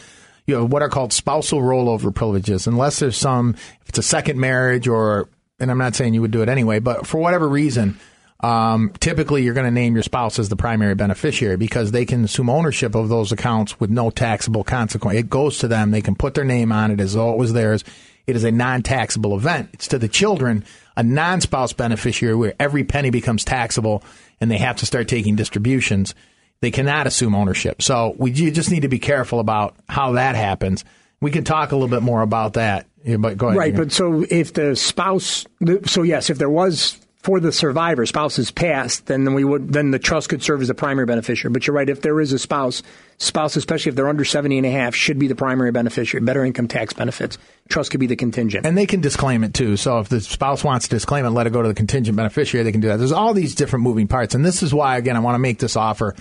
you 0.45 0.55
know, 0.55 0.65
what 0.65 0.81
are 0.81 0.89
called 0.89 1.13
spousal 1.13 1.61
rollover 1.61 2.13
privileges, 2.13 2.67
unless 2.67 2.99
there's 2.99 3.15
some, 3.15 3.55
if 3.81 3.89
it's 3.89 3.99
a 3.99 4.03
second 4.03 4.37
marriage 4.37 4.89
or 4.89 5.29
and 5.59 5.71
I'm 5.71 5.77
not 5.77 5.95
saying 5.95 6.13
you 6.13 6.21
would 6.21 6.31
do 6.31 6.41
it 6.41 6.49
anyway, 6.49 6.79
but 6.79 7.07
for 7.07 7.19
whatever 7.19 7.47
reason, 7.47 7.99
um, 8.39 8.91
typically 8.99 9.43
you're 9.43 9.53
going 9.53 9.65
to 9.65 9.71
name 9.71 9.93
your 9.93 10.03
spouse 10.03 10.37
as 10.37 10.49
the 10.49 10.55
primary 10.55 10.95
beneficiary 10.95 11.55
because 11.55 11.91
they 11.91 12.05
can 12.05 12.25
assume 12.25 12.49
ownership 12.49 12.93
of 12.93 13.07
those 13.07 13.31
accounts 13.31 13.79
with 13.79 13.89
no 13.89 14.09
taxable 14.09 14.65
consequence. 14.65 15.17
It 15.17 15.29
goes 15.29 15.59
to 15.59 15.67
them. 15.67 15.91
They 15.91 16.01
can 16.01 16.15
put 16.15 16.33
their 16.33 16.43
name 16.43 16.71
on 16.71 16.91
it 16.91 16.99
as 16.99 17.13
though 17.13 17.31
it 17.31 17.37
was 17.37 17.53
theirs. 17.53 17.85
It 18.27 18.35
is 18.35 18.43
a 18.43 18.51
non-taxable 18.51 19.35
event. 19.35 19.69
It's 19.73 19.87
to 19.89 19.99
the 19.99 20.09
children, 20.09 20.65
a 20.97 21.03
non-spouse 21.03 21.73
beneficiary 21.73 22.35
where 22.35 22.53
every 22.59 22.83
penny 22.83 23.09
becomes 23.09 23.45
taxable 23.45 24.03
and 24.41 24.51
they 24.51 24.57
have 24.57 24.77
to 24.77 24.85
start 24.85 25.07
taking 25.07 25.35
distributions. 25.35 26.13
They 26.59 26.71
cannot 26.71 27.07
assume 27.07 27.35
ownership. 27.35 27.81
So 27.81 28.15
we 28.17 28.31
just 28.31 28.71
need 28.71 28.81
to 28.81 28.89
be 28.89 28.99
careful 28.99 29.39
about 29.39 29.75
how 29.87 30.13
that 30.13 30.35
happens. 30.35 30.83
We 31.21 31.31
can 31.31 31.43
talk 31.45 31.71
a 31.71 31.75
little 31.75 31.89
bit 31.89 32.03
more 32.03 32.21
about 32.21 32.53
that 32.53 32.87
yeah, 33.03 33.17
but 33.17 33.37
go 33.37 33.47
ahead. 33.47 33.57
Right, 33.57 33.75
but 33.75 33.91
so 33.91 34.25
if 34.29 34.53
the 34.53 34.75
spouse, 34.75 35.45
so 35.85 36.03
yes, 36.03 36.29
if 36.29 36.37
there 36.37 36.49
was 36.49 36.97
for 37.23 37.39
the 37.39 37.53
survivor, 37.53 38.05
spouse 38.05 38.37
is 38.37 38.51
passed, 38.51 39.05
then 39.05 39.33
we 39.33 39.45
would 39.45 39.71
then 39.71 39.91
the 39.91 39.99
trust 39.99 40.27
could 40.27 40.43
serve 40.43 40.61
as 40.61 40.67
the 40.67 40.73
primary 40.73 41.05
beneficiary. 41.05 41.53
But 41.53 41.65
you're 41.65 41.75
right, 41.75 41.89
if 41.89 42.01
there 42.01 42.19
is 42.19 42.33
a 42.33 42.39
spouse, 42.39 42.83
spouse, 43.17 43.55
especially 43.55 43.91
if 43.91 43.95
they're 43.95 44.09
under 44.09 44.25
70 44.25 44.57
and 44.57 44.67
a 44.67 44.71
half, 44.71 44.93
should 44.93 45.19
be 45.19 45.27
the 45.27 45.35
primary 45.35 45.71
beneficiary. 45.71 46.23
Better 46.25 46.43
income 46.43 46.67
tax 46.67 46.93
benefits. 46.93 47.37
Trust 47.69 47.91
could 47.91 48.01
be 48.01 48.07
the 48.07 48.17
contingent. 48.17 48.65
And 48.65 48.77
they 48.77 48.85
can 48.85 48.99
disclaim 48.99 49.43
it 49.45 49.53
too. 49.53 49.77
So 49.77 49.99
if 49.99 50.09
the 50.09 50.19
spouse 50.19 50.65
wants 50.65 50.89
to 50.89 50.95
disclaim 50.95 51.23
it 51.23 51.27
and 51.27 51.35
let 51.35 51.47
it 51.47 51.53
go 51.53 51.61
to 51.61 51.67
the 51.69 51.73
contingent 51.73 52.17
beneficiary, 52.17 52.65
they 52.65 52.73
can 52.73 52.81
do 52.81 52.89
that. 52.89 52.97
There's 52.97 53.13
all 53.13 53.33
these 53.33 53.55
different 53.55 53.83
moving 53.83 54.09
parts. 54.09 54.35
And 54.35 54.45
this 54.45 54.61
is 54.61 54.73
why, 54.73 54.97
again, 54.97 55.15
I 55.15 55.19
want 55.19 55.35
to 55.35 55.39
make 55.39 55.59
this 55.59 55.77
offer. 55.77 56.15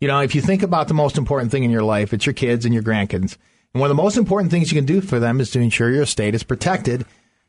You 0.00 0.08
know, 0.08 0.20
if 0.20 0.34
you 0.34 0.42
think 0.42 0.62
about 0.62 0.88
the 0.88 0.94
most 0.94 1.16
important 1.16 1.50
thing 1.50 1.64
in 1.64 1.70
your 1.70 1.84
life, 1.84 2.12
it's 2.12 2.26
your 2.26 2.34
kids 2.34 2.66
and 2.66 2.74
your 2.74 2.82
grandkids. 2.82 3.38
And 3.74 3.80
one 3.80 3.90
of 3.90 3.96
the 3.96 4.02
most 4.02 4.16
important 4.16 4.50
things 4.50 4.70
you 4.70 4.78
can 4.78 4.86
do 4.86 5.00
for 5.00 5.18
them 5.18 5.40
is 5.40 5.50
to 5.52 5.60
ensure 5.60 5.90
your 5.90 6.02
estate 6.02 6.34
is 6.34 6.42
protected 6.42 7.06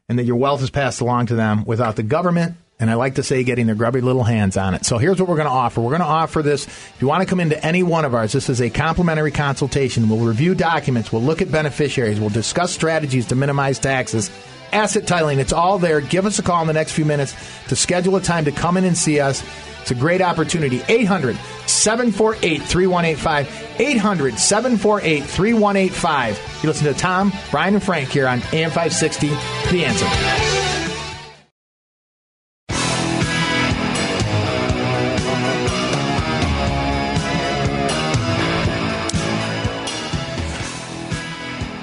and 0.07 0.19
that 0.19 0.23
your 0.23 0.35
wealth 0.35 0.61
is 0.61 0.69
passed 0.69 1.01
along 1.01 1.27
to 1.27 1.35
them 1.35 1.65
without 1.65 1.95
the 1.95 2.03
government 2.03 2.55
and 2.79 2.89
I 2.89 2.95
like 2.95 3.15
to 3.15 3.23
say 3.23 3.45
getting 3.45 3.65
their 3.65 3.75
grubby 3.75 4.01
little 4.01 4.23
hands 4.23 4.57
on 4.57 4.73
it. 4.73 4.83
So 4.85 4.97
here's 4.97 5.19
what 5.19 5.29
we're 5.29 5.37
going 5.37 5.47
to 5.47 5.53
offer. 5.53 5.79
We're 5.79 5.91
going 5.91 6.01
to 6.01 6.05
offer 6.07 6.41
this. 6.41 6.65
If 6.65 6.97
you 6.99 7.07
want 7.07 7.21
to 7.21 7.25
come 7.25 7.39
into 7.39 7.63
any 7.65 7.81
one 7.81 8.03
of 8.03 8.13
ours, 8.13 8.33
this 8.33 8.49
is 8.49 8.61
a 8.61 8.69
complimentary 8.69 9.31
consultation. 9.31 10.09
We'll 10.09 10.19
review 10.19 10.53
documents. 10.53 11.09
We'll 11.09 11.21
look 11.21 11.41
at 11.41 11.51
beneficiaries. 11.51 12.19
We'll 12.19 12.29
discuss 12.29 12.73
strategies 12.73 13.27
to 13.27 13.35
minimize 13.35 13.79
taxes. 13.79 14.29
Asset 14.73 15.03
titling, 15.03 15.37
it's 15.37 15.53
all 15.53 15.77
there. 15.77 16.01
Give 16.01 16.25
us 16.25 16.39
a 16.39 16.43
call 16.43 16.61
in 16.61 16.67
the 16.67 16.73
next 16.73 16.91
few 16.93 17.05
minutes 17.05 17.35
to 17.69 17.75
schedule 17.77 18.15
a 18.15 18.21
time 18.21 18.43
to 18.45 18.51
come 18.51 18.75
in 18.75 18.83
and 18.83 18.97
see 18.97 19.19
us. 19.19 19.43
It's 19.83 19.91
a 19.91 19.95
great 19.95 20.21
opportunity. 20.21 20.81
800 20.87 21.35
748 21.67 22.61
3185. 22.61 23.79
800 23.81 24.39
748 24.39 25.23
3185. 25.25 26.59
You 26.63 26.69
listen 26.69 26.85
to 26.85 26.93
Tom, 26.93 27.33
Brian, 27.51 27.73
and 27.73 27.83
Frank 27.83 28.07
here 28.07 28.25
on 28.25 28.39
AM 28.53 28.71
560, 28.71 29.27
The 29.27 29.83
Answer. 29.83 30.53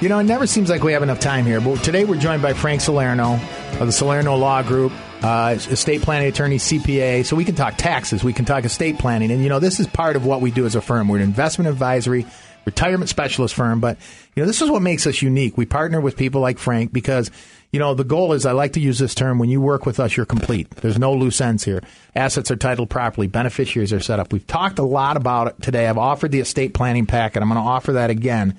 You 0.01 0.09
know, 0.09 0.17
it 0.17 0.23
never 0.23 0.47
seems 0.47 0.71
like 0.71 0.81
we 0.81 0.93
have 0.93 1.03
enough 1.03 1.19
time 1.19 1.45
here, 1.45 1.61
but 1.61 1.83
today 1.83 2.05
we're 2.05 2.17
joined 2.17 2.41
by 2.41 2.53
Frank 2.53 2.81
Salerno 2.81 3.39
of 3.79 3.85
the 3.85 3.91
Salerno 3.91 4.35
Law 4.37 4.63
Group 4.63 4.91
uh, 5.21 5.55
estate 5.57 6.01
planning 6.01 6.27
attorney, 6.27 6.57
CPA. 6.57 7.25
So 7.25 7.35
we 7.35 7.45
can 7.45 7.55
talk 7.55 7.77
taxes, 7.77 8.23
we 8.23 8.33
can 8.33 8.45
talk 8.45 8.65
estate 8.65 8.99
planning, 8.99 9.31
and 9.31 9.41
you 9.43 9.49
know, 9.49 9.59
this 9.59 9.79
is 9.79 9.87
part 9.87 10.15
of 10.15 10.25
what 10.25 10.41
we 10.41 10.51
do 10.51 10.65
as 10.65 10.75
a 10.75 10.81
firm. 10.81 11.07
We're 11.07 11.17
an 11.17 11.23
investment 11.23 11.69
advisory, 11.69 12.25
retirement 12.65 13.09
specialist 13.09 13.55
firm, 13.55 13.79
but 13.79 13.97
you 14.35 14.43
know, 14.43 14.47
this 14.47 14.61
is 14.61 14.69
what 14.69 14.81
makes 14.81 15.05
us 15.07 15.21
unique. 15.21 15.57
We 15.57 15.65
partner 15.65 16.01
with 16.01 16.17
people 16.17 16.41
like 16.41 16.57
Frank 16.57 16.91
because 16.91 17.31
you 17.71 17.79
know, 17.79 17.93
the 17.93 18.03
goal 18.03 18.33
is 18.33 18.45
I 18.45 18.51
like 18.51 18.73
to 18.73 18.81
use 18.81 18.99
this 18.99 19.15
term 19.15 19.39
when 19.39 19.49
you 19.49 19.61
work 19.61 19.85
with 19.85 19.99
us, 19.99 20.17
you're 20.17 20.25
complete. 20.25 20.69
There's 20.71 20.99
no 20.99 21.13
loose 21.13 21.39
ends 21.39 21.63
here. 21.63 21.81
Assets 22.15 22.51
are 22.51 22.57
titled 22.57 22.89
properly, 22.89 23.27
beneficiaries 23.27 23.93
are 23.93 24.01
set 24.01 24.19
up. 24.19 24.33
We've 24.33 24.45
talked 24.45 24.77
a 24.77 24.83
lot 24.83 25.15
about 25.15 25.47
it 25.47 25.61
today. 25.61 25.87
I've 25.87 25.97
offered 25.97 26.31
the 26.31 26.41
estate 26.41 26.73
planning 26.73 27.05
packet. 27.05 27.41
I'm 27.41 27.49
going 27.49 27.61
to 27.61 27.69
offer 27.69 27.93
that 27.93 28.09
again. 28.09 28.57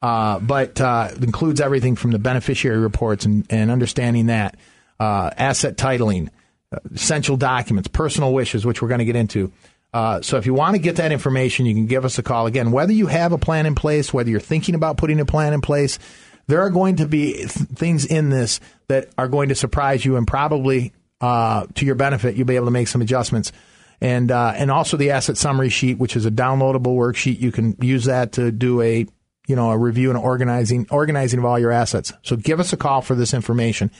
Uh, 0.00 0.38
but 0.38 0.80
uh, 0.80 1.10
includes 1.20 1.60
everything 1.60 1.96
from 1.96 2.12
the 2.12 2.18
beneficiary 2.18 2.78
reports 2.78 3.24
and, 3.26 3.44
and 3.50 3.70
understanding 3.70 4.26
that, 4.26 4.56
uh, 5.00 5.30
asset 5.36 5.76
titling, 5.76 6.28
uh, 6.72 6.78
essential 6.94 7.36
documents, 7.36 7.88
personal 7.88 8.32
wishes, 8.32 8.64
which 8.66 8.82
we're 8.82 8.88
going 8.88 8.98
to 8.98 9.04
get 9.04 9.16
into. 9.16 9.52
Uh, 9.92 10.20
so 10.20 10.36
if 10.36 10.44
you 10.44 10.52
want 10.52 10.74
to 10.74 10.82
get 10.82 10.96
that 10.96 11.12
information, 11.12 11.66
you 11.66 11.74
can 11.74 11.86
give 11.86 12.04
us 12.04 12.18
a 12.18 12.22
call. 12.22 12.46
Again, 12.46 12.72
whether 12.72 12.92
you 12.92 13.06
have 13.06 13.32
a 13.32 13.38
plan 13.38 13.64
in 13.64 13.74
place, 13.74 14.12
whether 14.12 14.28
you're 14.28 14.40
thinking 14.40 14.74
about 14.74 14.98
putting 14.98 15.18
a 15.20 15.24
plan 15.24 15.52
in 15.52 15.60
place, 15.60 15.98
there 16.46 16.60
are 16.60 16.70
going 16.70 16.96
to 16.96 17.06
be 17.06 17.32
th- 17.32 17.50
things 17.50 18.04
in 18.04 18.28
this 18.28 18.60
that 18.88 19.08
are 19.16 19.28
going 19.28 19.48
to 19.48 19.54
surprise 19.54 20.04
you 20.04 20.16
and 20.16 20.26
probably 20.26 20.92
uh, 21.20 21.66
to 21.74 21.84
your 21.84 21.94
benefit, 21.94 22.36
you'll 22.36 22.46
be 22.46 22.56
able 22.56 22.66
to 22.66 22.70
make 22.70 22.88
some 22.88 23.00
adjustments. 23.00 23.52
And 24.00 24.30
and 24.30 24.70
also 24.70 24.96
the 24.96 25.10
asset 25.10 25.36
summary 25.36 25.70
sheet, 25.70 25.98
which 25.98 26.14
is 26.14 26.24
a 26.24 26.30
downloadable 26.30 26.94
worksheet. 26.94 27.40
You 27.40 27.50
can 27.50 27.74
use 27.80 28.04
that 28.04 28.30
to 28.32 28.52
do 28.52 28.80
a 28.80 29.08
you 29.48 29.56
know, 29.56 29.70
a 29.70 29.78
review 29.78 30.10
and 30.10 30.18
organizing, 30.18 30.86
organizing 30.90 31.38
of 31.38 31.44
all 31.46 31.58
your 31.58 31.72
assets. 31.72 32.12
So 32.22 32.36
give 32.36 32.60
us 32.60 32.72
a 32.72 32.76
call 32.76 33.00
for 33.00 33.14
this 33.14 33.32
information. 33.34 33.90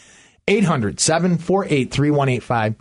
800 0.48 0.98
748 0.98 1.90
3185. 1.92 2.74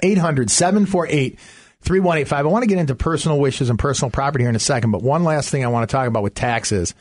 800 0.00 0.50
748 0.50 1.38
3185. 1.82 2.46
I 2.46 2.48
want 2.48 2.62
to 2.62 2.68
get 2.68 2.78
into 2.78 2.94
personal 2.94 3.38
wishes 3.38 3.68
and 3.68 3.78
personal 3.78 4.10
property 4.10 4.44
here 4.44 4.48
in 4.50 4.56
a 4.56 4.60
second, 4.60 4.92
but 4.92 5.02
one 5.02 5.24
last 5.24 5.50
thing 5.50 5.64
I 5.64 5.68
want 5.68 5.88
to 5.88 5.92
talk 5.92 6.06
about 6.06 6.22
with 6.22 6.34
taxes 6.34 6.94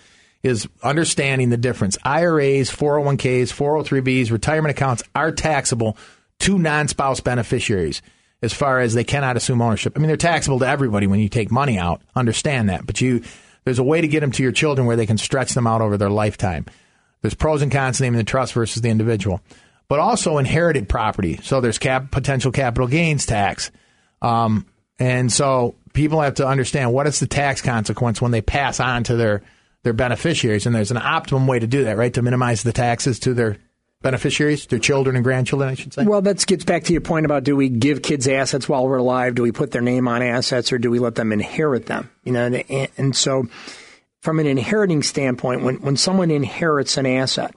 is 0.43 0.67
understanding 0.83 1.49
the 1.49 1.57
difference. 1.57 1.97
IRAs, 2.03 2.71
401ks, 2.71 3.53
403bs, 3.53 4.31
retirement 4.31 4.71
accounts 4.71 5.03
are 5.15 5.31
taxable 5.31 5.97
to 6.39 6.57
non 6.57 6.87
spouse 6.87 7.19
beneficiaries 7.19 8.01
as 8.41 8.53
far 8.53 8.79
as 8.79 8.93
they 8.93 9.03
cannot 9.03 9.37
assume 9.37 9.61
ownership. 9.61 9.93
I 9.95 9.99
mean, 9.99 10.07
they're 10.07 10.17
taxable 10.17 10.59
to 10.59 10.67
everybody 10.67 11.07
when 11.07 11.19
you 11.19 11.29
take 11.29 11.51
money 11.51 11.77
out. 11.77 12.01
Understand 12.15 12.69
that. 12.69 12.85
But 12.85 13.01
you, 13.01 13.23
there's 13.63 13.79
a 13.79 13.83
way 13.83 14.01
to 14.01 14.07
get 14.07 14.19
them 14.19 14.31
to 14.31 14.43
your 14.43 14.51
children 14.51 14.87
where 14.87 14.95
they 14.95 15.07
can 15.07 15.17
stretch 15.17 15.53
them 15.53 15.67
out 15.67 15.81
over 15.81 15.97
their 15.97 16.09
lifetime. 16.09 16.65
There's 17.21 17.33
pros 17.33 17.61
and 17.61 17.71
cons 17.71 17.99
naming 17.99 18.19
the 18.19 18.23
trust 18.23 18.53
versus 18.53 18.81
the 18.81 18.89
individual, 18.89 19.41
but 19.87 19.99
also 19.99 20.37
inherited 20.37 20.89
property. 20.89 21.39
So 21.43 21.61
there's 21.61 21.77
cap, 21.77 22.11
potential 22.11 22.51
capital 22.51 22.87
gains 22.87 23.25
tax. 23.25 23.71
Um, 24.21 24.65
and 24.99 25.31
so 25.31 25.75
people 25.93 26.21
have 26.21 26.35
to 26.35 26.47
understand 26.47 26.93
what 26.93 27.07
is 27.07 27.19
the 27.19 27.27
tax 27.27 27.61
consequence 27.61 28.21
when 28.21 28.31
they 28.31 28.41
pass 28.41 28.79
on 28.79 29.03
to 29.05 29.15
their, 29.15 29.43
their 29.83 29.93
beneficiaries. 29.93 30.65
And 30.65 30.75
there's 30.75 30.91
an 30.91 30.97
optimum 30.97 31.47
way 31.47 31.59
to 31.59 31.67
do 31.67 31.85
that, 31.85 31.97
right? 31.97 32.13
To 32.15 32.21
minimize 32.21 32.63
the 32.63 32.73
taxes 32.73 33.19
to 33.19 33.33
their 33.33 33.57
beneficiaries, 34.01 34.67
their 34.67 34.79
children 34.79 35.15
and 35.15 35.23
grandchildren, 35.23 35.69
I 35.69 35.75
should 35.75 35.93
say? 35.93 36.03
Well, 36.03 36.21
that 36.21 36.45
gets 36.45 36.65
back 36.65 36.83
to 36.85 36.93
your 36.93 37.01
point 37.01 37.25
about 37.25 37.43
do 37.43 37.55
we 37.55 37.69
give 37.69 38.01
kids 38.01 38.27
assets 38.27 38.67
while 38.69 38.87
we're 38.87 38.97
alive? 38.97 39.35
Do 39.35 39.43
we 39.43 39.51
put 39.51 39.71
their 39.71 39.81
name 39.81 40.07
on 40.07 40.21
assets 40.21 40.71
or 40.71 40.77
do 40.77 40.91
we 40.91 40.99
let 40.99 41.15
them 41.15 41.31
inherit 41.31 41.85
them? 41.85 42.09
You 42.23 42.33
know, 42.33 42.45
and, 42.45 42.89
and 42.97 43.15
so 43.15 43.47
from 44.21 44.39
an 44.39 44.45
inheriting 44.45 45.03
standpoint, 45.03 45.63
when, 45.63 45.75
when 45.81 45.97
someone 45.97 46.31
inherits 46.31 46.97
an 46.97 47.05
asset, 47.05 47.55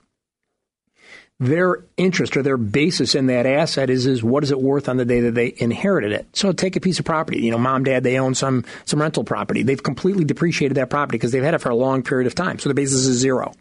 their 1.41 1.85
interest 1.97 2.37
or 2.37 2.43
their 2.43 2.57
basis 2.57 3.15
in 3.15 3.27
that 3.27 3.47
asset 3.47 3.91
is 3.91 4.07
is 4.07 4.23
what 4.23 4.45
is 4.45 4.53
it 4.53 4.61
worth 4.61 4.89
on 4.89 4.99
the 4.99 5.05
day 5.05 5.21
that 5.21 5.35
they 5.35 5.55
inherited 5.57 6.13
it. 6.13 6.29
So 6.35 6.53
take 6.53 6.77
a 6.77 6.81
piece 6.81 6.99
of 6.99 7.05
property. 7.05 7.41
You 7.41 7.51
know, 7.51 7.59
mom, 7.59 7.83
dad, 7.83 8.05
they 8.05 8.19
own 8.19 8.35
some 8.35 8.65
some 8.85 9.01
rental 9.01 9.25
property. 9.25 9.63
They've 9.63 9.83
completely 9.83 10.25
depreciated 10.25 10.77
that 10.77 10.91
property 10.91 11.17
because 11.19 11.33
they've 11.33 11.43
had 11.43 11.55
it 11.55 11.61
for 11.61 11.71
a 11.71 11.75
long 11.75 12.03
period 12.03 12.27
of 12.27 12.35
time. 12.35 12.59
So 12.59 12.69
the 12.69 12.75
basis 12.75 13.07
is 13.07 13.19
zero 13.19 13.55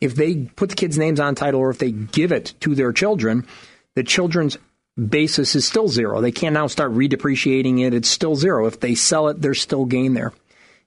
if 0.00 0.14
they 0.14 0.34
put 0.34 0.70
the 0.70 0.74
kids' 0.74 0.98
names 0.98 1.20
on 1.20 1.34
title 1.34 1.60
or 1.60 1.70
if 1.70 1.78
they 1.78 1.90
give 1.90 2.32
it 2.32 2.54
to 2.60 2.74
their 2.74 2.92
children, 2.92 3.46
the 3.94 4.02
children's 4.02 4.56
basis 4.96 5.54
is 5.54 5.66
still 5.66 5.88
zero. 5.88 6.20
They 6.20 6.32
can't 6.32 6.54
now 6.54 6.66
start 6.66 6.92
redepreciating 6.92 7.86
it. 7.86 7.94
It's 7.94 8.08
still 8.08 8.34
zero. 8.34 8.66
If 8.66 8.80
they 8.80 8.94
sell 8.94 9.28
it, 9.28 9.40
there's 9.40 9.60
still 9.60 9.84
gain 9.84 10.14
there. 10.14 10.32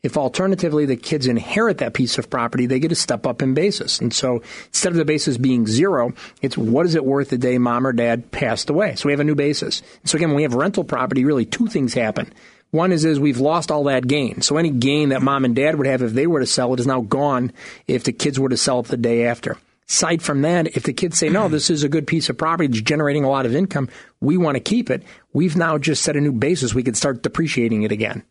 If 0.04 0.18
alternatively 0.18 0.86
the 0.86 0.98
kids 0.98 1.28
inherit 1.28 1.78
that 1.78 1.94
piece 1.94 2.18
of 2.18 2.30
property, 2.30 2.66
they 2.66 2.80
get 2.80 2.92
a 2.92 2.96
step 2.96 3.26
up 3.26 3.42
in 3.42 3.54
basis. 3.54 4.00
And 4.00 4.14
so 4.14 4.44
instead 4.68 4.92
of 4.92 4.98
the 4.98 5.06
basis 5.06 5.38
being 5.38 5.66
zero, 5.66 6.12
it's 6.42 6.58
what 6.58 6.86
is 6.86 6.96
it 6.96 7.06
worth 7.06 7.30
the 7.30 7.38
day 7.38 7.58
mom 7.58 7.88
or 7.88 7.94
dad 7.94 8.30
passed 8.30 8.70
away? 8.70 8.96
So 8.96 9.08
we 9.08 9.14
have 9.14 9.22
a 9.22 9.24
new 9.24 9.34
basis. 9.34 9.82
So 10.04 10.18
again, 10.18 10.30
when 10.30 10.36
we 10.36 10.44
have 10.44 10.56
rental 10.56 10.84
property, 10.84 11.24
really 11.24 11.46
two 11.46 11.68
things 11.68 11.94
happen. 11.94 12.34
One 12.72 12.92
is 12.92 13.06
is 13.06 13.18
we've 13.18 13.40
lost 13.40 13.72
all 13.72 13.86
that 13.86 14.06
gain. 14.06 14.42
So 14.42 14.58
any 14.58 14.72
gain 14.72 15.10
that 15.10 15.22
mom 15.22 15.46
and 15.46 15.56
dad 15.56 15.78
would 15.78 15.88
have 15.88 16.02
if 16.02 16.12
they 16.12 16.28
were 16.28 16.42
to 16.42 16.46
sell 16.46 16.74
it 16.74 16.82
is 16.82 16.88
now 16.88 17.00
gone 17.00 17.54
if 17.88 18.04
the 18.04 18.12
kids 18.12 18.38
were 18.38 18.50
to 18.50 18.58
sell 18.58 18.82
it 18.82 18.88
the 18.88 18.98
day 18.98 19.26
after. 19.26 19.58
Aside 19.88 20.22
from 20.22 20.42
that, 20.42 20.76
if 20.76 20.84
the 20.84 20.92
kids 20.92 21.18
say, 21.18 21.30
no, 21.30 21.48
this 21.48 21.70
is 21.70 21.84
a 21.84 21.90
good 21.90 22.08
piece 22.08 22.28
of 22.30 22.38
property, 22.38 22.68
it's 22.68 22.82
generating 22.82 23.24
a 23.24 23.30
lot 23.30 23.46
of 23.46 23.56
income, 23.56 23.90
we 24.20 24.38
want 24.38 24.56
to 24.56 24.60
keep 24.60 24.90
it, 24.90 25.04
we've 25.34 25.56
now 25.56 25.78
just 25.78 26.02
set 26.02 26.16
a 26.16 26.22
new 26.22 26.32
basis. 26.32 26.74
We 26.74 26.84
can 26.84 26.96
start 26.96 27.22
depreciating 27.22 27.84
it 27.84 27.92
again. 27.92 28.24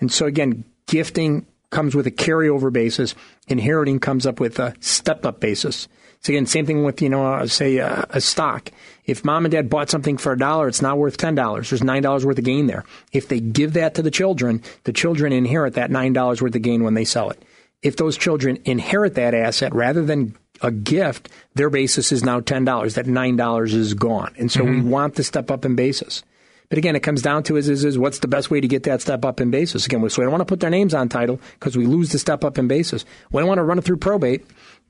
And 0.00 0.10
so 0.10 0.26
again, 0.26 0.64
gifting 0.86 1.46
comes 1.70 1.94
with 1.94 2.06
a 2.06 2.10
carryover 2.10 2.72
basis. 2.72 3.14
Inheriting 3.48 3.98
comes 3.98 4.26
up 4.26 4.38
with 4.38 4.58
a 4.58 4.74
step 4.80 5.26
up 5.26 5.40
basis. 5.40 5.88
So 6.20 6.32
again, 6.32 6.46
same 6.46 6.66
thing 6.66 6.84
with, 6.84 7.02
you 7.02 7.08
know, 7.08 7.34
uh, 7.34 7.46
say 7.48 7.80
uh, 7.80 8.04
a 8.10 8.20
stock. 8.20 8.70
If 9.06 9.24
mom 9.24 9.44
and 9.44 9.50
dad 9.50 9.68
bought 9.68 9.90
something 9.90 10.16
for 10.16 10.32
a 10.32 10.38
dollar, 10.38 10.68
it's 10.68 10.80
now 10.80 10.94
worth 10.94 11.16
$10. 11.16 11.68
There's 11.68 11.80
$9 11.80 12.24
worth 12.24 12.38
of 12.38 12.44
gain 12.44 12.68
there. 12.68 12.84
If 13.10 13.26
they 13.26 13.40
give 13.40 13.72
that 13.72 13.94
to 13.96 14.02
the 14.02 14.10
children, 14.10 14.62
the 14.84 14.92
children 14.92 15.32
inherit 15.32 15.74
that 15.74 15.90
$9 15.90 16.40
worth 16.40 16.54
of 16.54 16.62
gain 16.62 16.84
when 16.84 16.94
they 16.94 17.04
sell 17.04 17.30
it. 17.30 17.42
If 17.82 17.96
those 17.96 18.16
children 18.16 18.58
inherit 18.64 19.14
that 19.14 19.34
asset 19.34 19.74
rather 19.74 20.04
than 20.04 20.36
a 20.60 20.70
gift, 20.70 21.28
their 21.54 21.70
basis 21.70 22.12
is 22.12 22.22
now 22.22 22.38
$10. 22.38 22.94
That 22.94 23.06
$9 23.06 23.74
is 23.74 23.94
gone. 23.94 24.32
And 24.38 24.52
so 24.52 24.60
mm-hmm. 24.60 24.74
we 24.74 24.80
want 24.82 25.16
to 25.16 25.24
step 25.24 25.50
up 25.50 25.64
in 25.64 25.74
basis. 25.74 26.22
But 26.72 26.78
again, 26.78 26.96
it 26.96 27.00
comes 27.00 27.20
down 27.20 27.42
to 27.42 27.58
is, 27.58 27.68
is, 27.68 27.84
is 27.84 27.98
what's 27.98 28.20
the 28.20 28.28
best 28.28 28.50
way 28.50 28.58
to 28.58 28.66
get 28.66 28.84
that 28.84 29.02
step 29.02 29.26
up 29.26 29.42
in 29.42 29.50
basis? 29.50 29.84
Again, 29.84 30.08
so 30.08 30.22
we 30.22 30.24
don't 30.24 30.32
want 30.32 30.40
to 30.40 30.46
put 30.46 30.60
their 30.60 30.70
names 30.70 30.94
on 30.94 31.06
title 31.10 31.38
because 31.60 31.76
we 31.76 31.84
lose 31.84 32.12
the 32.12 32.18
step 32.18 32.44
up 32.44 32.56
in 32.56 32.66
basis. 32.66 33.04
We 33.30 33.40
don't 33.40 33.46
want 33.46 33.58
to 33.58 33.62
run 33.62 33.76
it 33.76 33.84
through 33.84 33.98
probate 33.98 34.46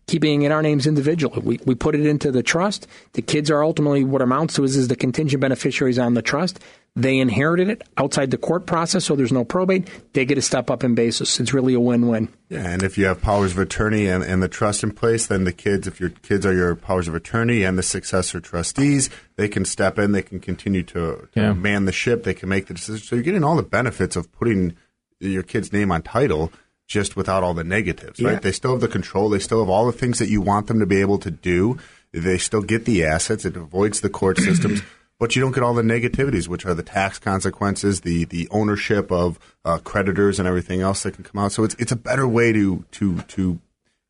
keeping 0.06 0.42
in 0.42 0.52
our 0.52 0.62
names 0.62 0.86
individually. 0.86 1.40
We, 1.42 1.60
we 1.64 1.74
put 1.74 1.94
it 1.94 2.06
into 2.06 2.30
the 2.30 2.42
trust. 2.42 2.86
The 3.12 3.22
kids 3.22 3.50
are 3.50 3.62
ultimately 3.62 4.04
what 4.04 4.22
amounts 4.22 4.54
to 4.54 4.64
is, 4.64 4.76
is 4.76 4.88
the 4.88 4.96
contingent 4.96 5.40
beneficiaries 5.40 5.98
on 5.98 6.14
the 6.14 6.22
trust. 6.22 6.60
They 6.94 7.18
inherited 7.18 7.70
it 7.70 7.82
outside 7.96 8.30
the 8.30 8.36
court 8.36 8.66
process, 8.66 9.06
so 9.06 9.16
there's 9.16 9.32
no 9.32 9.44
probate. 9.44 9.88
They 10.12 10.26
get 10.26 10.36
a 10.36 10.42
step 10.42 10.70
up 10.70 10.84
in 10.84 10.94
basis. 10.94 11.40
It's 11.40 11.54
really 11.54 11.72
a 11.72 11.80
win-win. 11.80 12.28
Yeah, 12.50 12.68
and 12.68 12.82
if 12.82 12.98
you 12.98 13.06
have 13.06 13.22
powers 13.22 13.52
of 13.52 13.58
attorney 13.60 14.08
and, 14.08 14.22
and 14.22 14.42
the 14.42 14.48
trust 14.48 14.82
in 14.82 14.90
place, 14.90 15.26
then 15.26 15.44
the 15.44 15.54
kids, 15.54 15.86
if 15.86 16.00
your 16.00 16.10
kids 16.10 16.44
are 16.44 16.52
your 16.52 16.74
powers 16.74 17.08
of 17.08 17.14
attorney 17.14 17.62
and 17.62 17.78
the 17.78 17.82
successor 17.82 18.40
trustees, 18.40 19.08
they 19.36 19.48
can 19.48 19.64
step 19.64 19.98
in. 19.98 20.12
They 20.12 20.20
can 20.20 20.38
continue 20.38 20.82
to, 20.82 21.28
to 21.32 21.40
yeah. 21.40 21.52
man 21.54 21.86
the 21.86 21.92
ship. 21.92 22.24
They 22.24 22.34
can 22.34 22.50
make 22.50 22.66
the 22.66 22.74
decision. 22.74 23.02
So 23.02 23.16
you're 23.16 23.22
getting 23.22 23.44
all 23.44 23.56
the 23.56 23.62
benefits 23.62 24.14
of 24.14 24.30
putting 24.30 24.76
your 25.18 25.44
kid's 25.44 25.72
name 25.72 25.90
on 25.90 26.02
title 26.02 26.52
just 26.92 27.16
without 27.16 27.42
all 27.42 27.55
the 27.55 27.64
negatives, 27.64 28.20
right? 28.20 28.35
Yeah. 28.35 28.38
They 28.38 28.52
still 28.52 28.72
have 28.72 28.83
the 28.83 28.88
control. 28.88 29.31
They 29.31 29.38
still 29.38 29.61
have 29.61 29.70
all 29.70 29.87
the 29.87 29.92
things 29.92 30.18
that 30.18 30.28
you 30.28 30.42
want 30.42 30.66
them 30.66 30.78
to 30.78 30.87
be 30.87 31.00
able 31.00 31.18
to 31.20 31.31
do. 31.31 31.78
They 32.12 32.37
still 32.37 32.61
get 32.61 32.85
the 32.85 33.05
assets. 33.05 33.46
It 33.46 33.57
avoids 33.57 34.02
the 34.02 34.11
court 34.11 34.37
systems, 34.48 34.83
but 35.18 35.35
you 35.35 35.40
don't 35.40 35.52
get 35.52 35.62
all 35.62 35.72
the 35.72 35.83
negativities, 35.83 36.48
which 36.48 36.66
are 36.66 36.74
the 36.74 36.83
tax 36.83 37.18
consequences, 37.18 38.02
the 38.02 38.26
the 38.26 38.46
ownership 38.50 39.11
of 39.11 39.38
uh, 39.64 39.78
creditors, 39.78 40.38
and 40.38 40.46
everything 40.46 40.83
else 40.83 41.02
that 41.05 41.14
can 41.14 41.24
come 41.24 41.42
out. 41.42 41.52
So 41.52 41.64
it's 41.64 41.74
it's 41.78 41.92
a 41.92 41.96
better 41.96 42.28
way 42.28 42.52
to 42.52 42.85
to 42.92 43.22
to 43.22 43.59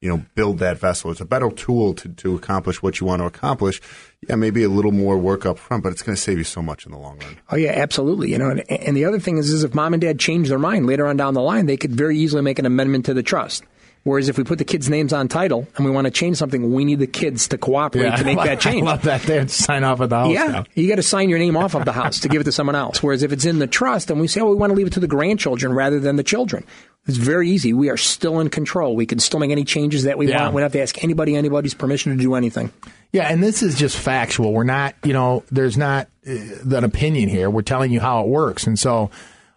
you 0.03 0.09
know, 0.09 0.23
build 0.35 0.59
that 0.59 0.79
vessel. 0.79 1.12
It's 1.12 1.21
a 1.21 1.25
better 1.25 1.49
tool 1.49 1.95
to, 1.95 2.09
to 2.09 2.35
accomplish 2.35 2.83
what 2.83 3.01
you 3.01 3.07
want 3.07 3.23
to 3.23 3.27
accomplish. 3.27 3.81
Yeah, 4.29 4.35
maybe 4.35 4.65
a 4.65 4.69
little 4.69 4.91
more 4.91 5.17
work 5.17 5.47
up 5.47 5.59
front, 5.59 5.85
but 5.85 5.93
it's 5.93 6.03
going 6.03 6.17
to 6.17 6.21
save 6.21 6.38
you 6.38 6.45
so 6.45 6.61
much 6.61 6.85
in 6.85 6.93
the 6.93 6.99
long 6.99 7.19
run. 7.21 7.38
Oh 7.51 7.57
yeah, 7.57 7.71
absolutely. 7.71 8.33
You 8.33 8.38
know, 8.38 8.51
and, 8.51 8.71
and 8.71 8.97
the 8.97 9.05
other 9.05 9.21
thing 9.21 9.38
is, 9.38 9.51
is 9.51 9.62
if 9.62 9.75
mom 9.75 9.95
and 9.95 10.01
dad 10.01 10.19
change 10.19 10.49
their 10.49 10.59
mind 10.59 10.87
later 10.87 11.07
on 11.07 11.17
down 11.17 11.35
the 11.35 11.41
line, 11.41 11.67
they 11.67 11.77
could 11.77 11.92
very 11.92 12.19
easily 12.19 12.42
make 12.42 12.59
an 12.59 12.67
amendment 12.67 13.07
to 13.07 13.15
the 13.15 13.23
trust. 13.23 13.63
Whereas 14.05 14.29
if 14.29 14.37
we 14.37 14.42
put 14.42 14.59
the 14.59 14.65
kids' 14.65 14.90
names 14.90 15.13
on 15.13 15.29
title 15.29 15.69
and 15.77 15.85
we 15.85 15.92
want 15.92 16.07
to 16.07 16.11
change 16.11 16.37
something, 16.37 16.73
we 16.73 16.85
need 16.85 16.98
the 16.98 17.07
kids 17.07 17.46
to 17.48 17.59
cooperate 17.59 18.03
yeah, 18.03 18.17
to 18.17 18.25
make 18.35 18.38
that 18.38 18.61
change. 18.61 18.83
I 18.83 18.87
love 18.87 19.03
that. 19.03 19.23
They 19.23 19.46
sign 19.46 19.85
off 19.85 20.00
of 20.00 20.11
the 20.11 20.17
house. 20.17 20.33
Yeah, 20.33 20.46
now. 20.46 20.65
you 20.75 20.88
got 20.88 20.96
to 20.96 21.05
sign 21.05 21.29
your 21.29 21.38
name 21.38 21.57
off 21.57 21.77
of 21.77 21.85
the 21.85 21.92
house 21.92 22.19
to 22.21 22.29
give 22.29 22.40
it 22.40 22.44
to 22.44 22.53
someone 22.53 22.75
else. 22.75 23.00
Whereas 23.00 23.23
if 23.23 23.31
it's 23.31 23.44
in 23.44 23.61
the 23.61 23.69
trust 23.69 24.11
and 24.11 24.21
we 24.21 24.27
say, 24.27 24.40
oh, 24.40 24.50
we 24.50 24.57
want 24.57 24.73
to 24.73 24.77
leave 24.77 24.88
it 24.88 24.94
to 24.94 25.00
the 25.00 25.07
grandchildren 25.07 25.73
rather 25.73 26.00
than 26.00 26.17
the 26.17 26.25
children, 26.25 26.65
it's 27.07 27.17
very 27.17 27.50
easy. 27.50 27.73
We 27.73 27.90
are 27.90 27.96
still 27.96 28.40
in 28.40 28.48
control. 28.48 28.94
We 28.94 29.07
can 29.07 29.19
still 29.19 29.40
make 29.40 29.50
any 29.50 29.65
changes 29.65 30.05
that 30.05 30.19
we 30.19 30.29
yeah. 30.29 30.42
want. 30.42 30.55
We 30.55 30.61
don't 30.61 30.67
have 30.67 30.73
to 30.73 30.83
ask 30.83 31.03
anybody 31.03 31.37
anybody's 31.37 31.75
permission 31.75 32.17
to 32.17 32.23
do 32.23 32.35
anything. 32.35 32.73
Yeah, 33.13 33.29
and 33.29 33.42
this 33.42 33.63
is 33.63 33.79
just 33.79 33.98
factual. 33.98 34.53
We're 34.53 34.65
not, 34.65 34.94
you 35.05 35.13
know, 35.13 35.44
there's 35.50 35.77
not 35.77 36.09
uh, 36.27 36.33
an 36.77 36.85
opinion 36.85 37.29
here. 37.29 37.50
We're 37.50 37.63
telling 37.63 37.92
you 37.92 38.00
how 38.00 38.23
it 38.23 38.29
works. 38.29 38.67
And 38.67 38.79
so, 38.79 39.11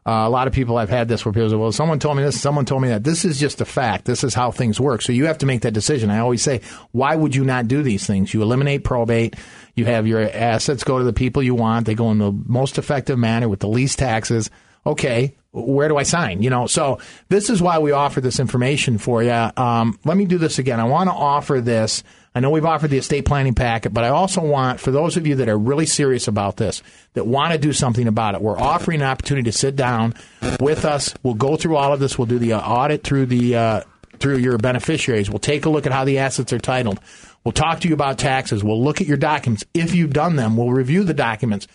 Uh, 0.08 0.28
a 0.28 0.30
lot 0.30 0.46
of 0.46 0.54
people 0.54 0.78
have 0.78 0.88
had 0.88 1.08
this 1.08 1.26
where 1.26 1.34
people 1.34 1.50
say, 1.50 1.56
well, 1.56 1.72
someone 1.72 1.98
told 1.98 2.16
me 2.16 2.22
this, 2.22 2.40
someone 2.40 2.64
told 2.64 2.80
me 2.80 2.90
that. 2.90 3.04
This 3.04 3.26
is 3.26 3.40
just 3.40 3.60
a 3.60 3.66
fact. 3.66 4.06
This 4.06 4.24
is 4.24 4.36
how 4.36 4.52
things 4.52 4.80
work. 4.80 5.02
So 5.02 5.12
you 5.12 5.26
have 5.26 5.40
to 5.40 5.48
make 5.48 5.62
that 5.62 5.74
decision. 5.74 6.12
I 6.12 6.20
always 6.20 6.44
say, 6.44 6.62
why 6.92 7.16
would 7.16 7.34
you 7.36 7.44
not 7.44 7.68
do 7.68 7.82
these 7.82 8.06
things? 8.06 8.32
You 8.32 8.44
eliminate 8.44 8.84
probate. 8.84 9.36
You 9.74 9.86
have 9.86 10.06
your 10.06 10.22
assets 10.22 10.84
go 10.84 11.00
to 11.00 11.04
the 11.04 11.12
people 11.12 11.42
you 11.42 11.56
want. 11.56 11.88
They 11.88 11.96
go 11.96 12.12
in 12.12 12.20
the 12.20 12.32
most 12.32 12.78
effective 12.78 13.18
manner 13.18 13.50
with 13.50 13.62
the 13.62 13.68
least 13.68 13.98
taxes. 13.98 14.52
Okay, 14.86 15.34
where 15.52 15.88
do 15.88 15.98
I 15.98 16.04
sign? 16.04 16.42
You 16.42 16.50
know, 16.50 16.68
so 16.68 17.00
this 17.30 17.50
is 17.50 17.62
why 17.62 17.80
we 17.80 17.92
offer 17.92 18.22
this 18.22 18.40
information 18.40 18.98
for 18.98 19.24
you. 19.24 19.32
Um, 19.32 19.98
let 20.06 20.18
me 20.18 20.26
do 20.26 20.38
this 20.38 20.60
again. 20.60 20.80
I 20.80 20.84
want 20.84 21.10
to 21.10 21.16
offer 21.16 21.62
this. 21.62 22.04
I 22.36 22.42
know 22.42 22.50
we've 22.50 22.66
offered 22.66 22.90
the 22.90 22.98
estate 22.98 23.26
planning 23.26 23.56
packet, 23.56 23.94
but 23.94 24.04
I 24.04 24.10
also 24.10 24.42
want, 24.42 24.82
for 24.82 24.92
those 24.92 25.16
of 25.16 25.26
you 25.26 25.36
that 25.36 25.48
are 25.48 25.58
really 25.58 25.86
serious 25.86 26.28
about 26.28 26.58
this, 26.58 26.84
that 27.14 27.26
want 27.26 27.54
to 27.54 27.58
do 27.58 27.72
something 27.72 28.08
about 28.08 28.36
it, 28.36 28.42
we're 28.42 28.60
offering 28.60 29.02
an 29.02 29.08
opportunity 29.08 29.50
to 29.50 29.58
sit 29.58 29.78
down 29.78 30.14
with 30.60 30.84
us. 30.84 31.14
We'll 31.24 31.36
go 31.36 31.56
through 31.56 31.78
all 31.78 31.94
of 31.94 32.02
this. 32.02 32.18
We'll 32.18 32.28
do 32.28 32.38
the 32.38 32.54
uh, 32.54 32.60
audit 32.60 33.04
through 33.04 33.28
the 33.28 33.56
uh, 33.56 33.82
through 34.20 34.38
your 34.38 34.58
beneficiaries. 34.58 35.30
We'll 35.30 35.40
take 35.40 35.66
a 35.66 35.70
look 35.70 35.86
at 35.86 35.94
how 35.94 36.04
the 36.04 36.20
assets 36.20 36.52
are 36.52 36.60
titled. 36.60 37.00
We'll 37.44 37.54
talk 37.54 37.80
to 37.82 37.88
you 37.88 37.94
about 37.94 38.18
taxes. 38.18 38.64
We'll 38.64 38.84
look 38.84 39.00
at 39.00 39.08
your 39.08 39.18
documents. 39.18 39.64
If 39.74 39.96
you've 39.96 40.14
done 40.14 40.36
them, 40.36 40.58
we'll 40.58 40.72
review 40.72 41.04
the 41.04 41.14
documents. 41.14 41.68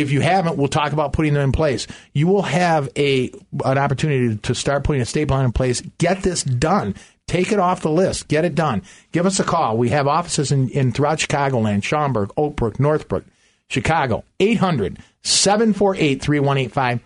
If 0.00 0.10
you 0.10 0.20
haven't, 0.20 0.56
we'll 0.56 0.68
talk 0.68 0.92
about 0.92 1.12
putting 1.12 1.34
them 1.34 1.42
in 1.42 1.52
place. 1.52 1.86
You 2.12 2.26
will 2.26 2.42
have 2.42 2.88
a 2.96 3.30
an 3.64 3.78
opportunity 3.78 4.36
to 4.36 4.54
start 4.54 4.84
putting 4.84 5.00
a 5.00 5.02
estate 5.02 5.28
plan 5.28 5.44
in 5.44 5.52
place. 5.52 5.80
Get 5.98 6.22
this 6.22 6.42
done. 6.42 6.94
Take 7.26 7.52
it 7.52 7.58
off 7.58 7.82
the 7.82 7.90
list. 7.90 8.28
Get 8.28 8.44
it 8.44 8.54
done. 8.54 8.82
Give 9.12 9.26
us 9.26 9.38
a 9.38 9.44
call. 9.44 9.76
We 9.76 9.90
have 9.90 10.06
offices 10.06 10.50
in, 10.50 10.70
in 10.70 10.92
throughout 10.92 11.18
Chicagoland, 11.18 11.84
Schaumburg, 11.84 12.30
Oakbrook, 12.36 12.80
Northbrook, 12.80 13.24
Chicago. 13.68 14.24
800 14.40 14.98
748 15.22 16.22
3185. 16.22 17.00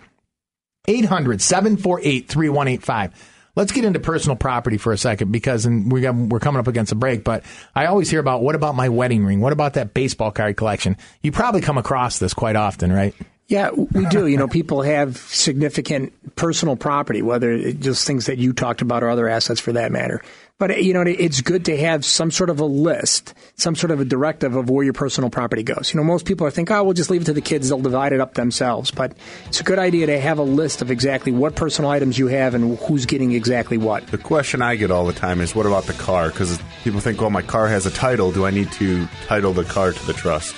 800 0.88 1.40
748 1.40 2.28
3185. 2.28 3.31
Let's 3.54 3.72
get 3.72 3.84
into 3.84 4.00
personal 4.00 4.36
property 4.36 4.78
for 4.78 4.92
a 4.92 4.98
second 4.98 5.30
because 5.30 5.66
we 5.66 6.00
got, 6.00 6.14
we're 6.14 6.40
coming 6.40 6.58
up 6.58 6.68
against 6.68 6.92
a 6.92 6.94
break. 6.94 7.22
But 7.22 7.44
I 7.74 7.86
always 7.86 8.08
hear 8.08 8.20
about 8.20 8.42
what 8.42 8.54
about 8.54 8.74
my 8.74 8.88
wedding 8.88 9.24
ring? 9.26 9.40
What 9.40 9.52
about 9.52 9.74
that 9.74 9.92
baseball 9.92 10.30
card 10.30 10.56
collection? 10.56 10.96
You 11.22 11.32
probably 11.32 11.60
come 11.60 11.76
across 11.76 12.18
this 12.18 12.32
quite 12.32 12.56
often, 12.56 12.90
right? 12.90 13.14
Yeah, 13.48 13.70
we 13.70 14.06
do. 14.06 14.26
You 14.26 14.38
know, 14.38 14.48
people 14.48 14.80
have 14.80 15.18
significant 15.18 16.36
personal 16.36 16.76
property, 16.76 17.20
whether 17.20 17.72
just 17.72 18.06
things 18.06 18.24
that 18.26 18.38
you 18.38 18.54
talked 18.54 18.80
about 18.80 19.02
or 19.02 19.10
other 19.10 19.28
assets 19.28 19.60
for 19.60 19.72
that 19.72 19.92
matter. 19.92 20.22
But, 20.58 20.84
you 20.84 20.94
know, 20.94 21.02
it's 21.02 21.40
good 21.40 21.64
to 21.64 21.76
have 21.76 22.04
some 22.04 22.30
sort 22.30 22.48
of 22.48 22.60
a 22.60 22.64
list, 22.64 23.34
some 23.56 23.74
sort 23.74 23.90
of 23.90 23.98
a 23.98 24.04
directive 24.04 24.54
of 24.54 24.70
where 24.70 24.84
your 24.84 24.92
personal 24.92 25.28
property 25.28 25.64
goes. 25.64 25.92
You 25.92 25.98
know, 25.98 26.04
most 26.04 26.24
people 26.24 26.46
are 26.46 26.52
think, 26.52 26.70
oh, 26.70 26.84
we'll 26.84 26.92
just 26.92 27.10
leave 27.10 27.22
it 27.22 27.24
to 27.24 27.32
the 27.32 27.40
kids. 27.40 27.68
They'll 27.68 27.80
divide 27.80 28.12
it 28.12 28.20
up 28.20 28.34
themselves. 28.34 28.92
But 28.92 29.16
it's 29.46 29.60
a 29.60 29.64
good 29.64 29.80
idea 29.80 30.06
to 30.06 30.20
have 30.20 30.38
a 30.38 30.44
list 30.44 30.80
of 30.80 30.90
exactly 30.90 31.32
what 31.32 31.56
personal 31.56 31.90
items 31.90 32.16
you 32.16 32.28
have 32.28 32.54
and 32.54 32.78
who's 32.78 33.06
getting 33.06 33.32
exactly 33.32 33.76
what. 33.76 34.06
The 34.06 34.18
question 34.18 34.62
I 34.62 34.76
get 34.76 34.92
all 34.92 35.04
the 35.04 35.12
time 35.12 35.40
is, 35.40 35.52
what 35.52 35.66
about 35.66 35.84
the 35.84 35.94
car? 35.94 36.28
Because 36.28 36.60
people 36.84 37.00
think, 37.00 37.20
well, 37.20 37.30
my 37.30 37.42
car 37.42 37.66
has 37.66 37.84
a 37.86 37.90
title. 37.90 38.30
Do 38.30 38.46
I 38.46 38.50
need 38.50 38.70
to 38.72 39.08
title 39.26 39.52
the 39.52 39.64
car 39.64 39.92
to 39.92 40.06
the 40.06 40.12
trust? 40.12 40.54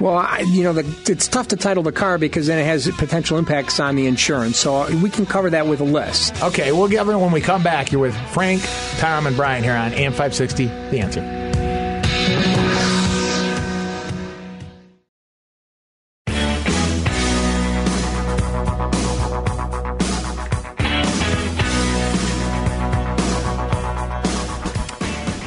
Well, 0.00 0.16
I, 0.16 0.40
you 0.40 0.62
know, 0.62 0.72
the, 0.72 1.10
it's 1.10 1.26
tough 1.26 1.48
to 1.48 1.56
title 1.56 1.82
the 1.82 1.92
car 1.92 2.18
because 2.18 2.46
then 2.46 2.58
it 2.58 2.64
has 2.64 2.88
potential 2.96 3.36
impacts 3.36 3.80
on 3.80 3.96
the 3.96 4.06
insurance. 4.06 4.56
So 4.56 4.88
we 4.98 5.10
can 5.10 5.26
cover 5.26 5.50
that 5.50 5.66
with 5.66 5.80
a 5.80 5.84
list. 5.84 6.40
Okay, 6.42 6.70
we'll 6.70 6.88
get 6.88 7.00
everyone 7.00 7.24
when 7.24 7.32
we 7.32 7.40
come 7.40 7.62
back. 7.62 7.90
You're 7.90 8.00
with 8.00 8.16
Frank, 8.30 8.62
Tom, 8.98 9.26
and 9.26 9.36
Brian 9.36 9.64
here 9.64 9.74
on 9.74 9.92
AM 9.92 10.12
560. 10.12 10.66
The 10.66 11.00
answer. 11.00 11.44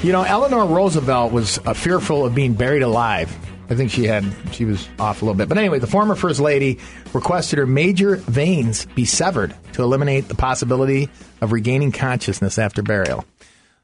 You 0.03 0.11
know, 0.11 0.23
Eleanor 0.23 0.65
Roosevelt 0.65 1.31
was 1.31 1.59
uh, 1.59 1.73
fearful 1.73 2.25
of 2.25 2.33
being 2.33 2.55
buried 2.55 2.81
alive 2.81 3.37
I 3.71 3.75
think 3.75 3.89
she 3.89 4.03
had 4.03 4.25
she 4.51 4.65
was 4.65 4.85
off 4.99 5.21
a 5.21 5.25
little 5.25 5.37
bit. 5.37 5.47
But 5.47 5.57
anyway, 5.57 5.79
the 5.79 5.87
former 5.87 6.13
first 6.13 6.41
lady 6.41 6.77
requested 7.13 7.57
her 7.57 7.65
major 7.65 8.17
veins 8.17 8.85
be 8.85 9.05
severed 9.05 9.55
to 9.73 9.81
eliminate 9.81 10.27
the 10.27 10.35
possibility 10.35 11.09
of 11.39 11.53
regaining 11.53 11.93
consciousness 11.93 12.59
after 12.59 12.81
burial. 12.81 13.23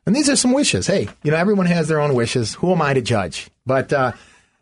And 0.05 0.13
these 0.13 0.29
are 0.29 0.35
some 0.35 0.51
wishes. 0.51 0.87
Hey, 0.87 1.07
you 1.23 1.31
know, 1.31 1.37
everyone 1.37 1.67
has 1.67 1.87
their 1.87 2.01
own 2.01 2.15
wishes. 2.15 2.53
Who 2.55 2.73
am 2.73 2.81
I 2.81 2.95
to 2.95 3.01
judge? 3.01 3.49
But 3.65 3.93
uh, 3.93 4.11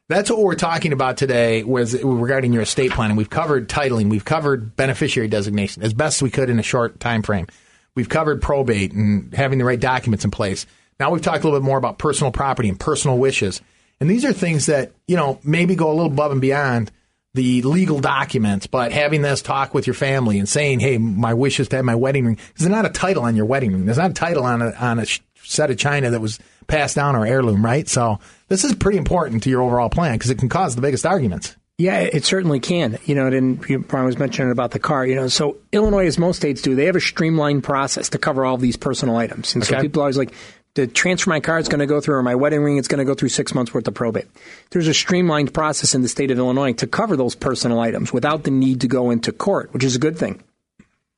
that's 0.09 0.30
what 0.30 0.41
we're 0.41 0.53
talking 0.53 0.93
about 0.93 1.17
today 1.17 1.63
was 1.63 1.99
regarding 2.03 2.53
your 2.53 2.61
estate 2.61 2.91
planning. 2.91 3.17
We've 3.17 3.28
covered 3.28 3.67
titling, 3.67 4.11
we've 4.11 4.26
covered 4.26 4.76
beneficiary 4.76 5.28
designation 5.28 5.82
as 5.82 5.95
best 5.95 6.21
we 6.21 6.30
could 6.30 6.51
in 6.51 6.59
a 6.59 6.63
short 6.63 6.99
time 6.99 7.23
frame. 7.23 7.47
We've 7.95 8.09
covered 8.09 8.43
probate 8.43 8.91
and 8.91 9.34
having 9.34 9.57
the 9.57 9.65
right 9.65 9.80
documents 9.80 10.23
in 10.23 10.30
place. 10.30 10.67
Now 10.99 11.09
we've 11.09 11.23
talked 11.23 11.43
a 11.43 11.47
little 11.47 11.59
bit 11.59 11.65
more 11.65 11.80
about 11.80 11.97
personal 11.97 12.32
property 12.32 12.69
and 12.69 12.80
personal 12.80 13.17
wishes. 13.17 13.59
And 14.00 14.10
these 14.10 14.26
are 14.26 14.34
things 14.34 14.66
that, 14.66 14.91
you 15.08 15.16
know, 15.16 15.39
maybe 15.43 15.76
go 15.76 15.89
a 15.89 15.93
little 15.93 16.12
above 16.12 16.32
and 16.32 16.41
beyond 16.41 16.91
the 17.34 17.62
legal 17.64 18.00
documents, 18.00 18.66
but 18.66 18.93
having 18.93 19.22
this 19.22 19.41
talk 19.41 19.74
with 19.74 19.86
your 19.86 19.93
family 19.93 20.39
and 20.39 20.48
saying, 20.48 20.80
hey, 20.80 20.98
my 20.98 21.34
wish 21.34 21.60
is 21.60 21.68
to 21.68 21.76
have 21.76 21.86
my 21.86 21.96
wedding 21.96 22.26
ring. 22.26 22.38
There's 22.58 22.70
not 22.70 22.86
a 22.86 22.89
title 22.89 23.24
on 23.24 23.36
your 23.36 23.46
wedding 23.46 23.74
ring. 23.74 23.86
There's 23.86 23.98
not 23.98 24.12
a 24.12 24.14
title 24.14 24.46
on 24.46 24.62
a, 24.62 24.72
on 24.72 25.00
a 25.00 25.06
set 25.43 25.70
of 25.70 25.78
china 25.78 26.12
that 26.12 26.22
was 26.22 26.39
passed 26.68 26.96
down 26.96 27.16
or 27.16 27.26
heirloom, 27.26 27.64
right? 27.64 27.88
So 27.89 28.20
this 28.48 28.64
is 28.64 28.74
pretty 28.74 28.98
important 28.98 29.43
to 29.43 29.50
your 29.50 29.62
overall 29.62 29.89
plan 29.89 30.14
because 30.14 30.30
it 30.30 30.38
can 30.38 30.50
cause 30.50 30.76
the 30.76 30.82
biggest 30.82 31.06
arguments. 31.06 31.56
Yeah, 31.78 32.00
it 32.00 32.24
certainly 32.24 32.62
can. 32.62 32.98
You 33.04 33.16
know, 33.16 33.28
and 33.28 33.60
Brian 33.88 34.06
was 34.06 34.18
mentioning 34.18 34.52
about 34.52 34.72
the 34.72 34.80
car. 34.80 35.06
You 35.06 35.16
know, 35.16 35.28
so 35.28 35.58
Illinois, 35.74 36.06
as 36.06 36.18
most 36.18 36.38
states 36.38 36.62
do, 36.62 36.74
they 36.74 36.86
have 36.86 36.96
a 36.96 37.02
streamlined 37.02 37.66
process 37.66 38.10
to 38.10 38.18
cover 38.18 38.46
all 38.46 38.56
these 38.56 38.78
personal 38.78 39.18
items. 39.18 39.56
And 39.56 39.64
okay. 39.64 39.76
so 39.76 39.82
people 39.82 40.02
are 40.02 40.06
always 40.06 40.18
like, 40.18 40.34
the 40.76 40.88
transfer 40.88 41.30
my 41.30 41.39
car 41.39 41.57
is 41.57 41.67
going 41.67 41.80
to 41.80 41.86
go 41.86 41.99
through, 41.99 42.15
or 42.15 42.23
my 42.23 42.36
wedding 42.36 42.61
ring, 42.61 42.78
it's 42.78 42.88
going 42.88 42.99
to 42.99 43.05
go 43.05 43.15
through 43.15 43.30
six 43.30 43.55
months 43.55 43.73
worth 43.73 43.88
of 43.88 43.93
probate. 43.93 44.28
There's 44.69 44.88
a 44.88 44.93
streamlined 44.93 45.53
process 45.53 45.95
in 45.95 46.01
the 46.01 46.09
state 46.09 46.32
of 46.32 46.38
Illinois 46.38 46.73
to 46.73 46.88
cover 46.88 47.15
those 47.15 47.34
personal 47.34 47.80
items 47.80 48.13
without 48.13 48.43
the 48.43 48.51
need 48.51 48.82
to 48.82 48.88
go 48.88 49.09
into 49.09 49.32
court, 49.32 49.73
which 49.73 49.84
is 49.84 49.95
a 49.95 49.99
good 49.99 50.17
thing. 50.17 50.43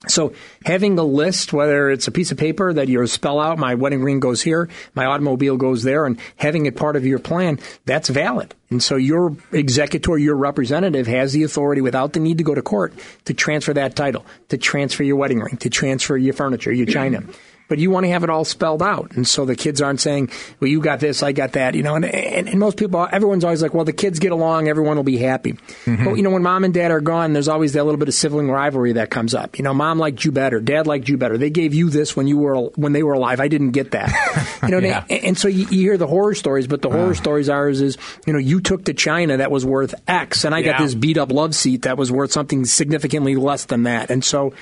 So 0.08 0.34
having 0.64 1.00
a 1.00 1.04
list, 1.04 1.54
whether 1.54 1.90
it's 1.90 2.08
a 2.08 2.12
piece 2.12 2.32
of 2.32 2.38
paper 2.38 2.72
that 2.72 2.88
you 2.88 3.06
spell 3.08 3.40
out, 3.40 3.58
my 3.58 3.74
wedding 3.74 4.04
ring 4.04 4.20
goes 4.20 4.44
here, 4.44 4.70
my 4.94 5.06
automobile 5.06 5.58
goes 5.58 5.82
there, 5.82 6.06
and 6.06 6.20
having 6.36 6.68
it 6.68 6.76
part 6.76 6.96
of 6.96 7.04
your 7.04 7.18
plan, 7.18 7.58
that's 7.86 8.10
valid. 8.10 8.54
And 8.70 8.82
so 8.84 8.96
your 8.96 9.36
executor, 9.52 10.20
your 10.20 10.36
representative 10.36 11.08
has 11.08 11.34
the 11.34 11.42
authority 11.42 11.82
without 11.82 12.14
the 12.14 12.20
need 12.20 12.38
to 12.38 12.44
go 12.44 12.54
to 12.54 12.62
court 12.62 12.94
to 13.26 13.34
transfer 13.34 13.74
that 13.74 13.96
title, 13.96 14.24
to 14.50 14.58
transfer 14.60 15.02
your 15.02 15.16
wedding 15.16 15.40
ring, 15.40 15.58
to 15.58 15.70
transfer 15.72 16.16
your 16.16 16.36
furniture, 16.36 16.72
your 16.72 16.86
china 16.86 17.24
but 17.68 17.80
you 17.80 17.92
want 17.92 18.06
to 18.06 18.10
have 18.10 18.24
it 18.24 18.30
all 18.30 18.46
spelled 18.46 18.82
out. 18.82 19.12
And 19.12 19.28
so 19.28 19.46
the 19.46 19.56
kids 19.56 19.82
aren't 19.82 20.02
saying, 20.02 20.32
well, 20.60 20.70
you 20.70 20.82
got 20.82 21.00
this, 21.00 21.24
I 21.24 21.32
got 21.32 21.54
that, 21.54 21.76
you 21.76 21.84
know, 21.84 21.96
and, 21.96 22.06
and, 22.06 22.48
and 22.48 22.60
most 22.60 22.78
people, 22.78 23.08
everyone's 23.12 23.44
always 23.44 23.62
like, 23.62 23.74
well, 23.74 23.86
the 23.86 23.94
kids 23.94 24.20
get 24.20 24.32
along, 24.32 24.68
everyone 24.68 24.96
will 24.98 25.04
be 25.04 25.18
happy. 25.18 25.54
Mm-hmm. 25.54 26.06
But, 26.06 26.14
you 26.16 26.24
know, 26.24 26.32
when 26.32 26.44
mom 26.44 26.64
and 26.64 26.74
dad 26.74 26.92
are 26.92 27.02
gone, 27.02 27.34
there's 27.34 27.48
always 27.48 27.74
that 27.74 27.84
little 27.84 28.00
bit 28.00 28.08
of 28.08 28.14
sibling 28.14 28.50
rivalry 28.50 28.94
that 28.94 29.10
comes 29.10 29.34
up. 29.34 29.58
You 29.58 29.64
know, 29.64 29.74
mom 29.74 30.00
liked 30.00 30.24
you 30.24 30.32
better, 30.32 30.60
dad 30.60 30.88
liked 30.88 31.10
you 31.10 31.18
better. 31.18 31.38
They 31.38 31.50
gave 31.50 31.74
you 31.74 31.90
this 31.90 32.16
when 32.16 32.28
you 32.28 32.38
were, 32.38 32.56
when 32.76 32.94
they 32.94 33.04
were 33.04 33.14
alive. 33.14 33.40
I 33.40 33.48
didn't 33.48 33.72
get 33.72 33.92
that. 33.92 34.14
You 34.64 34.70
know, 34.70 34.80
yeah. 34.80 35.06
and, 35.10 35.24
and, 35.24 35.38
so 35.38 35.48
you, 35.48 35.68
you, 35.70 35.82
hear 35.82 35.98
the 35.98 36.08
horror 36.08 36.34
stories, 36.34 36.68
but 36.68 36.82
the 36.82 36.90
horror 36.90 37.12
uh. 37.12 37.14
stories 37.14 37.48
are 37.48 37.70
is, 37.70 37.80
is, 37.80 37.98
you 38.26 38.34
know, 38.34 38.40
you 38.40 38.60
took 38.60 38.86
to 38.86 38.94
China 38.94 39.38
that 39.38 39.52
was 39.52 39.66
worth 39.66 39.94
X 40.08 40.44
and 40.44 40.56
I 40.56 40.60
yeah. 40.60 40.72
got 40.72 40.82
this 40.82 40.96
beat 40.96 41.18
up 41.18 41.32
love 41.32 41.54
seat 41.54 41.84
that 41.84 41.98
was 41.98 42.12
worth 42.12 42.32
something 42.32 42.66
significantly 42.66 43.36
less 43.36 43.66
than 43.66 43.84
that. 43.84 44.10
And 44.10 44.26
so, 44.26 44.54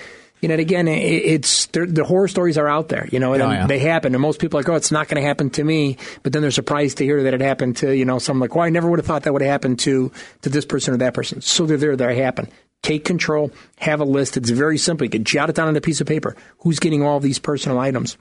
you 0.41 0.49
know, 0.49 0.53
and 0.53 0.61
again, 0.61 0.87
it's 0.87 1.67
the 1.67 2.03
horror 2.05 2.27
stories 2.27 2.57
are 2.57 2.67
out 2.67 2.89
there, 2.89 3.07
you 3.11 3.19
know, 3.19 3.33
and 3.33 3.41
oh, 3.41 3.49
yeah. 3.49 3.67
they 3.67 3.79
happen. 3.79 4.13
And 4.13 4.21
most 4.21 4.39
people 4.39 4.59
are 4.59 4.61
like, 4.61 4.69
oh, 4.69 4.75
it's 4.75 4.91
not 4.91 5.07
going 5.07 5.21
to 5.21 5.27
happen 5.27 5.49
to 5.51 5.63
me. 5.63 5.97
But 6.23 6.33
then 6.33 6.41
they're 6.41 6.51
surprised 6.51 6.97
to 6.97 7.03
hear 7.03 7.23
that 7.23 7.33
it 7.33 7.41
happened 7.41 7.77
to, 7.77 7.95
you 7.95 8.05
know, 8.05 8.19
someone 8.19 8.41
like, 8.41 8.55
well, 8.55 8.65
I 8.65 8.69
never 8.69 8.89
would 8.89 8.99
have 8.99 9.05
thought 9.05 9.23
that 9.23 9.33
would 9.33 9.41
have 9.41 9.49
happened 9.49 9.79
to, 9.79 10.11
to 10.41 10.49
this 10.49 10.65
person 10.65 10.93
or 10.93 10.97
that 10.97 11.13
person. 11.13 11.41
So 11.41 11.65
they're 11.65 11.77
there, 11.77 11.95
they 11.95 12.17
happen. 12.17 12.49
Take 12.83 13.05
control, 13.05 13.51
have 13.79 14.01
a 14.01 14.05
list. 14.05 14.37
It's 14.37 14.51
very 14.51 14.77
simple. 14.77 15.05
You 15.05 15.09
can 15.09 15.23
jot 15.23 15.49
it 15.49 15.55
down 15.55 15.67
on 15.67 15.75
a 15.75 15.81
piece 15.81 16.01
of 16.01 16.07
paper. 16.07 16.35
Who's 16.59 16.79
getting 16.79 17.01
all 17.01 17.19
these 17.19 17.39
personal 17.39 17.79
items? 17.79 18.17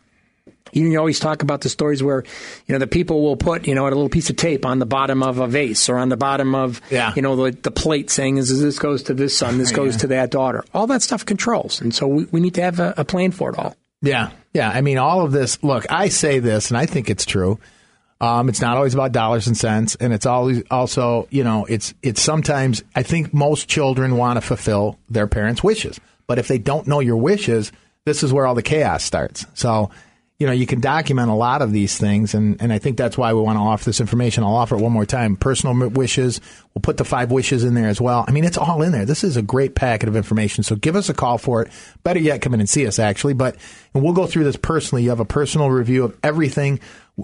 You, 0.74 0.88
you 0.88 0.98
always 0.98 1.20
talk 1.20 1.42
about 1.42 1.60
the 1.62 1.68
stories 1.68 2.02
where, 2.02 2.24
you 2.66 2.72
know, 2.72 2.78
the 2.78 2.86
people 2.86 3.22
will 3.22 3.36
put, 3.36 3.66
you 3.66 3.74
know, 3.74 3.84
a 3.84 3.88
little 3.88 4.08
piece 4.08 4.30
of 4.30 4.36
tape 4.36 4.66
on 4.66 4.78
the 4.78 4.86
bottom 4.86 5.22
of 5.22 5.38
a 5.38 5.46
vase 5.46 5.88
or 5.88 5.98
on 5.98 6.08
the 6.08 6.16
bottom 6.16 6.54
of, 6.54 6.80
yeah. 6.90 7.12
you 7.16 7.22
know, 7.22 7.36
the, 7.36 7.52
the 7.52 7.70
plate 7.70 8.10
saying, 8.10 8.36
is 8.36 8.60
this 8.60 8.78
goes 8.78 9.04
to 9.04 9.14
this 9.14 9.36
son, 9.36 9.58
this 9.58 9.72
goes 9.72 9.94
yeah. 9.94 10.00
to 10.00 10.06
that 10.08 10.30
daughter. 10.30 10.64
All 10.74 10.86
that 10.88 11.02
stuff 11.02 11.24
controls. 11.24 11.80
And 11.80 11.94
so 11.94 12.06
we, 12.06 12.24
we 12.26 12.40
need 12.40 12.54
to 12.54 12.62
have 12.62 12.80
a, 12.80 12.94
a 12.96 13.04
plan 13.04 13.30
for 13.30 13.50
it 13.50 13.58
all. 13.58 13.76
Yeah. 14.02 14.30
Yeah. 14.52 14.70
I 14.70 14.80
mean, 14.80 14.98
all 14.98 15.22
of 15.24 15.32
this, 15.32 15.62
look, 15.62 15.90
I 15.90 16.08
say 16.08 16.38
this 16.38 16.70
and 16.70 16.78
I 16.78 16.86
think 16.86 17.08
it's 17.08 17.24
true. 17.24 17.58
Um, 18.20 18.48
it's 18.48 18.60
not 18.60 18.76
always 18.76 18.94
about 18.94 19.12
dollars 19.12 19.48
and 19.48 19.56
cents, 19.56 19.96
and 19.96 20.12
it's 20.12 20.24
always 20.24 20.62
also, 20.70 21.26
you 21.30 21.44
know, 21.44 21.66
it's 21.66 21.92
it's 22.02 22.22
sometimes. 22.22 22.82
I 22.94 23.02
think 23.02 23.34
most 23.34 23.68
children 23.68 24.16
want 24.16 24.36
to 24.36 24.40
fulfill 24.40 24.98
their 25.10 25.26
parents' 25.26 25.64
wishes, 25.64 26.00
but 26.26 26.38
if 26.38 26.48
they 26.48 26.56
don't 26.56 26.86
know 26.86 27.00
your 27.00 27.16
wishes, 27.16 27.72
this 28.06 28.22
is 28.22 28.32
where 28.32 28.46
all 28.46 28.54
the 28.54 28.62
chaos 28.62 29.04
starts. 29.04 29.44
So 29.54 29.90
you 30.38 30.48
know, 30.48 30.52
you 30.52 30.66
can 30.66 30.80
document 30.80 31.30
a 31.30 31.34
lot 31.34 31.62
of 31.62 31.70
these 31.70 31.96
things, 31.96 32.34
and, 32.34 32.60
and 32.60 32.72
I 32.72 32.78
think 32.78 32.96
that's 32.96 33.16
why 33.16 33.32
we 33.32 33.40
want 33.40 33.56
to 33.56 33.62
offer 33.62 33.84
this 33.84 34.00
information. 34.00 34.42
I'll 34.42 34.56
offer 34.56 34.74
it 34.74 34.80
one 34.80 34.90
more 34.90 35.06
time. 35.06 35.36
Personal 35.36 35.88
wishes. 35.90 36.40
We'll 36.74 36.82
put 36.82 36.96
the 36.96 37.04
five 37.04 37.30
wishes 37.30 37.62
in 37.62 37.74
there 37.74 37.88
as 37.88 38.00
well. 38.00 38.24
I 38.26 38.32
mean, 38.32 38.44
it's 38.44 38.58
all 38.58 38.82
in 38.82 38.90
there. 38.90 39.04
This 39.04 39.22
is 39.22 39.36
a 39.36 39.42
great 39.42 39.76
packet 39.76 40.08
of 40.08 40.16
information. 40.16 40.64
So 40.64 40.74
give 40.74 40.96
us 40.96 41.08
a 41.08 41.14
call 41.14 41.38
for 41.38 41.62
it. 41.62 41.72
Better 42.02 42.18
yet, 42.18 42.42
come 42.42 42.52
in 42.52 42.58
and 42.58 42.68
see 42.68 42.84
us 42.86 42.98
actually. 42.98 43.34
But 43.34 43.56
and 43.94 44.02
we'll 44.02 44.12
go 44.12 44.26
through 44.26 44.44
this 44.44 44.56
personally. 44.56 45.04
You 45.04 45.10
have 45.10 45.20
a 45.20 45.24
personal 45.24 45.70
review 45.70 46.02
of 46.02 46.18
everything. 46.24 46.80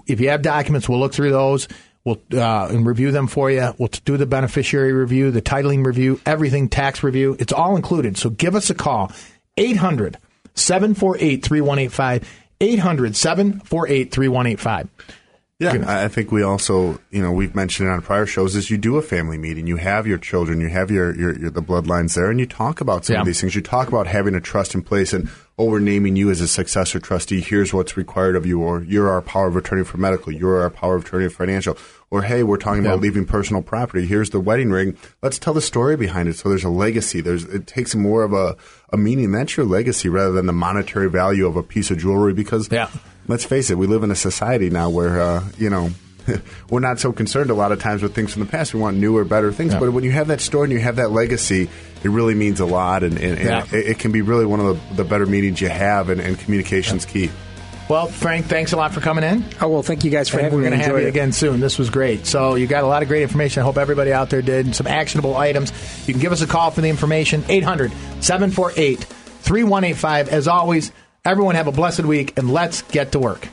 If 0.07 0.21
you 0.21 0.29
have 0.29 0.41
documents, 0.41 0.87
we'll 0.87 0.99
look 0.99 1.13
through 1.13 1.31
those. 1.31 1.67
We'll 2.05 2.21
uh, 2.33 2.67
and 2.69 2.85
review 2.85 3.11
them 3.11 3.27
for 3.27 3.51
you. 3.51 3.73
We'll 3.77 3.89
do 4.05 4.15
the 4.15 4.25
beneficiary 4.25 4.93
review, 4.93 5.31
the 5.31 5.41
titling 5.41 5.85
review, 5.85 6.21
everything, 6.25 6.69
tax 6.69 7.03
review. 7.03 7.35
It's 7.39 7.53
all 7.53 7.75
included. 7.75 8.17
So 8.17 8.29
give 8.29 8.55
us 8.55 8.69
a 8.69 8.73
call. 8.73 9.11
800 9.57 10.17
748 10.55 11.43
3185. 11.43 12.40
800 12.61 13.15
748 13.15 14.11
3185. 14.11 14.89
Yeah, 15.59 15.83
I 15.87 16.07
think 16.07 16.31
we 16.31 16.41
also, 16.41 16.99
you 17.11 17.21
know, 17.21 17.31
we've 17.31 17.53
mentioned 17.53 17.87
it 17.87 17.91
on 17.91 18.01
prior 18.01 18.25
shows 18.25 18.55
is 18.55 18.71
you 18.71 18.79
do 18.79 18.97
a 18.97 19.01
family 19.03 19.37
meeting, 19.37 19.67
you 19.67 19.75
have 19.75 20.07
your 20.07 20.17
children, 20.17 20.59
you 20.59 20.69
have 20.69 20.89
your, 20.89 21.15
your, 21.15 21.37
your 21.37 21.51
the 21.51 21.61
bloodlines 21.61 22.15
there, 22.15 22.31
and 22.31 22.39
you 22.39 22.47
talk 22.47 22.81
about 22.81 23.05
some 23.05 23.13
Yeah. 23.13 23.19
of 23.19 23.27
these 23.27 23.39
things. 23.41 23.53
You 23.53 23.61
talk 23.61 23.87
about 23.87 24.07
having 24.07 24.33
a 24.33 24.41
trust 24.41 24.73
in 24.73 24.81
place, 24.81 25.13
and 25.13 25.29
oh, 25.61 25.65
we're 25.69 25.79
naming 25.79 26.15
you 26.15 26.31
as 26.31 26.41
a 26.41 26.47
successor 26.47 26.99
trustee. 26.99 27.39
Here's 27.41 27.71
what's 27.73 27.95
required 27.95 28.35
of 28.35 28.45
you, 28.45 28.59
or 28.61 28.81
you're 28.83 29.09
our 29.09 29.21
power 29.21 29.47
of 29.47 29.55
attorney 29.55 29.83
for 29.83 29.97
medical, 29.97 30.31
you're 30.31 30.61
our 30.61 30.69
power 30.69 30.95
of 30.95 31.05
attorney 31.05 31.29
for 31.29 31.35
financial, 31.45 31.77
or 32.09 32.23
hey, 32.23 32.41
we're 32.43 32.57
talking 32.57 32.81
about 32.83 32.95
Yeah. 32.95 33.01
leaving 33.03 33.25
personal 33.25 33.61
property. 33.61 34.05
Here's 34.07 34.31
the 34.31 34.39
wedding 34.39 34.71
ring. 34.71 34.95
Let's 35.21 35.37
tell 35.37 35.53
the 35.53 35.61
story 35.61 35.95
behind 35.95 36.29
it. 36.29 36.35
So 36.37 36.49
there's 36.49 36.63
a 36.63 36.69
legacy. 36.69 37.21
There's 37.21 37.43
it 37.43 37.67
takes 37.67 37.93
more 37.95 38.23
of 38.23 38.33
a 38.33 38.55
a 38.91 38.97
meaning. 38.97 39.31
That's 39.31 39.55
your 39.55 39.65
legacy 39.65 40.09
rather 40.09 40.31
than 40.31 40.47
the 40.47 40.53
monetary 40.53 41.09
value 41.09 41.45
of 41.45 41.55
a 41.55 41.63
piece 41.63 41.91
of 41.91 41.97
jewelry. 41.99 42.33
Because 42.33 42.67
Yeah. 42.71 42.87
let's 43.27 43.45
face 43.45 43.69
it, 43.69 43.77
we 43.77 43.85
live 43.87 44.03
in 44.03 44.11
a 44.11 44.15
society 44.15 44.69
now 44.69 44.89
where 44.89 45.21
uh, 45.21 45.43
you 45.57 45.69
know 45.69 45.91
we're 46.69 46.79
not 46.79 46.99
so 46.99 47.11
concerned 47.11 47.49
a 47.49 47.53
lot 47.53 47.71
of 47.71 47.79
times 47.79 48.01
with 48.03 48.13
things 48.15 48.33
from 48.33 48.41
the 48.43 48.47
past. 48.49 48.73
We 48.73 48.79
want 48.79 48.97
newer, 48.97 49.23
better 49.23 49.51
things. 49.51 49.73
Yeah. 49.73 49.79
But 49.79 49.91
when 49.93 50.03
you 50.03 50.11
have 50.11 50.27
that 50.27 50.41
story 50.41 50.65
and 50.65 50.73
you 50.73 50.79
have 50.79 50.97
that 50.97 51.11
legacy, 51.11 51.69
it 52.03 52.09
really 52.09 52.35
means 52.35 52.59
a 52.59 52.65
lot, 52.65 53.03
and, 53.03 53.17
and, 53.17 53.37
and 53.37 53.47
Yeah. 53.47 53.65
it, 53.71 53.87
it 53.91 53.99
can 53.99 54.11
be 54.11 54.21
really 54.21 54.45
one 54.45 54.59
of 54.59 54.89
the, 54.89 54.95
the 54.97 55.03
better 55.03 55.25
meetings 55.25 55.61
you 55.61 55.69
have, 55.69 56.09
and, 56.09 56.19
and 56.21 56.37
communication's 56.39 57.05
key. 57.05 57.29
Well, 57.89 58.05
Frank, 58.07 58.45
thanks 58.45 58.71
a 58.71 58.77
lot 58.77 58.93
for 58.93 59.01
coming 59.01 59.25
in. 59.25 59.43
Oh 59.59 59.67
well, 59.67 59.83
thank 59.83 60.05
you 60.05 60.11
guys 60.11 60.29
for 60.29 60.37
And 60.37 60.45
having 60.45 60.59
we're 60.59 60.63
me. 60.63 60.69
going 60.69 60.79
to 60.79 60.85
have 60.85 60.95
you 61.01 61.05
it. 61.07 61.09
again 61.09 61.33
soon. 61.33 61.59
This 61.59 61.77
was 61.77 61.89
great. 61.89 62.25
So 62.25 62.55
you 62.55 62.65
got 62.65 62.85
a 62.85 62.87
lot 62.87 63.01
of 63.01 63.09
great 63.09 63.21
information. 63.21 63.61
I 63.61 63.65
hope 63.65 63.77
everybody 63.77 64.13
out 64.13 64.29
there 64.29 64.41
did. 64.41 64.65
And 64.65 64.73
some 64.73 64.87
actionable 64.87 65.35
items. 65.35 65.73
You 66.07 66.13
can 66.13 66.21
give 66.21 66.31
us 66.31 66.41
a 66.41 66.47
call 66.47 66.71
for 66.71 66.79
the 66.79 66.87
information. 66.87 67.43
800 67.49 67.91
748 68.21 68.99
3185. 69.03 70.29
As 70.29 70.47
always, 70.47 70.93
everyone 71.25 71.55
have 71.55 71.67
a 71.67 71.71
blessed 71.73 72.05
week 72.05 72.37
and 72.37 72.49
let's 72.53 72.81
get 72.83 73.11
to 73.11 73.19
work. 73.19 73.49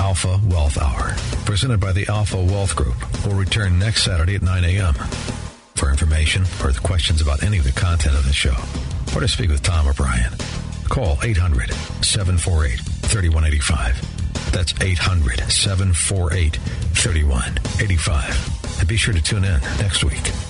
Alpha 0.00 0.40
Wealth 0.48 0.78
Hour, 0.78 1.14
presented 1.44 1.78
by 1.78 1.92
the 1.92 2.06
Alpha 2.08 2.38
Wealth 2.38 2.74
Group, 2.74 2.96
will 3.26 3.34
return 3.34 3.78
next 3.78 4.02
Saturday 4.02 4.34
at 4.34 4.40
9 4.40 4.64
a.m. 4.64 4.94
For 5.74 5.90
information 5.90 6.46
or 6.64 6.72
questions 6.72 7.20
about 7.20 7.42
any 7.42 7.58
of 7.58 7.64
the 7.64 7.72
content 7.72 8.16
of 8.16 8.24
the 8.24 8.32
show, 8.32 8.54
or 9.14 9.20
to 9.20 9.28
speak 9.28 9.50
with 9.50 9.62
Tom 9.62 9.86
O'Brien, 9.86 10.32
call 10.88 11.18
800 11.22 11.70
748 12.02 12.80
3185. 12.80 14.52
That's 14.52 14.72
800 14.80 15.40
748 15.50 16.56
3185. 16.56 18.80
And 18.80 18.88
be 18.88 18.96
sure 18.96 19.12
to 19.12 19.22
tune 19.22 19.44
in 19.44 19.60
next 19.78 20.02
week. 20.02 20.49